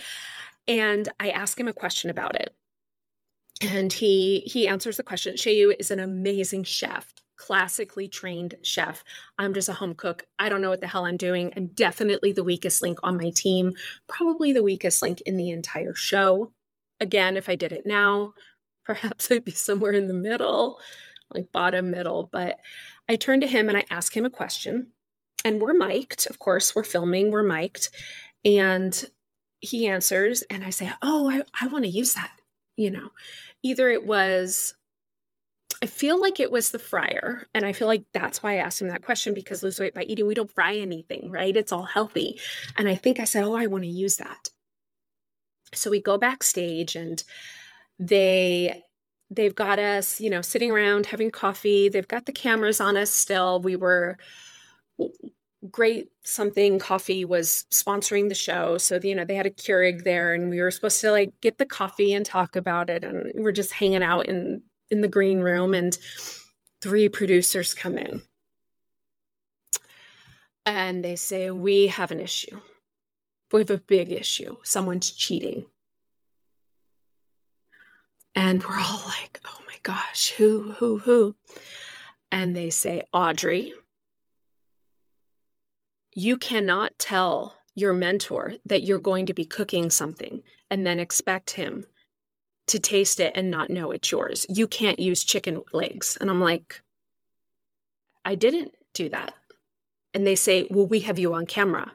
And 0.69 1.09
I 1.21 1.31
ask 1.31 1.59
him 1.59 1.69
a 1.69 1.73
question 1.73 2.11
about 2.11 2.35
it. 2.35 2.55
And 3.63 3.93
he 3.93 4.41
he 4.41 4.69
answers 4.69 4.99
the 4.99 5.03
question. 5.03 5.35
Shayu 5.35 5.75
is 5.79 5.91
an 5.91 5.99
amazing 5.99 6.65
chef, 6.65 7.15
classically 7.37 8.07
trained 8.07 8.55
chef. 8.63 9.03
I'm 9.39 9.55
just 9.55 9.71
a 9.71 9.75
home 9.75 9.95
cook. 9.95 10.27
I 10.39 10.51
don't 10.51 10.61
know 10.61 10.69
what 10.69 10.83
the 10.83 10.87
hell 10.87 11.07
I'm 11.07 11.17
doing. 11.17 11.53
I'm 11.57 11.69
definitely 11.69 12.33
the 12.33 12.45
weakest 12.45 12.83
link 12.83 12.99
on 13.03 13.17
my 13.17 13.31
team, 13.31 13.73
probably 14.09 14.53
the 14.53 14.63
weakest 14.63 15.01
link 15.01 15.23
in 15.23 15.39
the 15.39 15.51
entire 15.51 15.95
show. 15.95 16.53
Again, 17.01 17.39
if 17.39 17.49
I 17.49 17.57
did 17.57 17.73
it 17.73 17.87
now, 17.87 18.35
perhaps 18.85 19.31
I'd 19.31 19.45
be 19.45 19.53
somewhere 19.53 19.93
in 19.93 20.07
the 20.07 20.15
middle, 20.15 20.79
like 21.33 21.51
bottom 21.51 21.91
middle. 21.91 22.29
But 22.31 22.59
I 23.09 23.17
turn 23.17 23.41
to 23.41 23.47
him 23.47 23.71
and 23.71 23.79
I 23.79 23.85
ask 23.89 24.15
him 24.15 24.27
a 24.27 24.31
question 24.31 24.89
and 25.47 25.61
we're 25.61 25.75
mic'd, 25.75 26.29
of 26.29 26.41
course, 26.41 26.75
we're 26.75 26.83
filming, 26.83 27.31
we're 27.31 27.45
mic'd. 27.45 27.91
And 28.45 29.05
he 29.61 29.87
answers, 29.87 30.43
and 30.51 30.65
I 30.65 30.71
say, 30.71 30.91
Oh, 31.03 31.31
I, 31.31 31.43
I 31.61 31.69
want 31.69 31.85
to 31.85 31.91
use 31.91 32.15
that. 32.15 32.33
You 32.77 32.91
know, 32.91 33.11
either 33.63 33.89
it 33.89 34.05
was, 34.05 34.75
I 35.81 35.87
feel 35.87 36.21
like 36.21 36.41
it 36.41 36.51
was 36.51 36.73
the 36.73 36.81
fryer. 36.81 37.47
And 37.55 37.65
I 37.65 37.73
feel 37.73 37.87
like 37.87 38.03
that's 38.13 38.43
why 38.43 38.55
I 38.55 38.57
asked 38.57 38.83
him 38.83 38.89
that 38.89 39.05
question 39.05 39.35
because 39.35 39.63
lose 39.63 39.79
weight 39.79 39.95
by 39.95 40.03
eating, 40.03 40.27
we 40.27 40.35
don't 40.35 40.53
fry 40.53 40.75
anything, 40.75 41.31
right? 41.31 41.57
It's 41.57 41.71
all 41.71 41.85
healthy. 41.85 42.41
And 42.77 42.89
I 42.89 42.97
think 42.97 43.21
I 43.21 43.25
said, 43.25 43.45
Oh, 43.45 43.55
I 43.55 43.69
want 43.69 43.85
to 43.85 43.89
use 43.89 44.17
that. 44.17 44.49
So 45.75 45.93
we 45.93 46.03
go 46.03 46.19
backstage 46.19 46.97
and 46.97 47.23
they 48.01 48.83
they've 49.31 49.55
got 49.55 49.79
us 49.79 50.21
you 50.21 50.31
know 50.31 50.41
sitting 50.41 50.71
around 50.71 51.07
having 51.07 51.33
coffee 51.33 51.89
they've 51.89 52.07
got 52.07 52.27
the 52.27 52.33
cameras 52.33 52.81
on 52.81 52.97
us 52.97 53.11
still 53.11 53.61
we 53.61 53.75
were 53.75 54.17
great 55.71 56.09
something 56.23 56.79
coffee 56.79 57.25
was 57.25 57.67
sponsoring 57.71 58.29
the 58.29 58.35
show. 58.35 58.79
So 58.79 58.99
you 59.03 59.15
know 59.15 59.25
they 59.25 59.35
had 59.35 59.47
a 59.47 59.51
keurig 59.51 60.05
there 60.05 60.35
and 60.35 60.51
we 60.51 60.61
were 60.61 60.71
supposed 60.71 61.01
to 61.01 61.11
like 61.11 61.33
get 61.41 61.59
the 61.59 61.67
coffee 61.67 62.13
and 62.13 62.25
talk 62.25 62.57
about 62.57 62.91
it. 62.91 63.05
And 63.05 63.33
we're 63.35 63.53
just 63.53 63.73
hanging 63.73 64.03
out 64.03 64.27
in 64.27 64.63
in 64.91 65.01
the 65.01 65.09
green 65.09 65.41
room 65.41 65.75
and 65.75 65.97
three 66.81 67.09
producers 67.09 67.75
come 67.75 67.99
in. 67.99 68.23
And 70.65 71.05
they 71.05 71.17
say 71.17 71.51
we 71.51 71.89
have 71.89 72.11
an 72.11 72.21
issue. 72.21 72.61
We 73.53 73.61
have 73.61 73.71
a 73.71 73.79
big 73.79 74.11
issue. 74.13 74.57
Someone's 74.63 75.11
cheating. 75.11 75.67
And 78.35 78.63
we're 78.63 78.79
all 78.79 79.03
like 79.07 79.41
oh 79.45 79.61
my 79.67 79.77
gosh 79.83 80.33
who 80.37 80.73
who 80.73 80.99
who? 80.99 81.37
And 82.33 82.57
they 82.57 82.71
say, 82.71 83.05
Audrey, 83.13 83.73
you 86.17 86.39
cannot 86.39 86.99
tell 86.99 87.55
your 87.75 87.93
mentor 87.93 88.55
that 88.65 88.83
you're 88.83 88.99
going 88.99 89.27
to 89.27 89.35
be 89.35 89.45
cooking 89.45 89.91
something 89.91 90.43
and 90.71 90.87
then 90.87 90.99
expect 90.99 91.51
him 91.51 91.85
to 92.69 92.79
taste 92.79 93.21
it 93.21 93.33
and 93.37 93.51
not 93.51 93.69
know 93.69 93.91
it's 93.91 94.11
yours. 94.11 94.47
You 94.49 94.67
can't 94.67 94.99
use 94.99 95.23
chicken 95.23 95.63
legs. 95.75 96.17
And 96.19 96.31
I'm 96.31 96.41
like, 96.41 96.81
I 98.25 98.35
didn't 98.35 98.73
do 98.95 99.11
that. 99.11 99.35
And 100.15 100.27
they 100.27 100.37
say, 100.37 100.67
Well, 100.71 100.87
we 100.87 101.01
have 101.01 101.19
you 101.19 101.35
on 101.35 101.45
camera. 101.45 101.93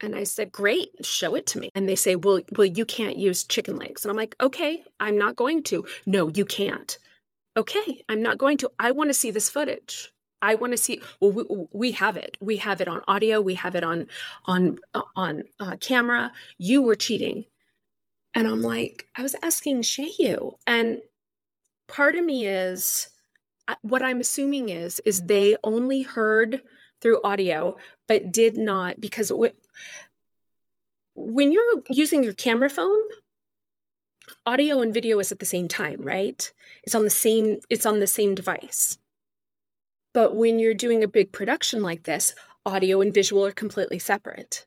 And 0.00 0.14
I 0.14 0.22
said, 0.22 0.52
Great, 0.52 1.04
show 1.04 1.34
it 1.34 1.46
to 1.48 1.58
me. 1.58 1.70
And 1.74 1.88
they 1.88 1.96
say, 1.96 2.14
Well, 2.14 2.42
well, 2.56 2.66
you 2.66 2.84
can't 2.84 3.16
use 3.16 3.42
chicken 3.42 3.76
legs. 3.76 4.04
And 4.04 4.10
I'm 4.10 4.16
like, 4.16 4.36
Okay, 4.40 4.84
I'm 5.00 5.18
not 5.18 5.34
going 5.34 5.64
to. 5.64 5.84
No, 6.06 6.28
you 6.28 6.44
can't. 6.44 6.96
Okay, 7.56 8.04
I'm 8.08 8.22
not 8.22 8.38
going 8.38 8.56
to. 8.58 8.70
I 8.78 8.92
want 8.92 9.10
to 9.10 9.14
see 9.14 9.32
this 9.32 9.50
footage. 9.50 10.13
I 10.44 10.56
want 10.56 10.72
to 10.72 10.76
see. 10.76 11.00
Well, 11.20 11.32
we, 11.32 11.44
we, 11.72 11.92
have 11.92 12.16
it. 12.16 12.36
We 12.40 12.58
have 12.58 12.80
it 12.80 12.88
on 12.88 13.00
audio. 13.08 13.40
We 13.40 13.54
have 13.54 13.74
it 13.74 13.82
on 13.82 14.06
on 14.44 14.78
on 15.16 15.44
uh, 15.58 15.76
camera. 15.80 16.32
You 16.58 16.82
were 16.82 16.94
cheating, 16.94 17.46
and 18.34 18.46
I'm 18.46 18.60
like, 18.60 19.06
I 19.16 19.22
was 19.22 19.34
asking 19.42 19.82
Shayu, 19.82 20.56
and 20.66 21.00
part 21.88 22.14
of 22.16 22.24
me 22.24 22.46
is 22.46 23.08
what 23.80 24.02
I'm 24.02 24.20
assuming 24.20 24.68
is 24.68 25.00
is 25.00 25.22
they 25.22 25.56
only 25.64 26.02
heard 26.02 26.60
through 27.00 27.22
audio, 27.22 27.76
but 28.06 28.30
did 28.30 28.56
not 28.58 29.00
because 29.00 29.32
when 31.14 31.52
you're 31.52 31.82
using 31.88 32.22
your 32.22 32.34
camera 32.34 32.68
phone, 32.68 33.02
audio 34.44 34.80
and 34.80 34.92
video 34.92 35.18
is 35.20 35.32
at 35.32 35.38
the 35.38 35.46
same 35.46 35.68
time, 35.68 36.02
right? 36.02 36.52
It's 36.82 36.94
on 36.94 37.04
the 37.04 37.10
same 37.10 37.60
it's 37.70 37.86
on 37.86 38.00
the 38.00 38.06
same 38.06 38.34
device. 38.34 38.98
But 40.14 40.36
when 40.36 40.58
you're 40.58 40.74
doing 40.74 41.02
a 41.02 41.08
big 41.08 41.32
production 41.32 41.82
like 41.82 42.04
this, 42.04 42.34
audio 42.64 43.00
and 43.00 43.12
visual 43.12 43.44
are 43.44 43.52
completely 43.52 43.98
separate. 43.98 44.64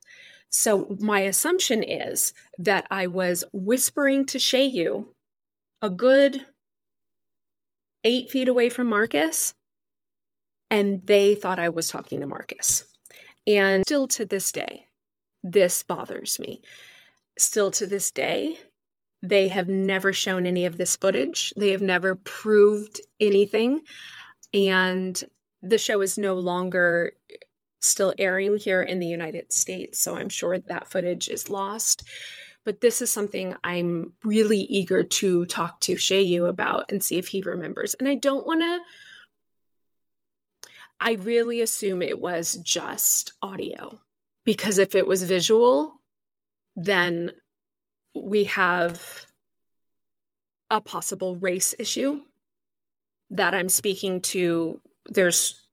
So 0.50 0.96
my 1.00 1.22
assumption 1.22 1.84
is 1.84 2.34
that 2.60 2.86
I 2.92 3.08
was 3.08 3.44
whispering 3.54 4.26
to 4.28 4.38
Shayu 4.38 5.08
a 5.82 5.90
good 5.90 6.46
eight 8.04 8.30
feet 8.30 8.48
away 8.48 8.70
from 8.70 8.88
Marcus, 8.88 9.54
and 10.70 11.06
they 11.06 11.36
thought 11.36 11.60
I 11.60 11.70
was 11.70 11.90
talking 11.90 12.20
to 12.22 12.28
Marcus. 12.28 12.86
And 13.46 13.84
still 13.86 14.08
to 14.10 14.26
this 14.26 14.52
day, 14.52 14.88
this 15.44 15.84
bothers 15.84 16.40
me. 16.40 16.62
Still 17.38 17.72
to 17.72 17.88
this 17.88 18.12
day, 18.12 18.60
they 19.22 19.48
have 19.48 19.68
never 19.68 20.12
shown 20.14 20.46
any 20.46 20.66
of 20.66 20.78
this 20.78 20.96
footage. 20.96 21.54
They 21.56 21.70
have 21.72 21.82
never 21.82 22.16
proved 22.16 23.00
anything. 23.20 23.82
And 24.54 25.22
the 25.62 25.78
show 25.78 26.02
is 26.02 26.18
no 26.18 26.36
longer 26.36 27.14
still 27.80 28.14
airing 28.18 28.58
here 28.58 28.82
in 28.82 29.00
the 29.00 29.08
United 29.08 29.52
States. 29.52 30.00
So 30.00 30.16
I'm 30.16 30.30
sure 30.30 30.60
that 30.60 30.90
footage 30.90 31.30
is 31.30 31.50
lost. 31.50 32.04
But 32.66 32.82
this 32.82 33.02
is 33.02 33.12
something 33.12 33.56
I'm 33.64 34.14
really 34.24 34.60
eager 34.60 35.04
to 35.04 35.46
talk 35.46 35.80
to 35.82 35.96
Shayu 35.96 36.50
about 36.50 36.92
and 36.92 37.02
see 37.02 37.18
if 37.18 37.28
he 37.28 37.42
remembers. 37.42 37.94
And 37.94 38.10
I 38.10 38.16
don't 38.16 38.46
want 38.46 38.62
to, 38.62 38.80
I 41.00 41.14
really 41.14 41.62
assume 41.62 42.02
it 42.02 42.20
was 42.20 42.56
just 42.64 43.34
audio 43.42 44.00
because 44.44 44.80
if 44.80 44.96
it 44.96 45.08
was 45.08 45.24
visual, 45.24 46.02
then 46.76 47.32
we 48.14 48.46
have 48.46 49.26
a 50.70 50.82
possible 50.82 51.38
race 51.38 51.74
issue 51.80 52.22
that 53.30 53.54
I'm 53.54 53.70
speaking 53.70 54.22
to. 54.22 54.82
There's 55.10 55.68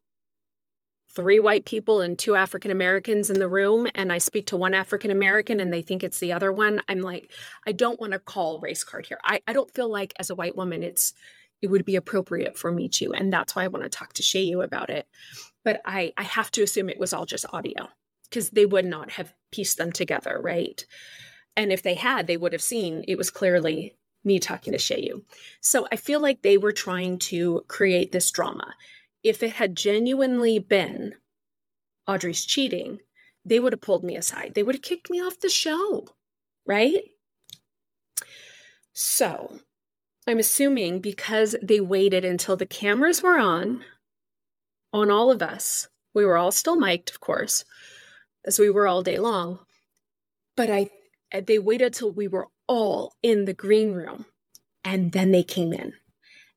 three 1.14 1.38
white 1.38 1.64
people 1.64 2.00
and 2.00 2.18
two 2.18 2.34
African 2.34 2.70
Americans 2.70 3.30
in 3.30 3.38
the 3.38 3.48
room, 3.48 3.86
and 3.94 4.12
I 4.12 4.18
speak 4.18 4.46
to 4.48 4.56
one 4.56 4.74
African 4.74 5.10
American 5.10 5.60
and 5.60 5.72
they 5.72 5.82
think 5.82 6.02
it's 6.02 6.18
the 6.18 6.32
other 6.32 6.52
one, 6.52 6.82
I'm 6.88 7.00
like, 7.00 7.30
I 7.66 7.72
don't 7.72 8.00
want 8.00 8.12
to 8.12 8.18
call 8.18 8.58
race 8.60 8.82
card 8.82 9.06
here. 9.06 9.18
I, 9.24 9.40
I 9.46 9.52
don't 9.52 9.72
feel 9.72 9.88
like 9.88 10.12
as 10.18 10.30
a 10.30 10.34
white 10.34 10.56
woman 10.56 10.82
it's 10.82 11.14
it 11.62 11.70
would 11.70 11.86
be 11.86 11.96
appropriate 11.96 12.58
for 12.58 12.70
me 12.70 12.88
to. 12.90 13.14
And 13.14 13.32
that's 13.32 13.56
why 13.56 13.64
I 13.64 13.68
want 13.68 13.84
to 13.84 13.88
talk 13.88 14.12
to 14.14 14.22
Shayu 14.22 14.62
about 14.62 14.90
it. 14.90 15.06
But 15.64 15.80
I, 15.86 16.12
I 16.18 16.22
have 16.22 16.50
to 16.52 16.62
assume 16.62 16.90
it 16.90 16.98
was 16.98 17.14
all 17.14 17.24
just 17.24 17.46
audio 17.54 17.88
because 18.28 18.50
they 18.50 18.66
would 18.66 18.84
not 18.84 19.12
have 19.12 19.32
pieced 19.50 19.78
them 19.78 19.90
together, 19.90 20.38
right? 20.42 20.84
And 21.56 21.72
if 21.72 21.82
they 21.82 21.94
had, 21.94 22.26
they 22.26 22.36
would 22.36 22.52
have 22.52 22.60
seen 22.62 23.02
it 23.08 23.16
was 23.16 23.30
clearly 23.30 23.96
me 24.24 24.38
talking 24.38 24.72
to 24.72 24.78
Shayu. 24.78 25.22
So 25.62 25.86
I 25.90 25.96
feel 25.96 26.20
like 26.20 26.42
they 26.42 26.58
were 26.58 26.72
trying 26.72 27.18
to 27.20 27.64
create 27.68 28.12
this 28.12 28.30
drama 28.30 28.74
if 29.24 29.42
it 29.42 29.54
had 29.54 29.76
genuinely 29.76 30.58
been 30.58 31.14
Audrey's 32.06 32.44
cheating, 32.44 33.00
they 33.44 33.58
would 33.58 33.72
have 33.72 33.80
pulled 33.80 34.04
me 34.04 34.16
aside. 34.16 34.52
They 34.54 34.62
would 34.62 34.76
have 34.76 34.82
kicked 34.82 35.10
me 35.10 35.20
off 35.20 35.40
the 35.40 35.48
show, 35.48 36.06
right? 36.66 37.02
So 38.92 39.58
I'm 40.26 40.38
assuming 40.38 41.00
because 41.00 41.56
they 41.62 41.80
waited 41.80 42.24
until 42.24 42.56
the 42.56 42.66
cameras 42.66 43.22
were 43.22 43.38
on, 43.38 43.84
on 44.92 45.10
all 45.10 45.30
of 45.30 45.42
us, 45.42 45.88
we 46.14 46.24
were 46.24 46.36
all 46.36 46.52
still 46.52 46.76
mic'd, 46.76 47.10
of 47.10 47.20
course, 47.20 47.64
as 48.46 48.58
we 48.58 48.70
were 48.70 48.86
all 48.86 49.02
day 49.02 49.18
long. 49.18 49.58
But 50.56 50.70
I, 50.70 50.90
they 51.46 51.58
waited 51.58 51.94
till 51.94 52.12
we 52.12 52.28
were 52.28 52.46
all 52.68 53.14
in 53.22 53.46
the 53.46 53.54
green 53.54 53.92
room 53.92 54.26
and 54.84 55.12
then 55.12 55.32
they 55.32 55.42
came 55.42 55.72
in. 55.72 55.94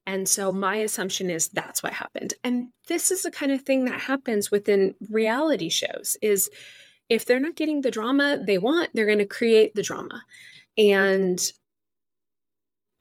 And 0.07 0.27
so 0.27 0.53
my 0.53 0.77
assumption 0.77 1.29
is 1.29 1.49
that's 1.49 1.83
what 1.83 1.93
happened. 1.93 2.33
And 2.43 2.69
this 2.87 3.11
is 3.11 3.23
the 3.23 3.31
kind 3.31 3.51
of 3.51 3.61
thing 3.61 3.85
that 3.85 3.99
happens 3.99 4.49
within 4.49 4.95
reality 5.09 5.69
shows 5.69 6.17
is 6.21 6.49
if 7.09 7.25
they're 7.25 7.41
not 7.41 7.55
getting 7.55 7.81
the 7.81 7.91
drama 7.91 8.39
they 8.41 8.57
want, 8.57 8.91
they're 8.93 9.05
going 9.05 9.17
to 9.19 9.25
create 9.25 9.75
the 9.75 9.83
drama. 9.83 10.23
And 10.77 11.39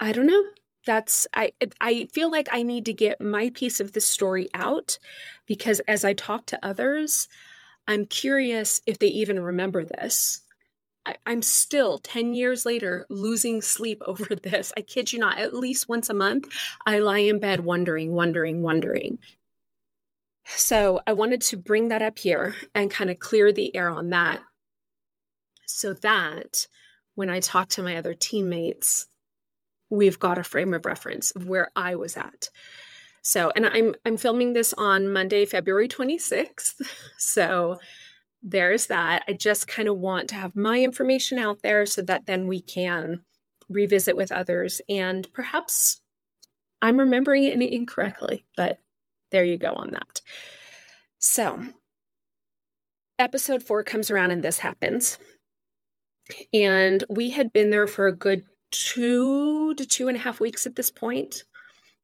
I 0.01 0.13
don't 0.13 0.27
know. 0.27 0.45
That's 0.85 1.27
I 1.35 1.53
I 1.81 2.09
feel 2.13 2.31
like 2.31 2.49
I 2.53 2.63
need 2.63 2.85
to 2.87 2.93
get 2.93 3.21
my 3.21 3.51
piece 3.51 3.81
of 3.81 3.93
the 3.93 4.01
story 4.01 4.49
out 4.55 4.99
because 5.47 5.81
as 5.81 6.05
I 6.05 6.13
talk 6.13 6.47
to 6.47 6.67
others, 6.67 7.29
I'm 7.89 8.07
curious 8.07 8.83
if 8.87 8.99
they 8.99 9.09
even 9.09 9.41
remember 9.41 9.85
this 9.85 10.43
I, 11.07 11.17
am 11.27 11.43
still 11.43 11.99
10 11.99 12.35
years 12.35 12.67
later 12.67 13.07
losing 13.09 13.63
sleep 13.63 14.03
over 14.07 14.35
this. 14.35 14.73
I 14.77 14.83
kid 14.83 15.13
you 15.13 15.19
not, 15.19 15.39
at 15.39 15.55
least 15.55 15.89
once 15.89 16.11
a 16.11 16.15
month, 16.15 16.49
I 16.85 16.99
lie 16.99 17.19
in 17.19 17.39
bed 17.39 17.61
wondering, 17.61 18.13
wondering, 18.13 18.63
wondering. 18.63 19.19
So 20.45 21.01
I 21.07 21.13
wanted 21.13 21.41
to 21.43 21.57
bring 21.57 21.89
that 21.89 22.03
up 22.03 22.19
here 22.19 22.55
and 22.75 22.91
kind 22.91 23.11
of 23.11 23.19
clear 23.19 23.53
the 23.53 23.75
air 23.75 23.89
on 23.89 24.11
that 24.11 24.41
so 25.67 25.93
that 25.95 26.67
when 27.17 27.31
I 27.31 27.41
talk 27.41 27.69
to 27.71 27.83
my 27.83 27.97
other 27.97 28.15
teammates, 28.15 29.09
we've 29.91 30.19
got 30.19 30.39
a 30.39 30.45
frame 30.45 30.75
of 30.75 30.87
reference 30.87 31.33
of 31.33 31.49
where 31.49 31.71
I 31.75 31.97
was 31.97 32.17
at. 32.17 32.51
So, 33.23 33.51
and 33.57 33.67
I'm 33.67 33.95
I'm 34.05 34.17
filming 34.17 34.53
this 34.53 34.73
on 34.75 35.13
Monday, 35.13 35.47
February 35.47 35.89
26th. 35.89 36.81
So 37.19 37.79
there's 38.43 38.87
that. 38.87 39.25
I 39.29 39.33
just 39.33 39.67
kind 39.67 39.89
of 39.89 39.99
want 39.99 40.29
to 40.29 40.35
have 40.37 40.55
my 40.55 40.81
information 40.81 41.39
out 41.39 41.63
there 41.63 41.87
so 41.87 42.03
that 42.03 42.27
then 42.27 42.47
we 42.47 42.61
can 42.61 43.23
revisit 43.69 44.17
with 44.17 44.33
others. 44.33 44.81
And 44.89 45.27
perhaps 45.33 46.01
I'm 46.83 46.99
remembering 46.99 47.45
it 47.45 47.61
incorrectly, 47.61 48.45
but 48.57 48.79
there 49.33 49.45
you 49.45 49.59
go 49.59 49.73
on 49.73 49.91
that. 49.93 50.21
So, 51.19 51.61
episode 53.19 53.63
four 53.63 53.83
comes 53.83 54.11
around 54.11 54.31
and 54.31 54.43
this 54.43 54.59
happens. 54.59 55.19
And 56.53 57.03
we 57.09 57.31
had 57.31 57.53
been 57.53 57.71
there 57.71 57.87
for 57.87 58.07
a 58.07 58.17
good 58.17 58.45
two 58.71 59.75
to 59.75 59.87
two 59.87 60.09
and 60.09 60.17
a 60.17 60.21
half 60.21 60.41
weeks 60.41 60.67
at 60.67 60.77
this 60.77 60.91
point 60.91 61.45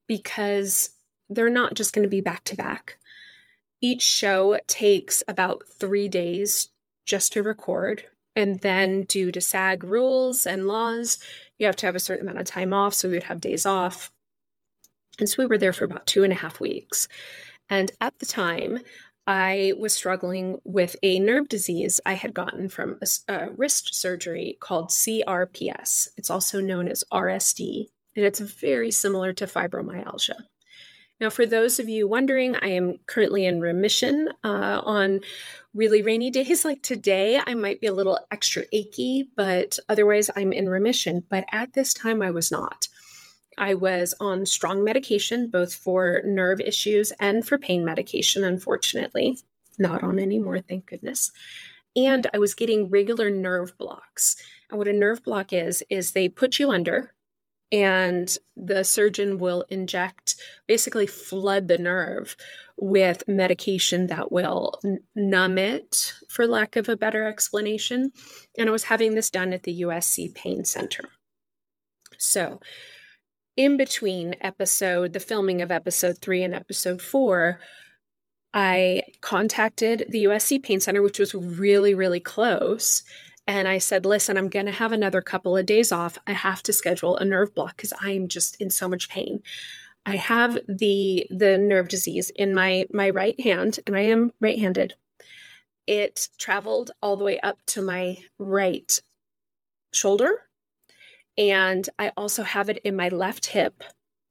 because 0.06 0.90
they're 1.28 1.50
not 1.50 1.74
just 1.74 1.94
going 1.94 2.04
to 2.04 2.08
be 2.08 2.20
back 2.20 2.44
to 2.44 2.56
back. 2.56 2.98
Each 3.82 4.02
show 4.02 4.58
takes 4.68 5.24
about 5.26 5.64
three 5.68 6.08
days 6.08 6.70
just 7.04 7.32
to 7.32 7.42
record. 7.42 8.04
And 8.34 8.60
then, 8.60 9.02
due 9.02 9.30
to 9.32 9.40
SAG 9.40 9.84
rules 9.84 10.46
and 10.46 10.66
laws, 10.66 11.18
you 11.58 11.66
have 11.66 11.76
to 11.76 11.86
have 11.86 11.96
a 11.96 12.00
certain 12.00 12.26
amount 12.26 12.40
of 12.40 12.46
time 12.46 12.72
off. 12.72 12.94
So, 12.94 13.08
we 13.08 13.14
would 13.14 13.24
have 13.24 13.40
days 13.40 13.66
off. 13.66 14.10
And 15.18 15.28
so, 15.28 15.42
we 15.42 15.46
were 15.46 15.58
there 15.58 15.72
for 15.72 15.84
about 15.84 16.06
two 16.06 16.24
and 16.24 16.32
a 16.32 16.36
half 16.36 16.60
weeks. 16.60 17.08
And 17.68 17.92
at 18.00 18.18
the 18.20 18.26
time, 18.26 18.78
I 19.26 19.72
was 19.78 19.92
struggling 19.92 20.60
with 20.64 20.96
a 21.02 21.18
nerve 21.18 21.48
disease 21.48 22.00
I 22.04 22.14
had 22.14 22.34
gotten 22.34 22.68
from 22.68 22.98
a, 23.00 23.32
a, 23.32 23.50
wrist 23.50 23.94
surgery 23.94 24.56
called 24.60 24.88
CRPS. 24.88 26.08
It's 26.16 26.30
also 26.30 26.60
known 26.60 26.88
as 26.88 27.04
RSD, 27.12 27.86
and 28.16 28.24
it's 28.24 28.40
very 28.40 28.90
similar 28.90 29.32
to 29.34 29.46
fibromyalgia. 29.46 30.46
Now, 31.22 31.30
for 31.30 31.46
those 31.46 31.78
of 31.78 31.88
you 31.88 32.08
wondering, 32.08 32.56
I 32.56 32.70
am 32.70 32.98
currently 33.06 33.46
in 33.46 33.60
remission. 33.60 34.30
Uh, 34.42 34.82
on 34.84 35.20
really 35.72 36.02
rainy 36.02 36.30
days 36.32 36.64
like 36.64 36.82
today, 36.82 37.40
I 37.46 37.54
might 37.54 37.80
be 37.80 37.86
a 37.86 37.92
little 37.92 38.18
extra 38.32 38.64
achy, 38.72 39.30
but 39.36 39.78
otherwise, 39.88 40.30
I'm 40.34 40.52
in 40.52 40.68
remission. 40.68 41.22
But 41.30 41.44
at 41.52 41.74
this 41.74 41.94
time, 41.94 42.22
I 42.22 42.32
was 42.32 42.50
not. 42.50 42.88
I 43.56 43.74
was 43.74 44.16
on 44.18 44.46
strong 44.46 44.82
medication, 44.82 45.48
both 45.48 45.72
for 45.72 46.22
nerve 46.24 46.60
issues 46.60 47.12
and 47.20 47.46
for 47.46 47.56
pain 47.56 47.84
medication, 47.84 48.42
unfortunately. 48.42 49.38
Not 49.78 50.02
on 50.02 50.18
anymore, 50.18 50.58
thank 50.58 50.86
goodness. 50.86 51.30
And 51.94 52.26
I 52.34 52.38
was 52.38 52.52
getting 52.52 52.90
regular 52.90 53.30
nerve 53.30 53.78
blocks. 53.78 54.34
And 54.70 54.76
what 54.76 54.88
a 54.88 54.92
nerve 54.92 55.22
block 55.22 55.52
is, 55.52 55.84
is 55.88 56.10
they 56.10 56.28
put 56.28 56.58
you 56.58 56.72
under 56.72 57.14
and 57.72 58.36
the 58.54 58.84
surgeon 58.84 59.38
will 59.38 59.64
inject, 59.70 60.36
basically 60.68 61.06
flood 61.06 61.68
the 61.68 61.78
nerve 61.78 62.36
with 62.76 63.26
medication 63.26 64.08
that 64.08 64.30
will 64.30 64.78
numb 65.16 65.56
it, 65.56 66.12
for 66.28 66.46
lack 66.46 66.76
of 66.76 66.88
a 66.88 66.96
better 66.96 67.26
explanation. 67.26 68.12
And 68.58 68.68
I 68.68 68.72
was 68.72 68.84
having 68.84 69.14
this 69.14 69.30
done 69.30 69.54
at 69.54 69.62
the 69.62 69.82
USC 69.82 70.34
Pain 70.34 70.64
Center. 70.64 71.04
So, 72.18 72.60
in 73.56 73.76
between 73.76 74.36
episode, 74.40 75.12
the 75.12 75.20
filming 75.20 75.62
of 75.62 75.70
episode 75.70 76.18
three 76.18 76.42
and 76.42 76.54
episode 76.54 77.00
four, 77.00 77.60
I 78.54 79.02
contacted 79.22 80.06
the 80.10 80.24
USC 80.24 80.62
Pain 80.62 80.80
Center, 80.80 81.02
which 81.02 81.18
was 81.18 81.34
really, 81.34 81.94
really 81.94 82.20
close, 82.20 83.02
and 83.46 83.66
I 83.66 83.78
said, 83.78 84.06
listen, 84.06 84.36
I'm 84.36 84.48
going 84.48 84.66
to 84.66 84.72
have 84.72 84.92
another 84.92 85.20
couple 85.20 85.56
of 85.56 85.66
days 85.66 85.90
off. 85.90 86.18
I 86.26 86.32
have 86.32 86.62
to 86.64 86.72
schedule 86.72 87.16
a 87.16 87.24
nerve 87.24 87.54
block 87.54 87.76
because 87.76 87.92
I'm 88.00 88.28
just 88.28 88.60
in 88.60 88.70
so 88.70 88.88
much 88.88 89.08
pain. 89.08 89.42
I 90.04 90.16
have 90.16 90.58
the 90.68 91.26
the 91.30 91.58
nerve 91.58 91.88
disease 91.88 92.30
in 92.30 92.54
my 92.54 92.86
my 92.92 93.10
right 93.10 93.38
hand 93.40 93.78
and 93.86 93.96
I 93.96 94.00
am 94.02 94.32
right-handed. 94.40 94.94
It 95.86 96.28
traveled 96.38 96.90
all 97.00 97.16
the 97.16 97.24
way 97.24 97.40
up 97.40 97.58
to 97.68 97.82
my 97.82 98.18
right 98.38 99.00
shoulder 99.92 100.42
and 101.38 101.88
I 101.98 102.12
also 102.16 102.42
have 102.42 102.68
it 102.68 102.78
in 102.84 102.96
my 102.96 103.08
left 103.08 103.46
hip. 103.46 103.82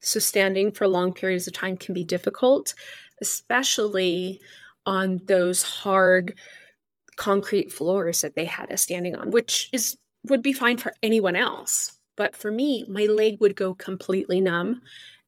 So 0.01 0.20
standing 0.20 0.72
for 0.72 0.88
long 0.88 1.14
periods 1.14 1.47
of 1.47 1.53
time 1.53 1.78
can 1.78 1.93
be 1.93 2.03
difficult, 2.03 2.74
especially 3.22 4.41
on 4.86 5.22
those 5.26 5.64
hard 5.64 6.34
concrete 7.18 7.72
floors 7.72 8.22
that 8.22 8.36
they 8.36 8.45
had 8.45 8.72
us 8.72 8.82
standing 8.82 9.16
on, 9.16 9.32
which 9.32 9.70
is 9.72 9.97
would 10.28 10.41
be 10.41 10.53
fine 10.53 10.78
for 10.78 10.93
anyone 11.01 11.36
else. 11.36 11.97
But 12.16 12.36
for 12.36 12.51
me, 12.51 12.86
my 12.88 13.05
leg 13.05 13.38
would 13.39 13.55
go 13.55 13.74
completely 13.74 14.39
numb. 14.41 14.82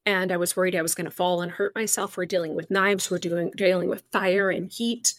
And 0.05 0.31
I 0.31 0.37
was 0.37 0.55
worried 0.55 0.75
I 0.75 0.81
was 0.81 0.95
going 0.95 1.05
to 1.05 1.11
fall 1.11 1.41
and 1.41 1.51
hurt 1.51 1.73
myself. 1.75 2.17
We're 2.17 2.25
dealing 2.25 2.55
with 2.55 2.69
knives, 2.69 3.09
we're 3.09 3.19
doing 3.19 3.51
dealing 3.55 3.89
with 3.89 4.03
fire 4.11 4.49
and 4.49 4.71
heat. 4.71 5.13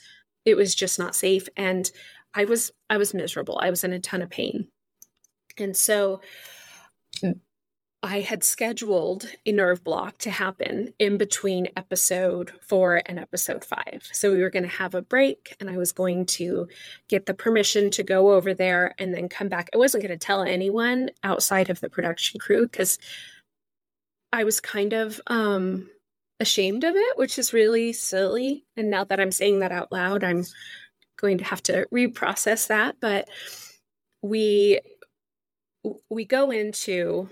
It 0.45 0.57
was 0.57 0.75
just 0.75 0.99
not 0.99 1.17
safe. 1.17 1.49
And 1.57 1.91
I 2.35 2.45
was 2.45 2.71
I 2.91 2.99
was 2.99 3.15
miserable. 3.15 3.59
I 3.63 3.71
was 3.71 3.83
in 3.83 3.93
a 3.93 3.99
ton 3.99 4.23
of 4.23 4.31
pain. 4.31 4.69
And 5.59 5.77
so 5.77 6.21
I 8.05 8.21
had 8.21 8.45
scheduled 8.45 9.27
a 9.47 9.53
nerve 9.53 9.83
block 9.83 10.19
to 10.19 10.31
happen 10.31 10.93
in 10.99 11.17
between 11.17 11.69
episode 11.75 12.53
four 12.61 13.01
and 13.07 13.19
episode 13.19 13.65
five. 13.65 14.07
So 14.13 14.31
we 14.31 14.43
were 14.43 14.51
going 14.51 14.65
to 14.65 14.69
have 14.69 14.95
a 14.95 15.01
break 15.01 15.57
and 15.59 15.71
I 15.71 15.79
was 15.79 15.91
going 15.91 16.27
to 16.27 16.69
get 17.09 17.25
the 17.25 17.33
permission 17.33 17.91
to 17.93 18.03
go 18.03 18.33
over 18.33 18.53
there 18.53 18.95
and 18.99 19.15
then 19.15 19.31
come 19.31 19.49
back. 19.49 19.71
I 19.73 19.79
wasn't 19.79 20.03
going 20.03 20.19
to 20.19 20.23
tell 20.23 20.43
anyone 20.43 21.13
outside 21.23 21.71
of 21.71 21.81
the 21.81 21.89
production 21.89 22.39
crew 22.41 22.69
because 22.69 22.99
I 24.35 24.45
was 24.45 24.61
kind 24.61 24.93
of 24.93 25.19
um, 25.29 25.89
ashamed 26.41 26.85
of 26.85 26.97
it, 26.97 27.17
which 27.17 27.39
is 27.39 27.55
really 27.55 27.95
silly. 27.95 28.67
And 28.77 28.91
now 28.91 29.05
that 29.05 29.19
I'm 29.19 29.33
saying 29.33 29.61
that 29.61 29.73
out 29.73 29.91
loud, 29.91 30.23
I'm 30.23 30.45
going 31.17 31.39
to 31.39 31.45
have 31.45 31.63
to 31.65 31.87
reprocess 31.91 32.67
that. 32.67 32.97
But 33.01 33.31
we 34.21 34.81
we 36.11 36.27
go 36.27 36.51
into 36.51 37.31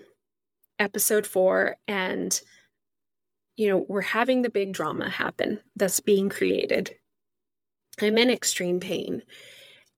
episode 0.82 1.26
four 1.26 1.76
and 1.86 2.40
you 3.56 3.68
know 3.68 3.86
we're 3.88 4.00
having 4.00 4.42
the 4.42 4.50
big 4.50 4.72
drama 4.72 5.08
happen 5.08 5.60
that's 5.76 6.00
being 6.00 6.28
created. 6.28 6.94
I'm 8.00 8.18
in 8.18 8.30
extreme 8.30 8.80
pain. 8.80 9.22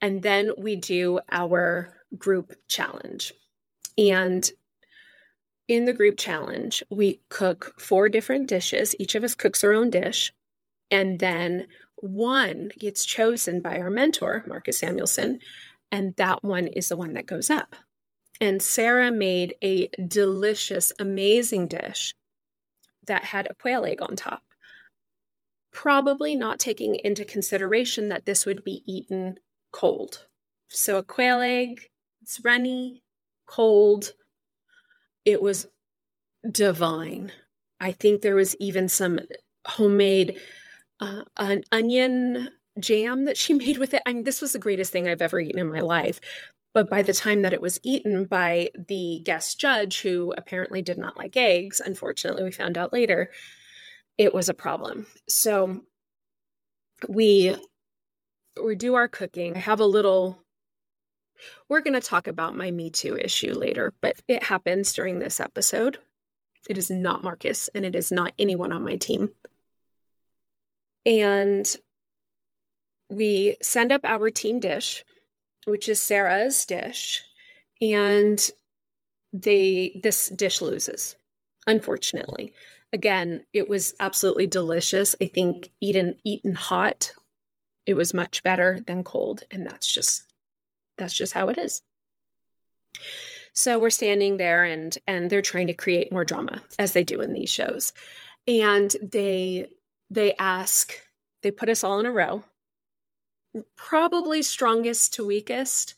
And 0.01 0.23
then 0.23 0.51
we 0.59 0.77
do 0.77 1.21
our 1.33 1.95
group 2.19 2.55
challenge. 2.69 3.33
And 3.97 4.49
in 5.69 5.87
the 5.87 5.95
group 5.95 6.19
challenge 6.19 6.83
we 6.91 7.21
cook 7.31 7.81
four 7.81 8.09
different 8.11 8.49
dishes. 8.49 8.95
Each 8.99 9.15
of 9.15 9.25
us 9.25 9.35
cooks 9.35 9.65
our 9.65 9.73
own 9.73 9.89
dish. 9.89 10.33
And 10.91 11.19
then 11.19 11.67
one 11.97 12.71
gets 12.79 13.07
chosen 13.07 13.63
by 13.63 13.79
our 13.79 13.91
mentor 13.91 14.45
marcus 14.47 14.81
Samuelsson. 14.81 15.39
and 15.91 16.15
that 16.17 16.45
one 16.45 16.67
is 16.67 16.89
the 16.89 16.97
one 16.97 17.15
that 17.15 17.27
goes 17.27 17.49
up 17.49 17.75
and 18.45 18.61
Sarah 18.61 19.11
made 19.11 19.55
a 19.63 19.89
delicious, 20.07 20.93
amazing 20.99 21.67
dish 21.67 22.15
that 23.07 23.25
had 23.25 23.47
a 23.47 23.55
quail 23.55 23.87
egg 23.87 24.03
on 24.03 24.17
top. 24.17 24.43
Probably 25.73 26.37
not 26.37 26.59
taking 26.59 26.97
into 26.97 27.25
consideration 27.25 28.11
that 28.11 28.27
this 28.27 28.45
would 28.45 28.63
be 28.63 28.83
eaten 28.85 29.39
cold. 29.73 30.27
So, 30.69 30.99
a 30.99 31.03
quail 31.03 31.41
egg, 31.41 31.89
it's 32.21 32.39
runny, 32.45 33.03
cold. 33.47 34.13
It 35.25 35.41
was 35.41 35.67
divine. 36.51 37.33
I 37.81 37.93
think 37.93 38.21
there 38.21 38.37
was 38.37 38.55
even 38.57 38.91
some 38.91 39.21
homemade 39.67 40.39
uh, 41.01 41.23
an 41.39 41.65
onion 41.73 42.51
jam 42.79 43.25
that 43.25 43.39
she 43.39 43.55
made 43.65 43.79
with 43.79 43.95
it. 43.95 44.03
I 44.05 44.13
mean, 44.13 44.25
this 44.25 44.43
was 44.43 44.53
the 44.53 44.59
greatest 44.59 44.93
thing 44.93 45.09
I've 45.09 45.23
ever 45.23 45.41
eaten 45.41 45.59
in 45.59 45.73
my 45.73 45.81
life. 45.81 46.21
But 46.75 46.91
by 46.91 47.03
the 47.03 47.13
time 47.13 47.43
that 47.43 47.53
it 47.53 47.63
was 47.63 47.79
eaten 47.85 48.25
by 48.25 48.71
the 48.77 49.23
guest 49.25 49.61
judge, 49.61 50.03
who 50.03 50.35
apparently 50.37 50.83
did 50.83 50.99
not 50.99 51.17
like 51.17 51.37
eggs, 51.37 51.81
unfortunately, 51.81 52.43
we 52.43 52.51
found 52.51 52.77
out 52.77 52.93
later, 52.93 53.31
it 54.19 54.35
was 54.35 54.49
a 54.49 54.55
problem. 54.55 55.07
So 55.29 55.83
we 57.09 57.57
we 58.63 58.75
do 58.75 58.95
our 58.95 59.09
cooking. 59.09 59.57
I 59.57 59.61
have 59.61 59.81
a 59.81 59.87
little 59.87 60.45
we're 61.69 61.81
going 61.81 62.01
to 62.01 62.07
talk 62.07 62.27
about 62.27 62.57
my 62.57 62.71
Me 62.71 62.91
Too 62.91 63.17
issue 63.17 63.53
later, 63.53 63.93
but 64.01 64.17
it 64.29 64.43
happens 64.43 64.93
during 64.93 65.19
this 65.19 65.41
episode. 65.41 65.99
It 66.69 66.79
is 66.79 66.91
not 66.91 67.23
Marcus 67.23 67.69
and 67.75 67.85
it 67.85 67.95
is 67.95 68.11
not 68.11 68.33
anyone 68.39 68.73
on 68.73 68.85
my 68.85 68.97
team. 68.97 69.31
And 71.05 71.67
we 73.11 73.57
send 73.61 73.93
up 73.93 74.01
our 74.05 74.31
team 74.31 74.61
dish 74.61 75.05
which 75.67 75.89
is 75.89 76.01
Sarah's 76.01 76.65
dish, 76.65 77.23
and 77.81 78.51
they 79.33 80.01
this 80.03 80.29
dish 80.29 80.61
loses, 80.61 81.17
unfortunately. 81.67 82.53
Again, 82.93 83.45
it 83.53 83.69
was 83.69 83.95
absolutely 83.99 84.47
delicious. 84.47 85.17
I 85.21 85.27
think 85.27 85.71
eaten 85.81 86.17
eaten 86.25 86.55
hot, 86.55 87.13
it 87.87 87.95
was 87.95 88.15
much 88.15 88.43
better 88.43 88.81
than 88.87 89.05
cold, 89.05 89.43
and 89.51 89.67
that's 89.67 89.93
just 89.93 90.25
that's 90.97 91.15
just 91.15 91.33
how 91.33 91.49
it 91.49 91.59
is. 91.59 91.83
So 93.53 93.79
we're 93.79 93.91
standing 93.91 94.37
there 94.37 94.65
and 94.65 94.97
and 95.07 95.31
they're 95.31 95.43
trying 95.43 95.69
to 95.69 95.75
create 95.75 96.13
more 96.13 96.25
drama 96.25 96.63
as 96.79 96.93
they 96.93 97.05
do 97.05 97.21
in 97.21 97.33
these 97.33 97.51
shows. 97.51 97.93
And 98.47 98.95
they 99.03 99.69
they 100.11 100.35
ask, 100.35 100.93
they 101.43 101.51
put 101.51 101.69
us 101.69 101.83
all 101.83 102.01
in 102.01 102.07
a 102.07 102.13
row 102.13 102.45
probably 103.77 104.43
strongest 104.43 105.15
to 105.15 105.27
weakest, 105.27 105.95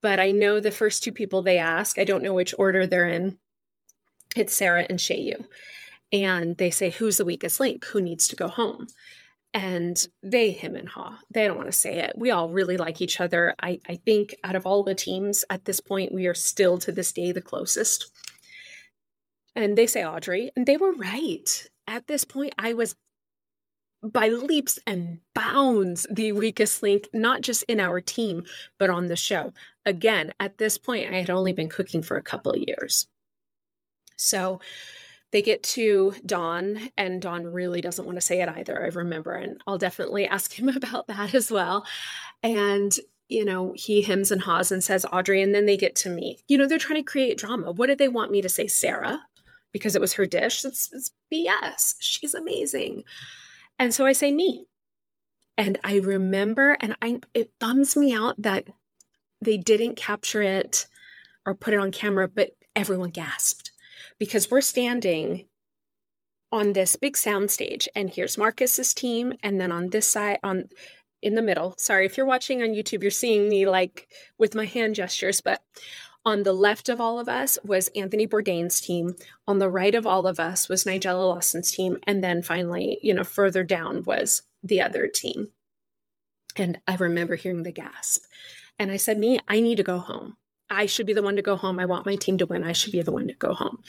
but 0.00 0.20
I 0.20 0.30
know 0.30 0.60
the 0.60 0.70
first 0.70 1.02
two 1.02 1.12
people 1.12 1.42
they 1.42 1.58
ask, 1.58 1.98
I 1.98 2.04
don't 2.04 2.22
know 2.22 2.34
which 2.34 2.54
order 2.58 2.86
they're 2.86 3.08
in. 3.08 3.38
It's 4.36 4.54
Sarah 4.54 4.86
and 4.88 4.98
Shayu. 4.98 5.44
And 6.12 6.56
they 6.56 6.70
say, 6.70 6.90
Who's 6.90 7.16
the 7.18 7.24
weakest 7.24 7.60
link? 7.60 7.84
Who 7.86 8.00
needs 8.00 8.28
to 8.28 8.36
go 8.36 8.48
home? 8.48 8.86
And 9.54 10.06
they 10.22 10.50
him 10.50 10.76
and 10.76 10.88
haw. 10.88 11.18
They 11.30 11.46
don't 11.46 11.56
want 11.56 11.68
to 11.68 11.72
say 11.72 12.00
it. 12.00 12.12
We 12.16 12.30
all 12.30 12.50
really 12.50 12.76
like 12.76 13.00
each 13.00 13.20
other. 13.20 13.54
I, 13.60 13.80
I 13.88 13.96
think 13.96 14.36
out 14.44 14.56
of 14.56 14.66
all 14.66 14.82
the 14.82 14.94
teams 14.94 15.44
at 15.48 15.64
this 15.64 15.80
point, 15.80 16.12
we 16.12 16.26
are 16.26 16.34
still 16.34 16.78
to 16.78 16.92
this 16.92 17.12
day 17.12 17.32
the 17.32 17.40
closest. 17.40 18.10
And 19.56 19.76
they 19.76 19.86
say 19.86 20.04
Audrey, 20.04 20.50
and 20.54 20.66
they 20.66 20.76
were 20.76 20.92
right. 20.92 21.66
At 21.86 22.06
this 22.06 22.24
point, 22.24 22.54
I 22.58 22.74
was 22.74 22.94
by 24.02 24.28
leaps 24.28 24.78
and 24.86 25.18
bounds 25.34 26.06
the 26.10 26.32
weakest 26.32 26.82
link, 26.82 27.08
not 27.12 27.40
just 27.40 27.64
in 27.64 27.80
our 27.80 28.00
team, 28.00 28.44
but 28.78 28.90
on 28.90 29.06
the 29.06 29.16
show. 29.16 29.52
Again, 29.84 30.32
at 30.38 30.58
this 30.58 30.78
point, 30.78 31.12
I 31.12 31.18
had 31.18 31.30
only 31.30 31.52
been 31.52 31.68
cooking 31.68 32.02
for 32.02 32.16
a 32.16 32.22
couple 32.22 32.52
of 32.52 32.62
years. 32.66 33.08
So 34.16 34.60
they 35.30 35.42
get 35.42 35.62
to 35.62 36.14
Don, 36.24 36.90
and 36.96 37.20
Don 37.20 37.46
really 37.46 37.80
doesn't 37.80 38.04
want 38.04 38.16
to 38.16 38.22
say 38.22 38.40
it 38.40 38.48
either. 38.48 38.82
I 38.82 38.88
remember, 38.88 39.32
and 39.32 39.60
I'll 39.66 39.78
definitely 39.78 40.26
ask 40.28 40.52
him 40.58 40.68
about 40.68 41.08
that 41.08 41.34
as 41.34 41.50
well. 41.50 41.86
And 42.42 42.96
you 43.28 43.44
know, 43.44 43.74
he 43.76 44.00
hems 44.02 44.30
and 44.30 44.40
haws 44.40 44.72
and 44.72 44.82
says 44.82 45.04
Audrey, 45.12 45.42
and 45.42 45.54
then 45.54 45.66
they 45.66 45.76
get 45.76 45.94
to 45.96 46.08
me. 46.08 46.38
You 46.48 46.56
know, 46.56 46.66
they're 46.66 46.78
trying 46.78 47.02
to 47.02 47.10
create 47.10 47.36
drama. 47.36 47.72
What 47.72 47.88
did 47.88 47.98
they 47.98 48.08
want 48.08 48.30
me 48.30 48.40
to 48.40 48.48
say, 48.48 48.66
Sarah? 48.66 49.20
Because 49.70 49.94
it 49.94 50.00
was 50.00 50.14
her 50.14 50.24
dish. 50.24 50.64
It's, 50.64 50.90
it's 50.92 51.10
BS. 51.32 51.96
She's 52.00 52.32
amazing. 52.32 53.04
And 53.78 53.94
so 53.94 54.06
I 54.06 54.12
say 54.12 54.32
me. 54.32 54.66
And 55.56 55.78
I 55.82 55.98
remember, 55.98 56.76
and 56.80 56.96
I 57.02 57.20
it 57.34 57.50
bums 57.58 57.96
me 57.96 58.14
out 58.14 58.40
that 58.40 58.68
they 59.40 59.56
didn't 59.56 59.96
capture 59.96 60.42
it 60.42 60.86
or 61.44 61.54
put 61.54 61.74
it 61.74 61.80
on 61.80 61.90
camera, 61.90 62.28
but 62.28 62.50
everyone 62.76 63.10
gasped 63.10 63.72
because 64.18 64.50
we're 64.50 64.60
standing 64.60 65.46
on 66.50 66.72
this 66.72 66.96
big 66.96 67.16
sound 67.16 67.50
stage 67.50 67.88
and 67.94 68.10
here's 68.10 68.38
Marcus's 68.38 68.94
team 68.94 69.34
and 69.42 69.60
then 69.60 69.70
on 69.70 69.90
this 69.90 70.06
side 70.06 70.38
on 70.42 70.68
in 71.20 71.34
the 71.34 71.42
middle. 71.42 71.74
Sorry 71.76 72.06
if 72.06 72.16
you're 72.16 72.24
watching 72.24 72.62
on 72.62 72.68
YouTube 72.68 73.02
you're 73.02 73.10
seeing 73.10 73.48
me 73.48 73.66
like 73.66 74.08
with 74.38 74.54
my 74.54 74.64
hand 74.64 74.94
gestures 74.94 75.40
but 75.40 75.60
on 76.24 76.42
the 76.42 76.52
left 76.52 76.88
of 76.88 77.00
all 77.00 77.18
of 77.18 77.28
us 77.28 77.58
was 77.64 77.88
Anthony 77.88 78.26
Bourdain's 78.26 78.80
team. 78.80 79.16
On 79.46 79.58
the 79.58 79.70
right 79.70 79.94
of 79.94 80.06
all 80.06 80.26
of 80.26 80.38
us 80.38 80.68
was 80.68 80.84
Nigella 80.84 81.28
Lawson's 81.28 81.70
team. 81.70 81.98
And 82.06 82.22
then 82.22 82.42
finally, 82.42 82.98
you 83.02 83.14
know, 83.14 83.24
further 83.24 83.64
down 83.64 84.02
was 84.04 84.42
the 84.62 84.80
other 84.80 85.06
team. 85.06 85.48
And 86.56 86.80
I 86.86 86.96
remember 86.96 87.36
hearing 87.36 87.62
the 87.62 87.72
gasp. 87.72 88.24
And 88.78 88.90
I 88.90 88.96
said, 88.96 89.18
Me, 89.18 89.38
I 89.48 89.60
need 89.60 89.76
to 89.76 89.82
go 89.82 89.98
home. 89.98 90.36
I 90.70 90.86
should 90.86 91.06
be 91.06 91.14
the 91.14 91.22
one 91.22 91.36
to 91.36 91.42
go 91.42 91.56
home. 91.56 91.78
I 91.78 91.86
want 91.86 92.06
my 92.06 92.16
team 92.16 92.36
to 92.38 92.46
win. 92.46 92.62
I 92.62 92.72
should 92.72 92.92
be 92.92 93.02
the 93.02 93.12
one 93.12 93.28
to 93.28 93.34
go 93.34 93.54
home. 93.54 93.82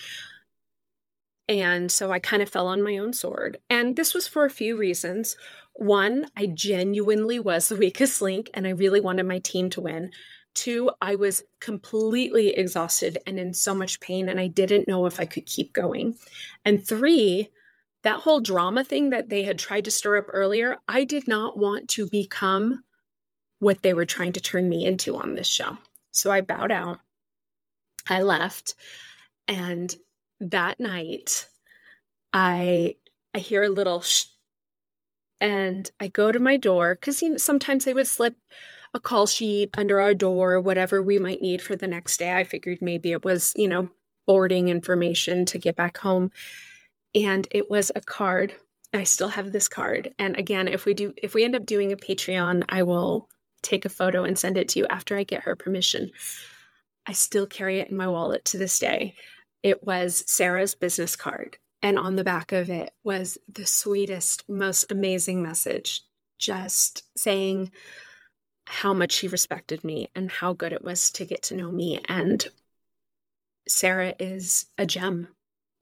And 1.49 1.91
so 1.91 2.11
I 2.11 2.19
kind 2.19 2.43
of 2.43 2.49
fell 2.49 2.67
on 2.67 2.83
my 2.83 2.97
own 2.97 3.11
sword. 3.11 3.57
And 3.69 3.95
this 3.95 4.13
was 4.13 4.27
for 4.27 4.45
a 4.45 4.51
few 4.51 4.77
reasons. 4.77 5.35
One, 5.73 6.27
I 6.37 6.45
genuinely 6.45 7.39
was 7.39 7.67
the 7.67 7.75
weakest 7.75 8.21
link 8.21 8.49
and 8.53 8.67
I 8.67 8.71
really 8.71 9.01
wanted 9.01 9.25
my 9.25 9.39
team 9.39 9.69
to 9.71 9.81
win. 9.81 10.11
Two, 10.59 10.91
I 11.01 11.15
was 11.15 11.41
completely 11.61 12.49
exhausted 12.49 13.17
and 13.25 13.39
in 13.39 13.53
so 13.53 13.73
much 13.73 14.01
pain 14.01 14.27
and 14.27 14.41
I 14.41 14.47
didn't 14.47 14.89
know 14.89 15.05
if 15.05 15.17
I 15.17 15.25
could 15.25 15.45
keep 15.45 15.71
going. 15.71 16.15
And 16.65 16.85
three, 16.85 17.47
that 18.03 18.19
whole 18.19 18.41
drama 18.41 18.83
thing 18.83 19.11
that 19.11 19.29
they 19.29 19.43
had 19.43 19.57
tried 19.57 19.85
to 19.85 19.91
stir 19.91 20.17
up 20.17 20.25
earlier, 20.27 20.75
I 20.85 21.05
did 21.05 21.29
not 21.29 21.57
want 21.57 21.87
to 21.91 22.09
become 22.09 22.83
what 23.59 23.83
they 23.83 23.93
were 23.93 24.05
trying 24.05 24.33
to 24.33 24.41
turn 24.41 24.67
me 24.67 24.85
into 24.85 25.15
on 25.15 25.35
this 25.35 25.47
show. 25.47 25.77
So 26.11 26.29
I 26.29 26.41
bowed 26.41 26.73
out. 26.73 26.99
I 28.09 28.21
left. 28.21 28.75
And 29.47 29.95
that 30.41 30.81
night, 30.81 31.47
I 32.33 32.97
I 33.33 33.39
hear 33.39 33.63
a 33.63 33.69
little 33.69 34.01
shh, 34.01 34.25
and 35.39 35.89
I 36.01 36.09
go 36.09 36.33
to 36.33 36.39
my 36.39 36.57
door 36.57 36.95
because 36.95 37.21
you 37.21 37.29
know, 37.29 37.37
sometimes 37.37 37.85
they 37.85 37.93
would 37.93 38.07
slip 38.07 38.35
a 38.93 38.99
call 38.99 39.27
sheet 39.27 39.69
under 39.77 39.99
our 39.99 40.13
door, 40.13 40.59
whatever 40.59 41.01
we 41.01 41.19
might 41.19 41.41
need 41.41 41.61
for 41.61 41.75
the 41.75 41.87
next 41.87 42.17
day. 42.17 42.35
I 42.35 42.43
figured 42.43 42.79
maybe 42.81 43.11
it 43.11 43.23
was, 43.23 43.53
you 43.55 43.67
know, 43.67 43.89
boarding 44.25 44.69
information 44.69 45.45
to 45.45 45.57
get 45.57 45.75
back 45.75 45.97
home 45.97 46.31
and 47.15 47.47
it 47.51 47.69
was 47.69 47.91
a 47.95 48.01
card. 48.01 48.53
I 48.93 49.03
still 49.03 49.29
have 49.29 49.51
this 49.51 49.67
card. 49.67 50.13
And 50.17 50.37
again, 50.37 50.67
if 50.67 50.85
we 50.85 50.93
do 50.93 51.13
if 51.17 51.33
we 51.33 51.43
end 51.43 51.55
up 51.55 51.65
doing 51.65 51.91
a 51.91 51.97
Patreon, 51.97 52.63
I 52.69 52.83
will 52.83 53.29
take 53.61 53.85
a 53.85 53.89
photo 53.89 54.23
and 54.23 54.37
send 54.37 54.57
it 54.57 54.69
to 54.69 54.79
you 54.79 54.87
after 54.87 55.17
I 55.17 55.23
get 55.23 55.43
her 55.43 55.55
permission. 55.55 56.11
I 57.05 57.13
still 57.13 57.45
carry 57.45 57.79
it 57.79 57.89
in 57.89 57.97
my 57.97 58.07
wallet 58.07 58.45
to 58.45 58.57
this 58.57 58.79
day. 58.79 59.15
It 59.63 59.83
was 59.83 60.23
Sarah's 60.27 60.75
business 60.75 61.15
card. 61.15 61.57
And 61.81 61.97
on 61.97 62.15
the 62.15 62.23
back 62.23 62.51
of 62.51 62.69
it 62.69 62.91
was 63.03 63.37
the 63.51 63.65
sweetest, 63.65 64.47
most 64.49 64.91
amazing 64.91 65.41
message, 65.41 66.03
just 66.37 67.03
saying 67.17 67.71
how 68.69 68.93
much 68.93 69.11
she 69.11 69.27
respected 69.27 69.83
me 69.83 70.09
and 70.15 70.31
how 70.31 70.53
good 70.53 70.73
it 70.73 70.83
was 70.83 71.11
to 71.11 71.25
get 71.25 71.41
to 71.43 71.55
know 71.55 71.71
me. 71.71 71.99
And 72.07 72.47
Sarah 73.67 74.13
is 74.19 74.67
a 74.77 74.85
gem 74.85 75.27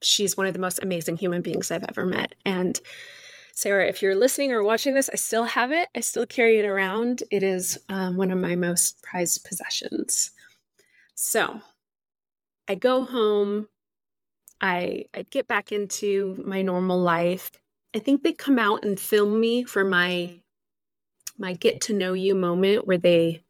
she's 0.02 0.38
one 0.38 0.48
of 0.48 0.54
the 0.54 0.60
most 0.60 0.80
amazing 0.82 1.18
human 1.18 1.42
beings 1.42 1.72
I've 1.72 1.86
ever 1.88 2.06
met. 2.06 2.36
And 2.46 2.80
Sarah, 3.54 3.88
if 3.88 4.02
you're 4.02 4.16
listening 4.16 4.52
or 4.52 4.64
watching 4.64 4.94
this, 4.94 5.10
I 5.12 5.16
still 5.16 5.46
have 5.46 5.72
it. 5.72 5.88
I 5.96 6.02
still 6.02 6.26
carry 6.26 6.60
it 6.60 6.66
around. 6.66 7.24
It 7.32 7.44
is 7.44 7.80
um, 7.90 8.18
one 8.18 8.32
of 8.32 8.38
my 8.38 8.56
most 8.56 9.02
prized 9.02 9.46
possessions. 9.46 10.32
So 11.16 11.62
I 12.68 12.76
go 12.76 13.04
home. 13.04 13.68
I 14.62 15.06
I 15.14 15.24
get 15.30 15.48
back 15.48 15.72
into 15.72 16.42
my 16.46 16.62
normal 16.62 17.00
life. 17.00 17.52
I 17.96 18.00
think 18.00 18.22
they 18.22 18.34
come 18.34 18.60
out 18.60 18.84
and 18.84 19.00
film 19.00 19.40
me 19.40 19.64
for 19.64 19.84
my 19.84 20.40
my 21.38 21.54
get 21.54 21.82
to 21.82 21.94
know 21.94 22.14
you 22.14 22.36
moment 22.36 22.88
where 22.88 22.98
they 22.98 23.44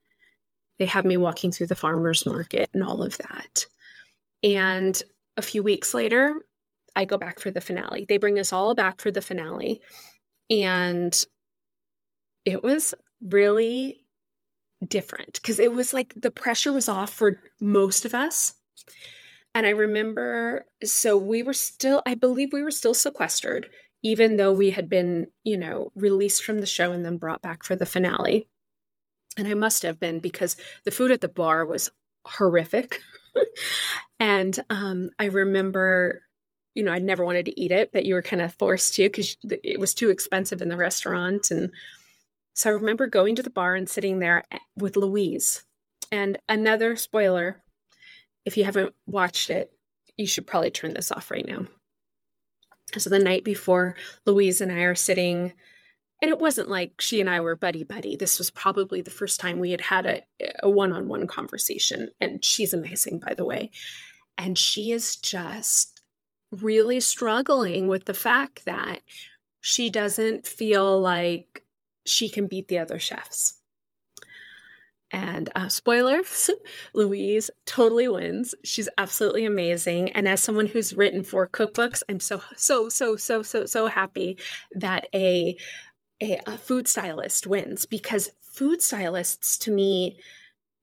they 0.80 0.86
have 0.86 1.06
me 1.06 1.18
walking 1.18 1.52
through 1.52 1.68
the 1.68 1.76
farmers 1.76 2.26
market 2.26 2.70
and 2.74 2.84
all 2.84 3.02
of 3.02 3.18
that. 3.18 3.66
And 4.44 5.02
a 5.36 5.42
few 5.42 5.64
weeks 5.64 5.94
later, 5.94 6.36
I 6.96 7.06
go 7.06 7.18
back 7.18 7.40
for 7.40 7.52
the 7.52 7.62
finale. 7.62 8.06
They 8.08 8.18
bring 8.18 8.38
us 8.40 8.54
all 8.54 8.76
back 8.76 9.02
for 9.02 9.12
the 9.12 9.22
finale. 9.22 9.82
And 10.50 11.20
it 12.46 12.64
was 12.64 12.94
really 13.22 14.02
different 14.88 15.34
because 15.34 15.60
it 15.60 15.74
was 15.74 15.94
like 15.94 16.14
the 16.16 16.32
pressure 16.32 16.72
was 16.72 16.88
off 16.88 17.12
for 17.12 17.40
most 17.60 18.06
of 18.06 18.14
us. 18.14 18.54
And 19.56 19.66
I 19.66 19.72
remember, 19.72 20.66
so 20.84 21.18
we 21.18 21.42
were 21.42 21.54
still, 21.54 22.04
I 22.06 22.14
believe 22.14 22.54
we 22.54 22.62
were 22.62 22.72
still 22.72 22.94
sequestered, 22.94 23.70
even 24.04 24.38
though 24.38 24.52
we 24.52 24.72
had 24.72 24.90
been, 24.90 25.28
you 25.44 25.58
know, 25.58 25.92
released 25.96 26.44
from 26.44 26.60
the 26.60 26.66
show 26.66 26.92
and 26.92 27.04
then 27.06 27.18
brought 27.18 27.42
back 27.42 27.64
for 27.64 27.76
the 27.76 27.86
finale. 27.86 28.48
And 29.38 29.48
I 29.48 29.54
must 29.54 29.84
have 29.84 30.00
been 30.00 30.20
because 30.20 30.56
the 30.84 30.92
food 30.92 31.12
at 31.12 31.22
the 31.22 31.28
bar 31.28 31.66
was 31.66 31.90
horrific. 32.26 33.02
and 34.20 34.60
um, 34.70 35.10
I 35.20 35.26
remember, 35.26 36.22
you 36.74 36.84
know, 36.84 36.92
I 36.92 37.00
never 37.00 37.26
wanted 37.26 37.46
to 37.46 37.60
eat 37.60 37.72
it, 37.72 37.92
but 37.92 38.06
you 38.06 38.14
were 38.14 38.22
kind 38.22 38.42
of 38.42 38.54
forced 38.56 38.96
to 38.96 39.04
because 39.04 39.38
it 39.44 39.80
was 39.80 39.94
too 39.94 40.10
expensive 40.10 40.62
in 40.62 40.70
the 40.70 40.78
restaurant. 40.78 41.52
And 41.52 41.72
so 42.54 42.70
I 42.70 42.74
remember 42.74 43.08
going 43.08 43.36
to 43.36 43.44
the 43.44 43.50
bar 43.50 43.76
and 43.76 43.90
sitting 43.90 44.20
there 44.20 44.44
eh, 44.52 44.60
with 44.76 44.96
Louise. 44.96 45.64
And 46.12 46.40
another 46.48 46.96
spoiler 46.96 47.62
if 48.48 48.56
you 48.56 48.64
haven't 48.64 48.96
watched 49.06 49.50
it, 49.50 49.74
you 50.16 50.26
should 50.26 50.48
probably 50.48 50.72
turn 50.72 50.94
this 50.94 51.12
off 51.12 51.30
right 51.32 51.46
now. 51.46 51.66
So 53.00 53.10
the 53.10 53.20
night 53.20 53.44
before, 53.44 53.96
Louise 54.26 54.62
and 54.62 54.72
I 54.72 54.82
are 54.82 54.96
sitting 54.96 55.54
and 56.22 56.30
it 56.30 56.40
wasn't 56.40 56.70
like 56.70 57.00
she 57.00 57.22
and 57.22 57.30
I 57.30 57.40
were 57.42 57.56
buddy 57.56 57.84
buddy. 57.84 58.16
This 58.16 58.40
was 58.40 58.50
probably 58.50 59.02
the 59.02 59.12
first 59.12 59.40
time 59.40 59.60
we 59.60 59.72
had 59.72 59.82
had 59.82 60.06
a, 60.06 60.24
a 60.64 60.70
one-on-one 60.70 61.28
conversation. 61.28 62.10
And 62.20 62.44
she's 62.44 62.74
amazing, 62.74 63.20
by 63.20 63.36
the 63.36 63.46
way. 63.46 63.70
And 64.38 64.58
she 64.58 64.92
is 64.92 65.16
just 65.16 66.02
really 66.52 67.00
struggling 67.00 67.88
with 67.88 68.06
the 68.06 68.14
fact 68.14 68.66
that 68.66 69.02
she 69.62 69.90
doesn't 69.90 70.48
feel 70.48 71.00
like 71.00 71.64
she 72.06 72.30
can 72.30 72.48
beat 72.48 72.68
the 72.68 72.80
other 72.80 73.00
chefs. 73.00 73.62
And 75.12 75.50
uh, 75.56 75.70
spoilers, 75.70 76.50
Louise 76.94 77.50
totally 77.66 78.08
wins. 78.08 78.54
She's 78.64 78.90
absolutely 78.98 79.46
amazing. 79.46 80.12
And 80.12 80.28
as 80.28 80.42
someone 80.42 80.68
who's 80.68 80.94
written 80.94 81.24
four 81.24 81.48
cookbooks, 81.48 82.04
I'm 82.10 82.20
so, 82.20 82.42
so, 82.56 82.90
so, 82.90 83.16
so, 83.16 83.42
so, 83.42 83.66
so 83.66 83.88
happy 83.88 84.38
that 84.74 85.08
a 85.14 85.58
a, 86.22 86.40
a 86.48 86.58
food 86.58 86.88
stylist 86.88 87.46
wins 87.46 87.86
because 87.86 88.32
food 88.42 88.82
stylists 88.82 89.56
to 89.60 89.72
me 89.72 90.18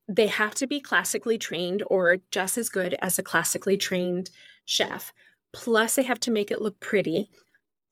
they 0.09 0.27
have 0.27 0.55
to 0.55 0.67
be 0.67 0.81
classically 0.81 1.39
trained 1.39 1.83
or 1.87 2.19
just 2.31 2.59
as 2.59 2.69
good 2.69 2.95
as 3.01 3.19
a 3.19 3.23
classically 3.23 3.77
trained 3.77 4.31
chef. 4.67 5.13
Plus, 5.53 5.95
they 5.95 6.03
have 6.03 6.21
to 6.21 6.31
make 6.31 6.51
it 6.51 6.61
look 6.61 6.79
pretty. 6.81 7.31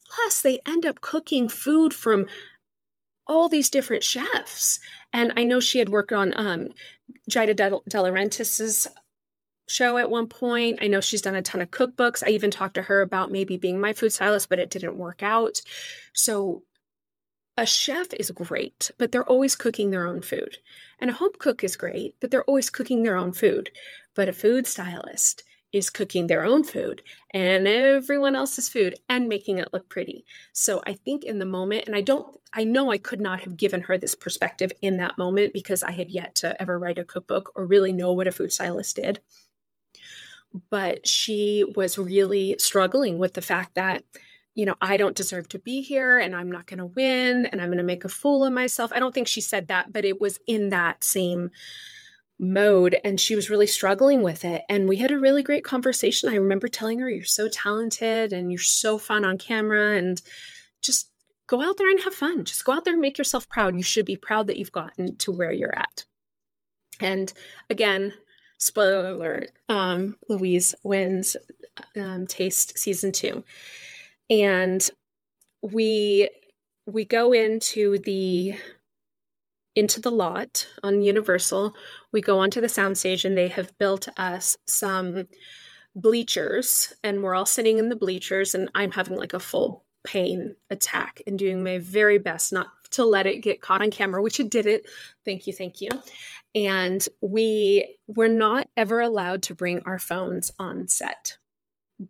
Plus, 0.06 0.42
they 0.42 0.60
end 0.66 0.84
up 0.84 1.00
cooking 1.00 1.48
food 1.48 1.94
from 1.94 2.26
all 3.26 3.48
these 3.48 3.70
different 3.70 4.02
chefs. 4.02 4.78
And 5.12 5.32
I 5.36 5.44
know 5.44 5.60
she 5.60 5.78
had 5.78 5.88
worked 5.88 6.12
on 6.12 6.32
um, 6.36 6.68
Giada 7.30 7.54
De, 7.54 7.80
De 7.88 8.02
Laurentiis's 8.02 8.88
show 9.68 9.96
at 9.98 10.10
one 10.10 10.26
point. 10.26 10.78
I 10.82 10.88
know 10.88 11.00
she's 11.00 11.22
done 11.22 11.34
a 11.34 11.42
ton 11.42 11.60
of 11.60 11.70
cookbooks. 11.70 12.22
I 12.26 12.30
even 12.30 12.50
talked 12.50 12.74
to 12.74 12.82
her 12.82 13.02
about 13.02 13.30
maybe 13.30 13.56
being 13.56 13.80
my 13.80 13.92
food 13.92 14.12
stylist, 14.12 14.48
but 14.48 14.58
it 14.58 14.70
didn't 14.70 14.96
work 14.96 15.22
out. 15.22 15.60
So 16.12 16.62
a 17.56 17.66
chef 17.66 18.12
is 18.14 18.30
great, 18.30 18.90
but 18.98 19.12
they're 19.12 19.28
always 19.28 19.54
cooking 19.56 19.90
their 19.90 20.06
own 20.06 20.22
food. 20.22 20.58
And 20.98 21.10
a 21.10 21.14
home 21.14 21.32
cook 21.38 21.62
is 21.62 21.76
great, 21.76 22.16
but 22.20 22.30
they're 22.30 22.44
always 22.44 22.70
cooking 22.70 23.02
their 23.02 23.16
own 23.16 23.32
food. 23.32 23.70
But 24.14 24.28
a 24.28 24.32
food 24.32 24.66
stylist 24.66 25.44
is 25.72 25.90
cooking 25.90 26.26
their 26.26 26.44
own 26.44 26.62
food 26.64 27.02
and 27.32 27.66
everyone 27.66 28.36
else's 28.36 28.68
food 28.68 28.94
and 29.08 29.28
making 29.28 29.58
it 29.58 29.72
look 29.72 29.88
pretty. 29.88 30.24
So 30.52 30.82
I 30.86 30.94
think 30.94 31.24
in 31.24 31.38
the 31.38 31.46
moment, 31.46 31.86
and 31.86 31.96
I 31.96 32.02
don't, 32.02 32.38
I 32.52 32.64
know 32.64 32.90
I 32.90 32.98
could 32.98 33.20
not 33.20 33.40
have 33.40 33.56
given 33.56 33.80
her 33.82 33.96
this 33.96 34.14
perspective 34.14 34.72
in 34.82 34.98
that 34.98 35.16
moment 35.16 35.52
because 35.52 35.82
I 35.82 35.92
had 35.92 36.10
yet 36.10 36.34
to 36.36 36.60
ever 36.60 36.78
write 36.78 36.98
a 36.98 37.04
cookbook 37.04 37.52
or 37.54 37.66
really 37.66 37.92
know 37.92 38.12
what 38.12 38.26
a 38.26 38.32
food 38.32 38.52
stylist 38.52 38.96
did. 38.96 39.20
But 40.68 41.06
she 41.06 41.64
was 41.74 41.96
really 41.96 42.56
struggling 42.58 43.18
with 43.18 43.32
the 43.32 43.40
fact 43.40 43.74
that 43.76 44.04
you 44.54 44.66
know, 44.66 44.74
I 44.82 44.98
don't 44.98 45.16
deserve 45.16 45.48
to 45.48 45.58
be 45.58 45.80
here 45.80 46.18
and 46.18 46.36
I'm 46.36 46.50
not 46.52 46.66
going 46.66 46.78
to 46.78 46.86
win 46.86 47.46
and 47.46 47.60
I'm 47.60 47.68
going 47.68 47.78
to 47.78 47.84
make 47.84 48.04
a 48.04 48.10
fool 48.10 48.44
of 48.44 48.52
myself. 48.52 48.92
I 48.94 48.98
don't 48.98 49.14
think 49.14 49.26
she 49.26 49.40
said 49.40 49.68
that, 49.68 49.92
but 49.92 50.04
it 50.04 50.20
was 50.20 50.38
in 50.46 50.68
that 50.68 51.02
same 51.02 51.50
mode 52.42 52.96
and 53.04 53.20
she 53.20 53.36
was 53.36 53.48
really 53.48 53.66
struggling 53.66 54.22
with 54.22 54.44
it. 54.44 54.62
And 54.68 54.88
we 54.88 54.96
had 54.96 55.12
a 55.12 55.18
really 55.18 55.42
great 55.42 55.64
conversation. 55.64 56.28
I 56.28 56.34
remember 56.34 56.68
telling 56.68 56.98
her, 56.98 57.08
You're 57.08 57.24
so 57.24 57.48
talented 57.48 58.32
and 58.32 58.50
you're 58.50 58.58
so 58.58 58.98
fun 58.98 59.24
on 59.24 59.38
camera 59.38 59.96
and 59.96 60.20
just 60.82 61.08
go 61.46 61.62
out 61.62 61.76
there 61.78 61.88
and 61.88 62.00
have 62.00 62.14
fun. 62.14 62.44
Just 62.44 62.64
go 62.64 62.72
out 62.72 62.84
there 62.84 62.94
and 62.94 63.00
make 63.00 63.16
yourself 63.16 63.48
proud. 63.48 63.76
You 63.76 63.82
should 63.82 64.06
be 64.06 64.16
proud 64.16 64.48
that 64.48 64.56
you've 64.56 64.72
gotten 64.72 65.16
to 65.18 65.30
where 65.32 65.52
you're 65.52 65.76
at. 65.76 66.04
And 67.00 67.32
again, 67.70 68.12
spoiler 68.58 69.08
alert, 69.10 69.50
um, 69.68 70.16
Louise 70.28 70.74
wins 70.82 71.36
um, 71.96 72.26
Taste 72.26 72.78
season 72.78 73.12
two, 73.12 73.44
and 74.28 74.88
we 75.62 76.28
we 76.86 77.04
go 77.04 77.32
into 77.32 77.98
the 77.98 78.54
into 79.74 80.00
the 80.00 80.10
lot 80.10 80.66
on 80.82 81.02
Universal. 81.02 81.74
We 82.12 82.20
go 82.20 82.38
onto 82.38 82.60
the 82.60 82.66
soundstage, 82.66 83.24
and 83.24 83.36
they 83.36 83.48
have 83.48 83.76
built 83.78 84.08
us 84.16 84.56
some 84.66 85.28
bleachers, 85.94 86.92
and 87.02 87.22
we're 87.22 87.34
all 87.34 87.46
sitting 87.46 87.78
in 87.78 87.88
the 87.88 87.96
bleachers, 87.96 88.54
and 88.54 88.70
I'm 88.74 88.90
having 88.90 89.16
like 89.16 89.34
a 89.34 89.40
full 89.40 89.84
pain 90.04 90.56
attack 90.70 91.22
and 91.26 91.38
doing 91.38 91.62
my 91.62 91.78
very 91.78 92.18
best 92.18 92.52
not 92.52 92.68
to 92.90 93.04
let 93.04 93.26
it 93.26 93.42
get 93.42 93.60
caught 93.60 93.82
on 93.82 93.90
camera, 93.90 94.22
which 94.22 94.40
it 94.40 94.50
didn't. 94.50 94.84
Thank 95.24 95.46
you, 95.46 95.52
thank 95.52 95.80
you. 95.80 95.90
And 96.54 97.06
we 97.20 97.96
were 98.06 98.28
not 98.28 98.68
ever 98.76 99.00
allowed 99.00 99.42
to 99.44 99.54
bring 99.54 99.80
our 99.80 99.98
phones 99.98 100.52
on 100.58 100.88
set, 100.88 101.38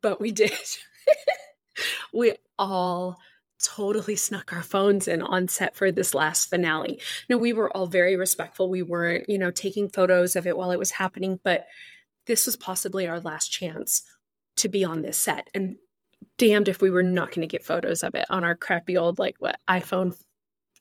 but 0.01 0.21
we 0.21 0.33
did. 0.33 0.53
we 2.13 2.35
all 2.59 3.19
totally 3.63 4.17
snuck 4.17 4.53
our 4.53 4.63
phones 4.63 5.09
in 5.09 5.23
on 5.23 5.49
set 5.49 5.77
for 5.77 5.91
this 5.91 6.15
last 6.15 6.51
finale. 6.51 7.01
No, 7.29 7.39
we 7.39 7.53
were 7.53 7.75
all 7.77 7.87
very 7.87 8.17
respectful. 8.17 8.69
We 8.69 8.83
weren't, 8.83 9.29
you 9.29 9.39
know, 9.39 9.51
taking 9.51 9.89
photos 9.89 10.37
of 10.37 10.47
it 10.47 10.57
while 10.57 10.71
it 10.71 10.79
was 10.79 10.93
happening, 10.93 11.41
but 11.43 11.67
this 12.27 12.47
was 12.47 12.57
possibly 12.57 13.07
our 13.07 13.21
last 13.21 13.49
chance 13.49 14.03
to 14.57 14.69
be 14.69 14.85
on 14.85 15.03
this 15.03 15.17
set. 15.17 15.49
And 15.55 15.77
damned 16.39 16.69
if 16.69 16.81
we 16.81 16.91
were 16.91 17.03
not 17.03 17.29
going 17.29 17.41
to 17.41 17.47
get 17.47 17.65
photos 17.65 18.03
of 18.03 18.15
it 18.15 18.27
on 18.31 18.45
our 18.45 18.55
crappy 18.55 18.97
old, 18.97 19.19
like, 19.19 19.37
what, 19.39 19.59
iPhone 19.69 20.17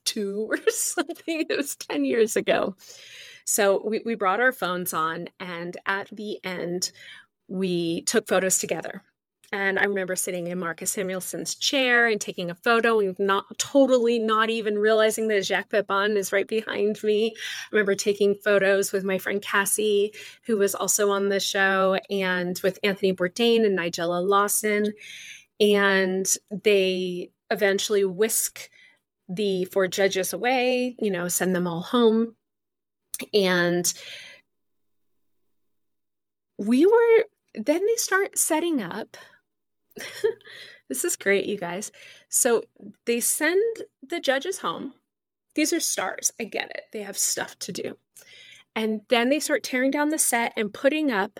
2 0.06 0.50
or 0.52 0.58
something. 0.70 1.46
It 1.50 1.58
was 1.58 1.76
10 1.76 2.06
years 2.06 2.36
ago. 2.36 2.76
So 3.46 3.82
we, 3.86 4.02
we 4.06 4.16
brought 4.16 4.40
our 4.40 4.52
phones 4.52 4.94
on, 4.94 5.28
and 5.40 5.76
at 5.86 6.10
the 6.12 6.40
end, 6.44 6.92
we 7.48 8.04
took 8.04 8.28
photos 8.28 8.60
together. 8.60 9.04
And 9.54 9.78
I 9.78 9.84
remember 9.84 10.16
sitting 10.16 10.48
in 10.48 10.60
Marcus 10.60 10.96
Samuelsson's 10.96 11.56
chair 11.56 12.08
and 12.08 12.22
taking 12.22 12.50
a 12.50 12.56
photo 12.56 13.00
and 13.00 13.20
not 13.20 13.58
totally 13.58 14.18
not 14.18 14.50
even 14.50 14.78
realizing 14.78 15.28
that 15.28 15.46
Jacques 15.46 15.70
Pepin 15.70 16.16
is 16.16 16.32
right 16.32 16.48
behind 16.48 17.04
me. 17.04 17.34
I 17.36 17.68
remember 17.74 17.96
taking 17.96 18.36
photos 18.36 18.94
with 18.94 19.04
my 19.04 19.18
friend 19.18 19.42
Cassie, 19.42 20.14
who 20.44 20.58
was 20.58 20.74
also 20.74 21.12
on 21.12 21.28
the 21.28 21.42
show, 21.42 21.98
and 22.10 22.58
with 22.64 22.80
Anthony 22.82 23.14
Bourdain 23.14 23.66
and 23.66 23.78
Nigella 23.78 24.26
Lawson. 24.26 24.94
And 25.60 26.26
they 26.50 27.32
eventually 27.50 28.06
whisk 28.06 28.70
the 29.28 29.66
four 29.66 29.88
judges 29.88 30.32
away, 30.32 30.96
you 30.98 31.12
know, 31.12 31.28
send 31.28 31.54
them 31.54 31.68
all 31.68 31.82
home. 31.82 32.36
And 33.34 33.94
we 36.58 36.86
were, 36.86 37.26
then 37.54 37.86
they 37.86 37.96
start 37.98 38.38
setting 38.38 38.82
up 38.82 39.18
this 40.90 41.04
is 41.04 41.16
great, 41.16 41.46
you 41.46 41.58
guys. 41.58 41.92
So 42.30 42.64
they 43.06 43.20
send 43.20 43.62
the 44.08 44.20
judges 44.20 44.60
home. 44.60 44.94
These 45.56 45.74
are 45.74 45.80
stars. 45.80 46.32
I 46.40 46.46
get 46.46 46.70
it. 46.70 46.84
They 46.94 47.04
have 47.04 47.18
stuff 47.18 47.58
to 47.60 47.72
do. 47.72 47.98
And 48.76 49.02
then 49.10 49.30
they 49.30 49.40
start 49.40 49.64
tearing 49.64 49.92
down 49.92 50.10
the 50.10 50.18
set 50.18 50.54
and 50.56 50.74
putting 50.74 51.12
up 51.12 51.40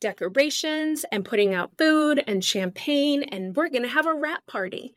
decorations 0.00 1.04
and 1.12 1.24
putting 1.24 1.54
out 1.54 1.76
food 1.78 2.22
and 2.26 2.44
champagne. 2.44 3.22
And 3.24 3.54
we're 3.54 3.68
going 3.68 3.82
to 3.82 3.88
have 3.88 4.06
a 4.06 4.14
wrap 4.14 4.46
party. 4.46 4.94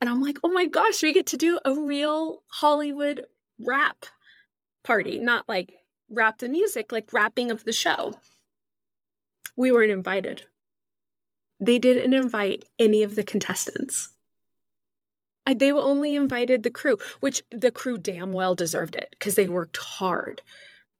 And 0.00 0.08
I'm 0.08 0.22
like, 0.22 0.38
oh 0.44 0.52
my 0.52 0.66
gosh, 0.66 1.02
we 1.02 1.12
get 1.12 1.26
to 1.26 1.36
do 1.36 1.58
a 1.64 1.74
real 1.74 2.42
Hollywood 2.46 3.26
wrap 3.58 4.06
party, 4.84 5.18
not 5.18 5.48
like 5.48 5.74
wrap 6.08 6.38
the 6.38 6.48
music, 6.48 6.92
like 6.92 7.12
wrapping 7.12 7.50
of 7.50 7.64
the 7.64 7.72
show. 7.72 8.14
We 9.56 9.72
weren't 9.72 9.90
invited 9.90 10.44
they 11.60 11.78
didn't 11.78 12.12
invite 12.12 12.64
any 12.78 13.02
of 13.02 13.14
the 13.14 13.24
contestants. 13.24 14.10
They 15.56 15.72
only 15.72 16.14
invited 16.14 16.62
the 16.62 16.70
crew, 16.70 16.98
which 17.20 17.42
the 17.50 17.70
crew 17.70 17.96
damn 17.96 18.32
well 18.32 18.54
deserved 18.54 18.94
it 18.96 19.08
because 19.12 19.34
they 19.34 19.48
worked 19.48 19.78
hard. 19.78 20.42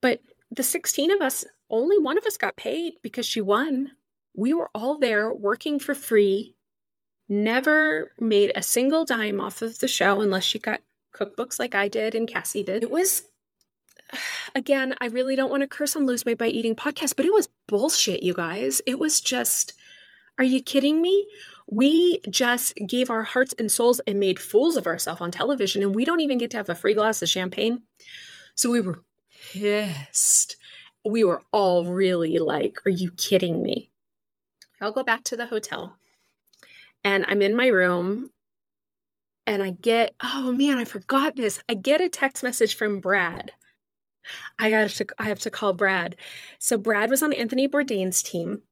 But 0.00 0.22
the 0.50 0.62
16 0.62 1.11
of 1.11 1.20
us, 1.20 1.44
only 1.68 1.98
one 1.98 2.16
of 2.16 2.24
us 2.24 2.36
got 2.36 2.56
paid 2.56 2.94
because 3.02 3.26
she 3.26 3.40
won. 3.40 3.92
We 4.34 4.54
were 4.54 4.70
all 4.74 4.98
there 4.98 5.32
working 5.32 5.78
for 5.78 5.94
free, 5.94 6.54
never 7.28 8.12
made 8.18 8.52
a 8.54 8.62
single 8.62 9.04
dime 9.04 9.40
off 9.40 9.61
of 9.61 9.80
the 9.80 9.88
show 9.88 10.20
unless 10.20 10.44
she 10.44 10.59
got 10.59 10.80
cookbooks 11.14 11.59
like 11.59 11.74
I 11.74 11.88
did 11.88 12.14
and 12.14 12.28
Cassie 12.28 12.62
did. 12.62 12.82
It 12.82 12.90
was, 12.90 13.24
again, 14.54 14.94
I 15.00 15.06
really 15.06 15.36
don't 15.36 15.50
want 15.50 15.62
to 15.62 15.66
curse 15.66 15.94
on 15.94 16.06
Lose 16.06 16.24
Weight 16.24 16.38
by 16.38 16.46
Eating 16.46 16.76
podcast, 16.76 17.16
but 17.16 17.26
it 17.26 17.34
was 17.34 17.48
bullshit, 17.66 18.22
you 18.22 18.32
guys. 18.32 18.80
It 18.86 18.98
was 18.98 19.20
just 19.20 19.74
are 20.39 20.45
you 20.45 20.62
kidding 20.62 21.03
me? 21.03 21.26
We 21.66 22.20
just 22.30 22.74
gave 22.86 23.11
our 23.11 23.22
hearts 23.22 23.55
and 23.59 23.70
souls 23.70 24.01
and 24.07 24.18
made 24.18 24.39
fools 24.39 24.76
of 24.76 24.86
ourselves 24.86 25.20
on 25.20 25.30
television, 25.30 25.82
and 25.82 25.95
we 25.95 26.05
don't 26.05 26.20
even 26.20 26.39
get 26.39 26.51
to 26.53 26.57
have 26.57 26.70
a 26.70 26.74
free 26.74 26.95
glass 26.95 27.20
of 27.20 27.28
champagne. 27.28 27.82
So 28.55 28.70
we 28.70 28.80
were 28.80 29.03
pissed. 29.53 30.57
We 31.05 31.24
were 31.24 31.43
all 31.53 31.84
really 31.84 32.39
like, 32.39 32.78
Are 32.86 32.91
you 32.91 33.11
kidding 33.12 33.62
me? 33.62 33.91
I'll 34.80 34.93
go 34.93 35.03
back 35.03 35.24
to 35.24 35.36
the 35.36 35.47
hotel 35.47 35.97
and 37.05 37.24
I'm 37.28 37.43
in 37.43 37.57
my 37.57 37.66
room 37.68 38.30
and 39.47 39.62
I 39.62 39.70
get, 39.70 40.14
oh 40.22 40.53
man, 40.53 40.78
I 40.78 40.84
forgot 40.84 41.36
this. 41.36 41.61
I 41.68 41.74
get 41.74 42.01
a 42.01 42.09
text 42.09 42.43
message 42.43 42.76
from 42.76 43.01
Brad. 43.01 43.53
I 44.59 44.70
got 44.70 44.91
to 44.91 45.07
I 45.18 45.24
have 45.24 45.39
to 45.41 45.51
call 45.51 45.72
Brad. 45.72 46.16
So 46.59 46.76
Brad 46.76 47.11
was 47.11 47.22
on 47.22 47.32
Anthony 47.32 47.66
Bourdain's 47.66 48.22
team 48.22 48.62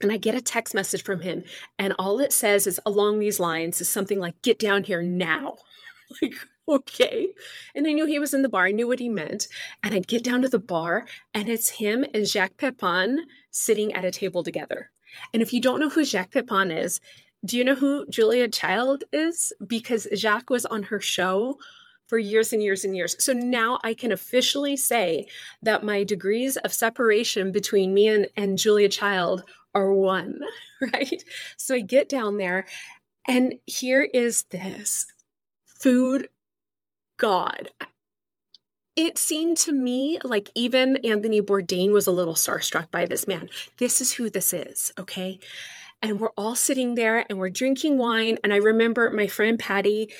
and 0.00 0.10
I 0.10 0.16
get 0.16 0.34
a 0.34 0.40
text 0.40 0.74
message 0.74 1.02
from 1.02 1.20
him, 1.20 1.44
and 1.78 1.94
all 1.98 2.20
it 2.20 2.32
says 2.32 2.66
is 2.66 2.80
along 2.86 3.18
these 3.18 3.40
lines 3.40 3.80
is 3.80 3.88
something 3.88 4.18
like, 4.18 4.40
Get 4.42 4.58
down 4.58 4.84
here 4.84 5.02
now. 5.02 5.56
like, 6.22 6.34
okay. 6.68 7.28
And 7.74 7.86
I 7.86 7.92
knew 7.92 8.06
he 8.06 8.18
was 8.18 8.34
in 8.34 8.42
the 8.42 8.48
bar. 8.48 8.66
I 8.66 8.72
knew 8.72 8.88
what 8.88 9.00
he 9.00 9.08
meant. 9.08 9.48
And 9.82 9.94
I 9.94 10.00
get 10.00 10.24
down 10.24 10.42
to 10.42 10.48
the 10.48 10.58
bar, 10.58 11.06
and 11.34 11.48
it's 11.48 11.68
him 11.68 12.04
and 12.14 12.26
Jacques 12.26 12.56
Pepin 12.56 13.26
sitting 13.50 13.92
at 13.94 14.04
a 14.04 14.10
table 14.10 14.42
together. 14.42 14.90
And 15.32 15.42
if 15.42 15.52
you 15.52 15.60
don't 15.60 15.80
know 15.80 15.88
who 15.88 16.04
Jacques 16.04 16.32
Pepin 16.32 16.70
is, 16.70 17.00
do 17.44 17.56
you 17.56 17.64
know 17.64 17.74
who 17.74 18.06
Julia 18.08 18.48
Child 18.48 19.04
is? 19.12 19.52
Because 19.66 20.06
Jacques 20.14 20.50
was 20.50 20.66
on 20.66 20.84
her 20.84 21.00
show 21.00 21.58
for 22.06 22.18
years 22.18 22.52
and 22.52 22.62
years 22.62 22.84
and 22.84 22.94
years. 22.94 23.16
So 23.22 23.32
now 23.32 23.78
I 23.84 23.94
can 23.94 24.12
officially 24.12 24.76
say 24.76 25.26
that 25.62 25.84
my 25.84 26.02
degrees 26.02 26.56
of 26.58 26.72
separation 26.72 27.52
between 27.52 27.94
me 27.94 28.08
and, 28.08 28.26
and 28.36 28.58
Julia 28.58 28.88
Child 28.88 29.44
are 29.74 29.92
one, 29.92 30.40
right? 30.92 31.22
So 31.56 31.74
I 31.74 31.80
get 31.80 32.08
down 32.08 32.36
there, 32.36 32.66
and 33.26 33.54
here 33.66 34.02
is 34.02 34.44
this 34.44 35.06
food 35.64 36.28
god. 37.16 37.70
It 38.96 39.16
seemed 39.16 39.56
to 39.58 39.72
me 39.72 40.18
like 40.24 40.50
even 40.54 40.96
Anthony 40.98 41.40
Bourdain 41.40 41.92
was 41.92 42.06
a 42.06 42.12
little 42.12 42.34
starstruck 42.34 42.90
by 42.90 43.06
this 43.06 43.26
man. 43.26 43.48
This 43.78 44.00
is 44.00 44.12
who 44.12 44.28
this 44.28 44.52
is, 44.52 44.92
okay? 44.98 45.38
and 46.02 46.18
we're 46.18 46.30
all 46.36 46.54
sitting 46.54 46.94
there 46.94 47.24
and 47.28 47.38
we're 47.38 47.50
drinking 47.50 47.98
wine. 47.98 48.38
And 48.42 48.52
I 48.52 48.56
remember 48.56 49.10
my 49.10 49.26
friend 49.26 49.58
Patty, 49.58 50.12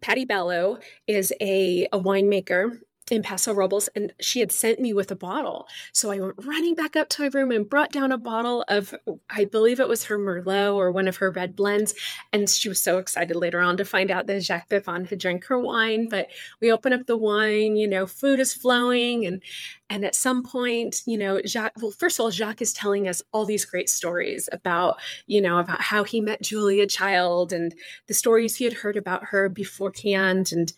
Patty 0.00 0.24
Bello 0.24 0.78
is 1.06 1.32
a, 1.40 1.86
a 1.92 2.00
winemaker 2.00 2.78
in 3.10 3.22
Paso 3.22 3.52
Robles, 3.52 3.88
and 3.88 4.12
she 4.20 4.40
had 4.40 4.52
sent 4.52 4.80
me 4.80 4.92
with 4.92 5.10
a 5.10 5.16
bottle. 5.16 5.66
So 5.92 6.10
I 6.10 6.20
went 6.20 6.34
running 6.44 6.74
back 6.74 6.96
up 6.96 7.08
to 7.10 7.22
my 7.22 7.30
room 7.32 7.50
and 7.50 7.68
brought 7.68 7.90
down 7.92 8.12
a 8.12 8.18
bottle 8.18 8.64
of, 8.68 8.94
I 9.28 9.44
believe 9.46 9.80
it 9.80 9.88
was 9.88 10.04
her 10.04 10.18
Merlot 10.18 10.74
or 10.74 10.92
one 10.92 11.08
of 11.08 11.16
her 11.16 11.30
red 11.30 11.56
blends. 11.56 11.94
And 12.32 12.48
she 12.48 12.68
was 12.68 12.80
so 12.80 12.98
excited 12.98 13.34
later 13.36 13.60
on 13.60 13.76
to 13.78 13.84
find 13.84 14.10
out 14.10 14.26
that 14.28 14.42
Jacques 14.42 14.68
Pepin 14.68 15.06
had 15.06 15.18
drank 15.18 15.44
her 15.46 15.58
wine. 15.58 16.08
But 16.08 16.28
we 16.60 16.72
open 16.72 16.92
up 16.92 17.06
the 17.06 17.16
wine, 17.16 17.76
you 17.76 17.88
know, 17.88 18.06
food 18.06 18.40
is 18.40 18.54
flowing, 18.54 19.26
and 19.26 19.42
and 19.88 20.04
at 20.04 20.14
some 20.14 20.44
point, 20.44 21.02
you 21.04 21.18
know, 21.18 21.40
Jacques. 21.44 21.72
Well, 21.80 21.90
first 21.90 22.18
of 22.18 22.24
all, 22.24 22.30
Jacques 22.30 22.62
is 22.62 22.72
telling 22.72 23.08
us 23.08 23.22
all 23.32 23.44
these 23.44 23.64
great 23.64 23.88
stories 23.88 24.48
about, 24.52 25.00
you 25.26 25.40
know, 25.40 25.58
about 25.58 25.80
how 25.80 26.04
he 26.04 26.20
met 26.20 26.42
Julia 26.42 26.86
Child 26.86 27.52
and 27.52 27.74
the 28.06 28.14
stories 28.14 28.56
he 28.56 28.64
had 28.64 28.74
heard 28.74 28.96
about 28.96 29.24
her 29.26 29.48
beforehand, 29.48 30.52
and 30.52 30.72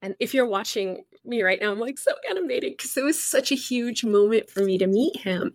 and 0.00 0.14
if 0.20 0.32
you're 0.34 0.46
watching 0.46 1.04
me 1.24 1.42
right 1.42 1.60
now, 1.60 1.72
I'm 1.72 1.78
like 1.78 1.98
so 1.98 2.12
animated 2.28 2.76
because 2.76 2.96
it 2.96 3.04
was 3.04 3.22
such 3.22 3.52
a 3.52 3.56
huge 3.56 4.04
moment 4.04 4.50
for 4.50 4.60
me 4.60 4.78
to 4.78 4.86
meet 4.86 5.18
him. 5.18 5.54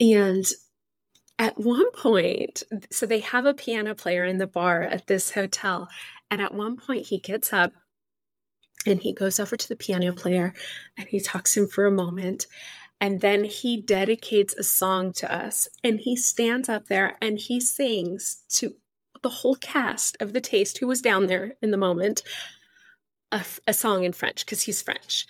And 0.00 0.44
at 1.38 1.58
one 1.58 1.90
point, 1.92 2.62
so 2.90 3.06
they 3.06 3.20
have 3.20 3.46
a 3.46 3.54
piano 3.54 3.94
player 3.94 4.24
in 4.24 4.38
the 4.38 4.46
bar 4.46 4.82
at 4.82 5.06
this 5.06 5.32
hotel. 5.32 5.88
And 6.30 6.40
at 6.40 6.54
one 6.54 6.76
point, 6.76 7.06
he 7.06 7.18
gets 7.18 7.52
up 7.52 7.72
and 8.86 9.00
he 9.00 9.12
goes 9.12 9.38
over 9.38 9.56
to 9.56 9.68
the 9.68 9.76
piano 9.76 10.12
player 10.12 10.54
and 10.96 11.08
he 11.08 11.20
talks 11.20 11.54
to 11.54 11.62
him 11.62 11.68
for 11.68 11.86
a 11.86 11.90
moment. 11.90 12.46
And 13.00 13.20
then 13.20 13.44
he 13.44 13.80
dedicates 13.80 14.54
a 14.54 14.62
song 14.62 15.12
to 15.14 15.32
us. 15.32 15.68
And 15.84 16.00
he 16.00 16.16
stands 16.16 16.68
up 16.68 16.86
there 16.86 17.16
and 17.20 17.38
he 17.38 17.60
sings 17.60 18.42
to 18.50 18.74
the 19.22 19.28
whole 19.28 19.56
cast 19.56 20.16
of 20.20 20.32
The 20.32 20.40
Taste 20.40 20.78
who 20.78 20.86
was 20.86 21.02
down 21.02 21.26
there 21.26 21.54
in 21.60 21.70
the 21.70 21.76
moment 21.76 22.22
a, 23.32 23.44
a 23.66 23.74
song 23.74 24.04
in 24.04 24.12
French 24.12 24.44
because 24.44 24.62
he's 24.62 24.82
French. 24.82 25.26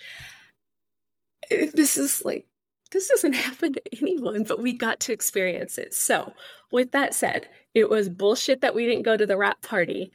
This 1.49 1.97
is 1.97 2.23
like 2.25 2.47
this 2.91 3.07
doesn't 3.07 3.33
happen 3.47 3.73
to 3.73 3.81
anyone, 3.99 4.43
but 4.43 4.61
we 4.61 4.73
got 4.73 4.99
to 5.01 5.13
experience 5.13 5.77
it. 5.77 5.93
So, 5.93 6.33
with 6.71 6.91
that 6.91 7.13
said, 7.13 7.47
it 7.73 7.89
was 7.89 8.09
bullshit 8.09 8.61
that 8.61 8.75
we 8.75 8.85
didn't 8.85 9.03
go 9.03 9.17
to 9.17 9.25
the 9.25 9.37
wrap 9.37 9.61
party, 9.61 10.11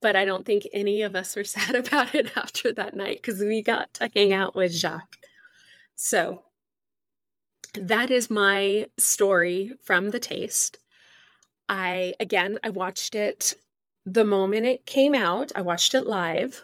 but 0.00 0.16
I 0.16 0.24
don't 0.24 0.44
think 0.44 0.64
any 0.72 1.02
of 1.02 1.14
us 1.16 1.36
were 1.36 1.44
sad 1.44 1.74
about 1.74 2.14
it 2.14 2.36
after 2.36 2.72
that 2.72 2.94
night 2.94 3.20
because 3.22 3.40
we 3.40 3.62
got 3.62 3.92
to 3.94 4.10
hang 4.14 4.32
out 4.32 4.54
with 4.54 4.72
Jacques. 4.72 5.18
So, 5.96 6.42
that 7.74 8.10
is 8.10 8.30
my 8.30 8.86
story 8.98 9.72
from 9.82 10.10
the 10.10 10.20
taste. 10.20 10.78
I, 11.68 12.14
again, 12.20 12.58
I 12.62 12.70
watched 12.70 13.14
it 13.14 13.54
the 14.04 14.24
moment 14.24 14.66
it 14.66 14.86
came 14.86 15.14
out. 15.14 15.50
I 15.56 15.62
watched 15.62 15.94
it 15.94 16.06
live. 16.06 16.62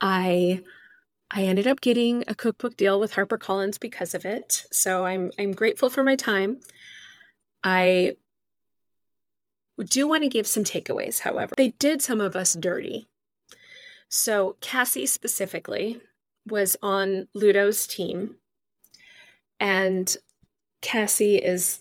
I 0.00 0.62
I 1.30 1.42
ended 1.42 1.66
up 1.66 1.80
getting 1.80 2.24
a 2.28 2.34
cookbook 2.34 2.76
deal 2.76 3.00
with 3.00 3.14
HarperCollins 3.14 3.80
because 3.80 4.14
of 4.14 4.24
it. 4.24 4.66
So 4.72 5.04
I'm 5.04 5.30
I'm 5.38 5.52
grateful 5.52 5.90
for 5.90 6.04
my 6.04 6.16
time. 6.16 6.60
I 7.64 8.16
do 9.88 10.08
want 10.08 10.22
to 10.22 10.28
give 10.28 10.46
some 10.46 10.64
takeaways, 10.64 11.20
however. 11.20 11.54
They 11.56 11.70
did 11.78 12.00
some 12.00 12.20
of 12.20 12.36
us 12.36 12.54
dirty. 12.54 13.08
So 14.08 14.56
Cassie 14.60 15.06
specifically 15.06 16.00
was 16.46 16.76
on 16.80 17.26
Ludo's 17.34 17.86
team 17.86 18.36
and 19.58 20.16
Cassie 20.80 21.36
is 21.36 21.80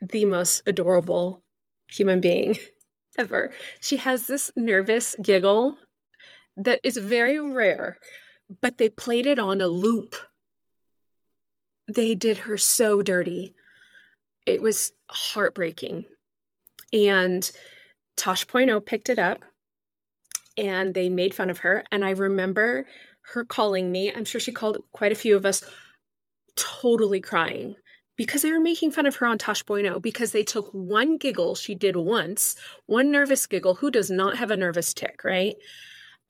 the 0.00 0.24
most 0.24 0.62
adorable 0.66 1.42
human 1.90 2.20
being 2.20 2.56
ever. 3.18 3.52
She 3.80 3.96
has 3.96 4.26
this 4.26 4.52
nervous 4.54 5.16
giggle 5.20 5.76
that 6.58 6.80
is 6.82 6.96
very 6.96 7.40
rare, 7.40 7.98
but 8.60 8.78
they 8.78 8.88
played 8.88 9.26
it 9.26 9.38
on 9.38 9.60
a 9.60 9.68
loop. 9.68 10.16
They 11.86 12.14
did 12.14 12.38
her 12.38 12.58
so 12.58 13.00
dirty. 13.00 13.54
It 14.44 14.60
was 14.60 14.92
heartbreaking. 15.08 16.04
And 16.92 17.50
Tosh 18.16 18.46
Point 18.46 18.70
oh 18.70 18.80
picked 18.80 19.08
it 19.08 19.18
up 19.18 19.44
and 20.56 20.92
they 20.92 21.08
made 21.08 21.34
fun 21.34 21.50
of 21.50 21.58
her. 21.58 21.84
And 21.92 22.04
I 22.04 22.10
remember 22.10 22.86
her 23.32 23.44
calling 23.44 23.92
me. 23.92 24.12
I'm 24.12 24.24
sure 24.24 24.40
she 24.40 24.52
called 24.52 24.78
quite 24.92 25.12
a 25.12 25.16
few 25.16 25.36
of 25.36 25.46
us 25.46 25.62
totally 26.56 27.20
crying 27.20 27.76
because 28.16 28.42
they 28.42 28.50
were 28.50 28.60
making 28.60 28.90
fun 28.90 29.06
of 29.06 29.16
her 29.16 29.26
on 29.26 29.38
Tosh 29.38 29.62
oh 29.68 30.00
because 30.00 30.32
they 30.32 30.42
took 30.42 30.68
one 30.72 31.18
giggle 31.18 31.54
she 31.54 31.74
did 31.74 31.94
once, 31.94 32.56
one 32.86 33.12
nervous 33.12 33.46
giggle. 33.46 33.76
Who 33.76 33.90
does 33.90 34.10
not 34.10 34.36
have 34.36 34.50
a 34.50 34.56
nervous 34.56 34.92
tick, 34.92 35.22
right? 35.22 35.54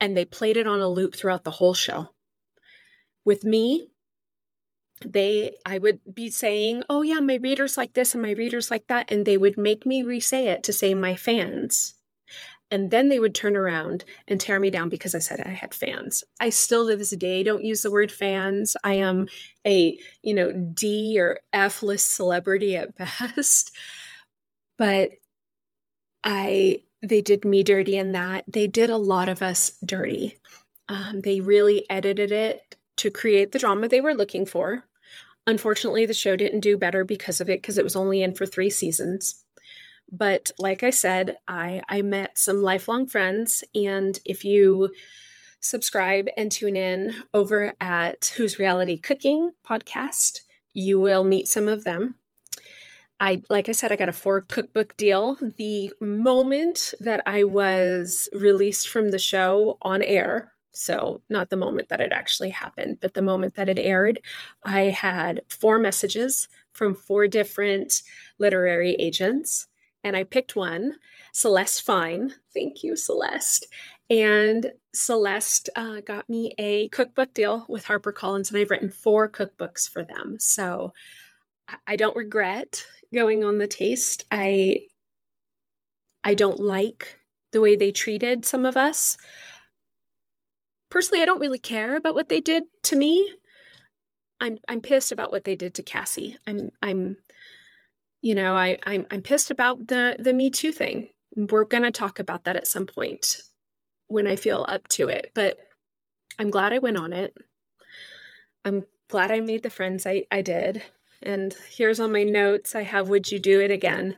And 0.01 0.17
they 0.17 0.25
played 0.25 0.57
it 0.57 0.67
on 0.67 0.81
a 0.81 0.89
loop 0.89 1.15
throughout 1.15 1.45
the 1.45 1.51
whole 1.53 1.75
show. 1.75 2.11
With 3.25 3.45
me, 3.45 3.91
they 5.05 5.57
I 5.65 5.79
would 5.79 6.01
be 6.13 6.31
saying, 6.31 6.83
"Oh 6.91 7.03
yeah, 7.03 7.21
my 7.21 7.37
readers 7.37 7.77
like 7.77 7.93
this 7.95 8.15
and 8.15 8.23
my 8.23 8.33
readers 8.33 8.71
like 8.71 8.87
that," 8.89 9.11
and 9.11 9.25
they 9.25 9.37
would 9.37 9.57
make 9.57 9.87
me 9.87 10.03
re-say 10.03 10.49
it 10.49 10.63
to 10.65 10.73
say 10.73 10.95
my 10.95 11.15
fans. 11.17 11.95
And 12.71 12.91
then 12.91 13.09
they 13.09 13.19
would 13.21 13.35
turn 13.35 13.57
around 13.57 14.05
and 14.29 14.41
tear 14.41 14.61
me 14.61 14.71
down 14.71 14.91
because 14.91 15.15
I 15.15 15.21
said 15.21 15.41
I 15.41 15.51
had 15.51 15.75
fans. 15.75 16.25
I 16.41 16.51
still 16.51 16.89
to 16.89 16.97
this 16.97 17.11
day 17.11 17.43
don't 17.43 17.65
use 17.65 17.83
the 17.83 17.91
word 17.91 18.13
fans. 18.13 18.77
I 18.85 18.95
am 18.95 19.29
a, 19.67 19.99
you 20.23 20.35
know, 20.35 20.53
D 20.53 21.19
or 21.19 21.41
F 21.53 21.83
list 21.83 22.15
celebrity 22.15 22.77
at 22.77 22.97
best. 22.99 23.73
But 24.79 25.11
I 26.25 26.83
they 27.03 27.21
did 27.21 27.45
me 27.45 27.63
dirty 27.63 27.97
in 27.97 28.13
that. 28.13 28.45
They 28.49 28.67
did 28.67 28.91
a 28.91 28.97
lot 28.97 29.29
of 29.29 29.43
us 29.43 29.73
dirty. 29.85 30.39
Um, 30.89 31.21
they 31.21 31.41
really 31.41 31.89
edited 31.91 32.33
it 32.33 32.77
to 32.97 33.11
create 33.11 33.53
the 33.53 33.59
drama 33.59 33.89
they 33.89 34.01
were 34.01 34.15
looking 34.15 34.47
for. 34.47 34.85
Unfortunately, 35.47 36.05
the 36.07 36.15
show 36.15 36.37
didn't 36.37 36.61
do 36.61 36.77
better 36.77 37.05
because 37.05 37.41
of 37.41 37.49
it 37.49 37.63
because 37.63 37.79
it 37.79 37.85
was 37.85 37.97
only 37.97 38.23
in 38.23 38.35
for 38.35 38.47
three 38.47 38.71
seasons. 38.71 39.45
But 40.11 40.51
like 40.59 40.83
I 40.83 40.91
said, 40.91 41.37
I, 41.47 41.83
I 41.89 42.03
met 42.03 42.39
some 42.39 42.63
lifelong 42.63 43.07
friends. 43.07 43.63
And 43.75 44.19
if 44.25 44.45
you 44.45 44.91
subscribe 45.61 46.29
and 46.37 46.51
tune 46.51 46.77
in 46.77 47.15
over 47.35 47.75
at 47.81 48.33
Who's 48.37 48.59
Reality 48.59 48.99
Cooking 48.99 49.53
podcast, 49.67 50.41
you 50.73 50.99
will 50.99 51.25
meet 51.25 51.49
some 51.49 51.69
of 51.69 51.85
them. 51.85 52.17
I, 53.21 53.43
like 53.51 53.69
I 53.69 53.73
said, 53.73 53.91
I 53.91 53.97
got 53.97 54.09
a 54.09 54.13
four 54.13 54.43
cookbook 54.43 54.97
deal. 54.97 55.37
The 55.57 55.93
moment 56.01 56.95
that 57.01 57.23
I 57.27 57.45
was 57.45 58.29
released 58.33 58.89
from 58.89 59.11
the 59.11 59.19
show 59.19 59.77
on 59.83 60.03
air, 60.03 60.53
so 60.73 61.21
not 61.29 61.51
the 61.51 61.57
moment 61.57 61.89
that 61.89 62.01
it 62.01 62.13
actually 62.13 62.51
happened, 62.51 62.99
but 63.01 63.15
the 63.15 63.23
moment 63.23 63.57
that 63.57 63.69
it 63.69 63.79
aired, 63.79 64.21
I 64.63 64.83
had 64.83 65.43
four 65.49 65.79
messages 65.79 66.49
from 66.73 66.95
four 66.95 67.27
different 67.27 68.03
literary 68.39 68.95
agents 68.95 69.67
and 70.05 70.17
I 70.17 70.25
picked 70.25 70.57
one, 70.57 70.95
Celeste 71.33 71.83
Fine. 71.83 72.35
Thank 72.55 72.83
you, 72.83 72.97
Celeste. 72.97 73.67
And 74.09 74.73
Celeste 74.95 75.69
uh, 75.77 76.01
got 76.01 76.29
me 76.29 76.55
a 76.59 76.89
cookbook 76.89 77.35
deal 77.35 77.67
with 77.69 77.85
HarperCollins, 77.85 78.51
and 78.51 78.59
I've 78.59 78.71
written 78.71 78.91
four 78.91 79.29
cookbooks 79.29 79.89
for 79.89 80.05
them. 80.05 80.37
So 80.39 80.93
I 81.87 81.97
don't 81.97 82.17
regret 82.17 82.87
going 83.13 83.45
on 83.45 83.59
the 83.59 83.67
taste. 83.67 84.25
I 84.31 84.81
I 86.25 86.35
don't 86.35 86.61
like 86.61 87.19
the 87.53 87.61
way 87.61 87.77
they 87.77 87.93
treated 87.93 88.45
some 88.45 88.65
of 88.65 88.77
us. 88.77 89.17
Personally, 90.91 91.23
I 91.23 91.27
don't 91.27 91.41
really 91.41 91.59
care 91.59 91.97
about 91.97 92.15
what 92.15 92.29
they 92.29 92.41
did 92.41 92.65
to 92.85 92.97
me. 92.97 93.35
I'm 94.41 94.59
I'm 94.69 94.81
pissed 94.81 95.13
about 95.13 95.33
what 95.33 95.45
they 95.45 95.57
did 95.57 95.75
to 95.75 95.83
Cassie. 95.83 96.37
I'm 96.47 96.71
I'm 96.83 97.17
you 98.21 98.35
know, 98.35 98.55
I, 98.55 98.79
I'm 98.85 99.07
I'm 99.11 99.23
pissed 99.23 99.51
about 99.51 99.89
the 99.89 100.17
the 100.19 100.33
Me 100.33 100.51
Too 100.51 100.73
thing. 100.73 101.09
We're 101.37 101.65
gonna 101.65 101.93
talk 101.93 102.19
about 102.19 102.45
that 102.45 102.57
at 102.57 102.67
some 102.67 102.87
point 102.87 103.41
when 104.09 104.27
I 104.27 104.37
feel 104.37 104.65
up 104.69 104.89
to 104.89 105.09
it. 105.09 105.31
But 105.35 105.59
I'm 106.39 106.51
glad 106.51 106.73
I 106.73 106.79
went 106.79 106.97
on 106.97 107.13
it. 107.13 107.37
I'm 108.65 108.85
glad 109.09 109.31
I 109.31 109.41
made 109.41 109.63
the 109.63 109.71
friends 109.71 110.07
I, 110.07 110.25
I 110.31 110.43
did. 110.43 110.83
And 111.23 111.55
here's 111.71 112.01
on 112.01 112.13
my 112.13 112.23
notes 112.23 112.75
I 112.75 112.83
have 112.83 113.09
Would 113.09 113.31
you 113.31 113.39
do 113.39 113.61
it 113.61 113.71
again? 113.71 114.17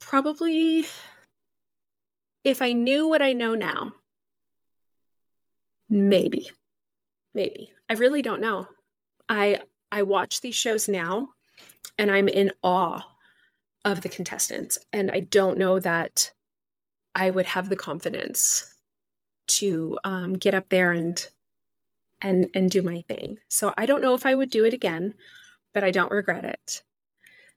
Probably 0.00 0.86
if 2.44 2.62
I 2.62 2.72
knew 2.72 3.08
what 3.08 3.22
I 3.22 3.32
know 3.32 3.54
now. 3.54 3.92
Maybe. 5.88 6.50
Maybe. 7.34 7.72
I 7.88 7.94
really 7.94 8.22
don't 8.22 8.40
know. 8.40 8.66
I 9.28 9.60
I 9.92 10.02
watch 10.02 10.40
these 10.40 10.54
shows 10.54 10.88
now 10.88 11.28
and 11.98 12.10
I'm 12.10 12.28
in 12.28 12.52
awe 12.62 13.02
of 13.84 14.00
the 14.00 14.08
contestants. 14.08 14.78
And 14.92 15.10
I 15.10 15.20
don't 15.20 15.58
know 15.58 15.78
that 15.78 16.32
I 17.14 17.30
would 17.30 17.46
have 17.46 17.68
the 17.68 17.76
confidence 17.76 18.74
to 19.48 19.98
um, 20.04 20.34
get 20.34 20.54
up 20.54 20.68
there 20.68 20.92
and 20.92 21.26
and 22.20 22.48
and 22.54 22.70
do 22.70 22.82
my 22.82 23.02
thing. 23.08 23.38
So 23.48 23.72
I 23.76 23.86
don't 23.86 24.02
know 24.02 24.14
if 24.14 24.26
I 24.26 24.34
would 24.34 24.50
do 24.50 24.64
it 24.64 24.74
again, 24.74 25.14
but 25.74 25.84
I 25.84 25.90
don't 25.90 26.10
regret 26.10 26.44
it. 26.44 26.82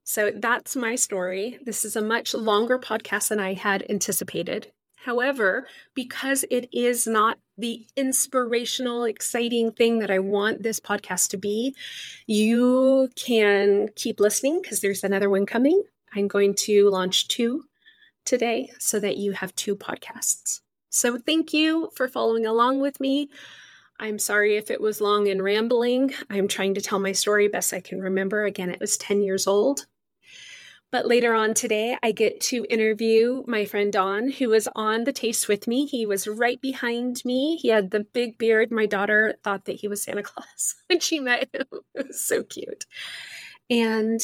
So 0.03 0.31
that's 0.35 0.75
my 0.75 0.95
story. 0.95 1.59
This 1.63 1.85
is 1.85 1.95
a 1.95 2.01
much 2.01 2.33
longer 2.33 2.79
podcast 2.79 3.29
than 3.29 3.39
I 3.39 3.53
had 3.53 3.85
anticipated. 3.89 4.71
However, 5.05 5.67
because 5.93 6.43
it 6.51 6.67
is 6.73 7.07
not 7.07 7.37
the 7.57 7.85
inspirational, 7.95 9.05
exciting 9.05 9.71
thing 9.71 9.99
that 9.99 10.11
I 10.11 10.19
want 10.19 10.63
this 10.63 10.79
podcast 10.79 11.29
to 11.29 11.37
be, 11.37 11.73
you 12.27 13.09
can 13.15 13.89
keep 13.95 14.19
listening 14.19 14.61
because 14.61 14.81
there's 14.81 15.03
another 15.03 15.29
one 15.29 15.45
coming. 15.45 15.83
I'm 16.15 16.27
going 16.27 16.53
to 16.65 16.89
launch 16.89 17.27
two 17.27 17.65
today 18.25 18.71
so 18.77 18.99
that 18.99 19.17
you 19.17 19.31
have 19.33 19.55
two 19.55 19.75
podcasts. 19.75 20.61
So 20.89 21.17
thank 21.17 21.53
you 21.53 21.91
for 21.95 22.07
following 22.07 22.45
along 22.45 22.81
with 22.81 22.99
me. 22.99 23.29
I'm 23.99 24.17
sorry 24.17 24.55
if 24.55 24.71
it 24.71 24.79
was 24.79 25.01
long 25.01 25.27
and 25.27 25.43
rambling. 25.43 26.13
I'm 26.29 26.47
trying 26.47 26.73
to 26.75 26.81
tell 26.81 26.99
my 26.99 27.11
story 27.11 27.49
best 27.49 27.73
I 27.73 27.81
can 27.81 27.99
remember. 27.99 28.45
Again, 28.45 28.69
it 28.69 28.79
was 28.79 28.95
10 28.97 29.21
years 29.21 29.45
old. 29.45 29.87
But 30.91 31.05
later 31.05 31.35
on 31.35 31.53
today, 31.53 31.97
I 32.01 32.11
get 32.13 32.41
to 32.41 32.65
interview 32.69 33.43
my 33.45 33.65
friend 33.65 33.93
Don, 33.93 34.29
who 34.29 34.49
was 34.49 34.67
on 34.75 35.03
the 35.03 35.11
taste 35.11 35.47
with 35.47 35.67
me. 35.67 35.85
He 35.85 36.05
was 36.05 36.27
right 36.27 36.59
behind 36.61 37.23
me. 37.25 37.57
He 37.57 37.67
had 37.67 37.91
the 37.91 37.99
big 37.99 38.37
beard. 38.39 38.71
My 38.71 38.87
daughter 38.87 39.35
thought 39.43 39.65
that 39.65 39.75
he 39.75 39.87
was 39.87 40.01
Santa 40.01 40.23
Claus 40.23 40.75
when 40.87 40.99
she 40.99 41.19
met 41.19 41.49
him. 41.53 41.65
It 41.93 42.07
was 42.07 42.21
so 42.21 42.43
cute. 42.43 42.85
And 43.69 44.21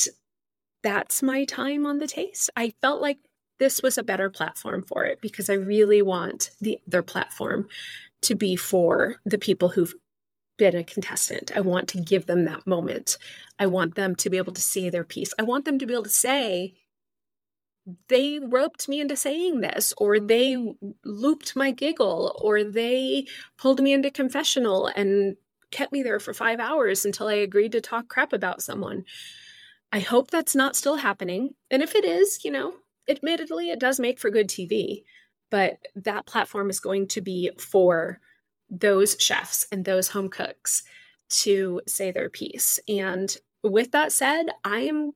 that's 0.81 1.21
my 1.21 1.45
time 1.45 1.85
on 1.85 1.99
the 1.99 2.07
taste. 2.07 2.49
I 2.55 2.73
felt 2.81 3.01
like 3.01 3.19
this 3.59 3.83
was 3.83 3.97
a 3.97 4.03
better 4.03 4.29
platform 4.29 4.83
for 4.83 5.05
it 5.05 5.21
because 5.21 5.49
I 5.49 5.53
really 5.53 6.01
want 6.01 6.51
the 6.61 6.79
other 6.87 7.03
platform 7.03 7.67
to 8.25 8.35
be 8.35 8.55
for 8.55 9.15
the 9.25 9.37
people 9.37 9.69
who've 9.69 9.93
been 10.57 10.75
a 10.75 10.83
contestant. 10.83 11.51
I 11.55 11.61
want 11.61 11.87
to 11.89 11.99
give 11.99 12.25
them 12.25 12.45
that 12.45 12.65
moment. 12.65 13.17
I 13.59 13.65
want 13.67 13.95
them 13.95 14.15
to 14.17 14.29
be 14.29 14.37
able 14.37 14.53
to 14.53 14.61
say 14.61 14.89
their 14.89 15.03
piece. 15.03 15.33
I 15.39 15.43
want 15.43 15.65
them 15.65 15.79
to 15.79 15.85
be 15.85 15.93
able 15.93 16.03
to 16.03 16.09
say, 16.09 16.75
they 18.07 18.39
roped 18.39 18.89
me 18.89 18.99
into 18.99 19.15
saying 19.15 19.61
this, 19.61 19.93
or 19.97 20.19
they 20.19 20.57
looped 21.03 21.55
my 21.55 21.71
giggle, 21.71 22.39
or 22.41 22.63
they 22.63 23.27
pulled 23.57 23.81
me 23.81 23.93
into 23.93 24.09
confessional 24.09 24.87
and 24.87 25.35
kept 25.71 25.91
me 25.91 26.01
there 26.01 26.19
for 26.19 26.33
five 26.33 26.59
hours 26.59 27.05
until 27.05 27.27
I 27.27 27.35
agreed 27.35 27.73
to 27.73 27.81
talk 27.81 28.07
crap 28.07 28.33
about 28.33 28.61
someone. 28.61 29.05
I 29.91 29.99
hope 29.99 30.31
that's 30.31 30.55
not 30.55 30.75
still 30.75 30.95
happening. 30.95 31.53
And 31.69 31.83
if 31.83 31.95
it 31.95 32.05
is, 32.05 32.43
you 32.43 32.51
know, 32.51 32.73
admittedly, 33.07 33.69
it 33.69 33.79
does 33.79 33.99
make 33.99 34.19
for 34.19 34.29
good 34.31 34.47
TV, 34.47 35.03
but 35.49 35.77
that 35.95 36.25
platform 36.25 36.69
is 36.69 36.79
going 36.79 37.07
to 37.09 37.21
be 37.21 37.51
for 37.57 38.19
those 38.69 39.15
chefs 39.19 39.67
and 39.71 39.85
those 39.85 40.09
home 40.09 40.29
cooks 40.29 40.83
to 41.29 41.81
say 41.87 42.11
their 42.11 42.29
piece. 42.29 42.79
And 42.87 43.35
with 43.63 43.91
that 43.91 44.11
said, 44.11 44.47
I 44.63 44.81
am 44.81 45.13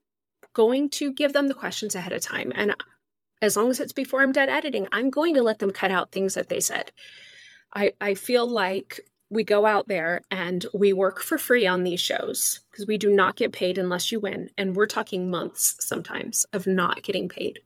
going 0.54 0.90
to 0.90 1.14
give 1.14 1.34
them 1.34 1.48
the 1.48 1.54
questions 1.54 1.96
ahead 1.96 2.14
of 2.14 2.22
time. 2.22 2.52
And 2.56 2.76
as 3.42 3.56
long 3.56 3.70
as 3.70 3.80
it's 3.80 3.94
before 3.94 4.22
I'm 4.22 4.32
done 4.32 4.50
editing, 4.50 4.88
I'm 4.92 5.10
going 5.10 5.36
to 5.36 5.44
let 5.44 5.60
them 5.60 5.72
cut 5.72 5.92
out 5.92 6.12
things 6.12 6.34
that 6.34 6.50
they 6.50 6.60
said. 6.60 6.92
I, 7.74 7.94
I 8.02 8.16
feel 8.16 8.48
like 8.48 9.00
we 9.30 9.44
go 9.44 9.66
out 9.66 9.88
there 9.88 10.22
and 10.32 10.66
we 10.74 10.92
work 10.92 11.20
for 11.22 11.38
free 11.38 11.68
on 11.68 11.84
these 11.84 12.00
shows 12.00 12.62
because 12.72 12.88
we 12.88 12.98
do 12.98 13.14
not 13.14 13.36
get 13.36 13.52
paid 13.52 13.78
unless 13.78 14.12
you 14.12 14.20
win. 14.20 14.50
And 14.58 14.76
we're 14.76 14.88
talking 14.88 15.30
months 15.30 15.76
sometimes 15.80 16.46
of 16.52 16.66
not 16.66 17.04
getting 17.04 17.30
paid. 17.30 17.60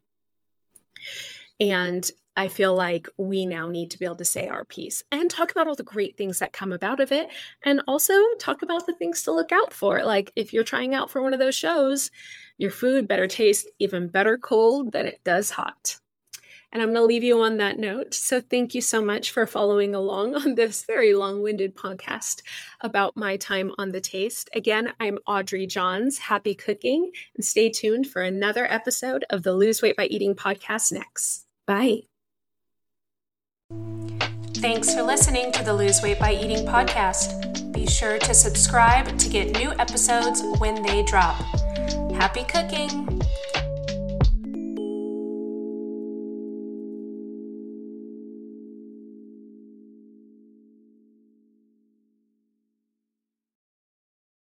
And 1.59 2.09
I 2.36 2.47
feel 2.47 2.75
like 2.75 3.07
we 3.17 3.45
now 3.45 3.69
need 3.69 3.91
to 3.91 3.99
be 3.99 4.05
able 4.05 4.15
to 4.15 4.25
say 4.25 4.47
our 4.47 4.65
piece 4.65 5.03
and 5.11 5.29
talk 5.29 5.51
about 5.51 5.67
all 5.67 5.75
the 5.75 5.84
great 5.84 6.17
things 6.17 6.39
that 6.39 6.53
come 6.53 6.71
about 6.71 6.99
of 6.99 7.11
it 7.11 7.29
and 7.63 7.81
also 7.88 8.13
talk 8.39 8.61
about 8.61 8.86
the 8.86 8.93
things 8.93 9.23
to 9.23 9.31
look 9.31 9.51
out 9.51 9.73
for. 9.73 10.03
Like 10.03 10.31
if 10.36 10.53
you're 10.53 10.63
trying 10.63 10.95
out 10.95 11.11
for 11.11 11.21
one 11.21 11.34
of 11.34 11.39
those 11.39 11.55
shows, 11.55 12.09
your 12.57 12.71
food 12.71 13.07
better 13.07 13.27
taste 13.27 13.69
even 13.79 14.07
better 14.07 14.38
cold 14.38 14.91
than 14.91 15.05
it 15.05 15.21
does 15.23 15.51
hot. 15.51 15.99
And 16.71 16.81
I'm 16.81 16.89
going 16.89 17.01
to 17.01 17.05
leave 17.05 17.23
you 17.23 17.39
on 17.39 17.57
that 17.57 17.77
note. 17.77 18.15
So 18.15 18.41
thank 18.41 18.73
you 18.73 18.81
so 18.81 18.99
much 18.99 19.29
for 19.29 19.45
following 19.45 19.93
along 19.93 20.34
on 20.36 20.55
this 20.55 20.84
very 20.86 21.13
long 21.13 21.43
winded 21.43 21.75
podcast 21.75 22.41
about 22.81 23.15
my 23.15 23.38
time 23.38 23.71
on 23.77 23.91
the 23.91 24.01
taste. 24.01 24.49
Again, 24.55 24.91
I'm 24.99 25.19
Audrey 25.27 25.67
Johns. 25.67 26.17
Happy 26.17 26.55
cooking 26.55 27.11
and 27.36 27.45
stay 27.45 27.69
tuned 27.69 28.07
for 28.07 28.23
another 28.23 28.65
episode 28.65 29.23
of 29.29 29.43
the 29.43 29.53
Lose 29.53 29.84
Weight 29.84 29.95
by 29.95 30.07
Eating 30.07 30.34
podcast 30.34 30.91
next. 30.91 31.45
Bye. 31.67 32.12
Thanks 34.55 34.93
for 34.93 35.01
listening 35.01 35.51
to 35.51 35.63
the 35.63 35.74
Lose 35.74 36.01
Weight 36.01 36.19
by 36.19 36.34
Eating 36.34 36.65
podcast. 36.65 37.74
Be 37.74 37.86
sure 37.86 38.17
to 38.19 38.34
subscribe 38.34 39.17
to 39.19 39.30
get 39.30 39.51
new 39.57 39.71
episodes 39.80 40.41
when 40.59 40.82
they 40.84 41.03
drop. 41.03 41.36
Happy 42.13 42.43
cooking! 42.43 43.12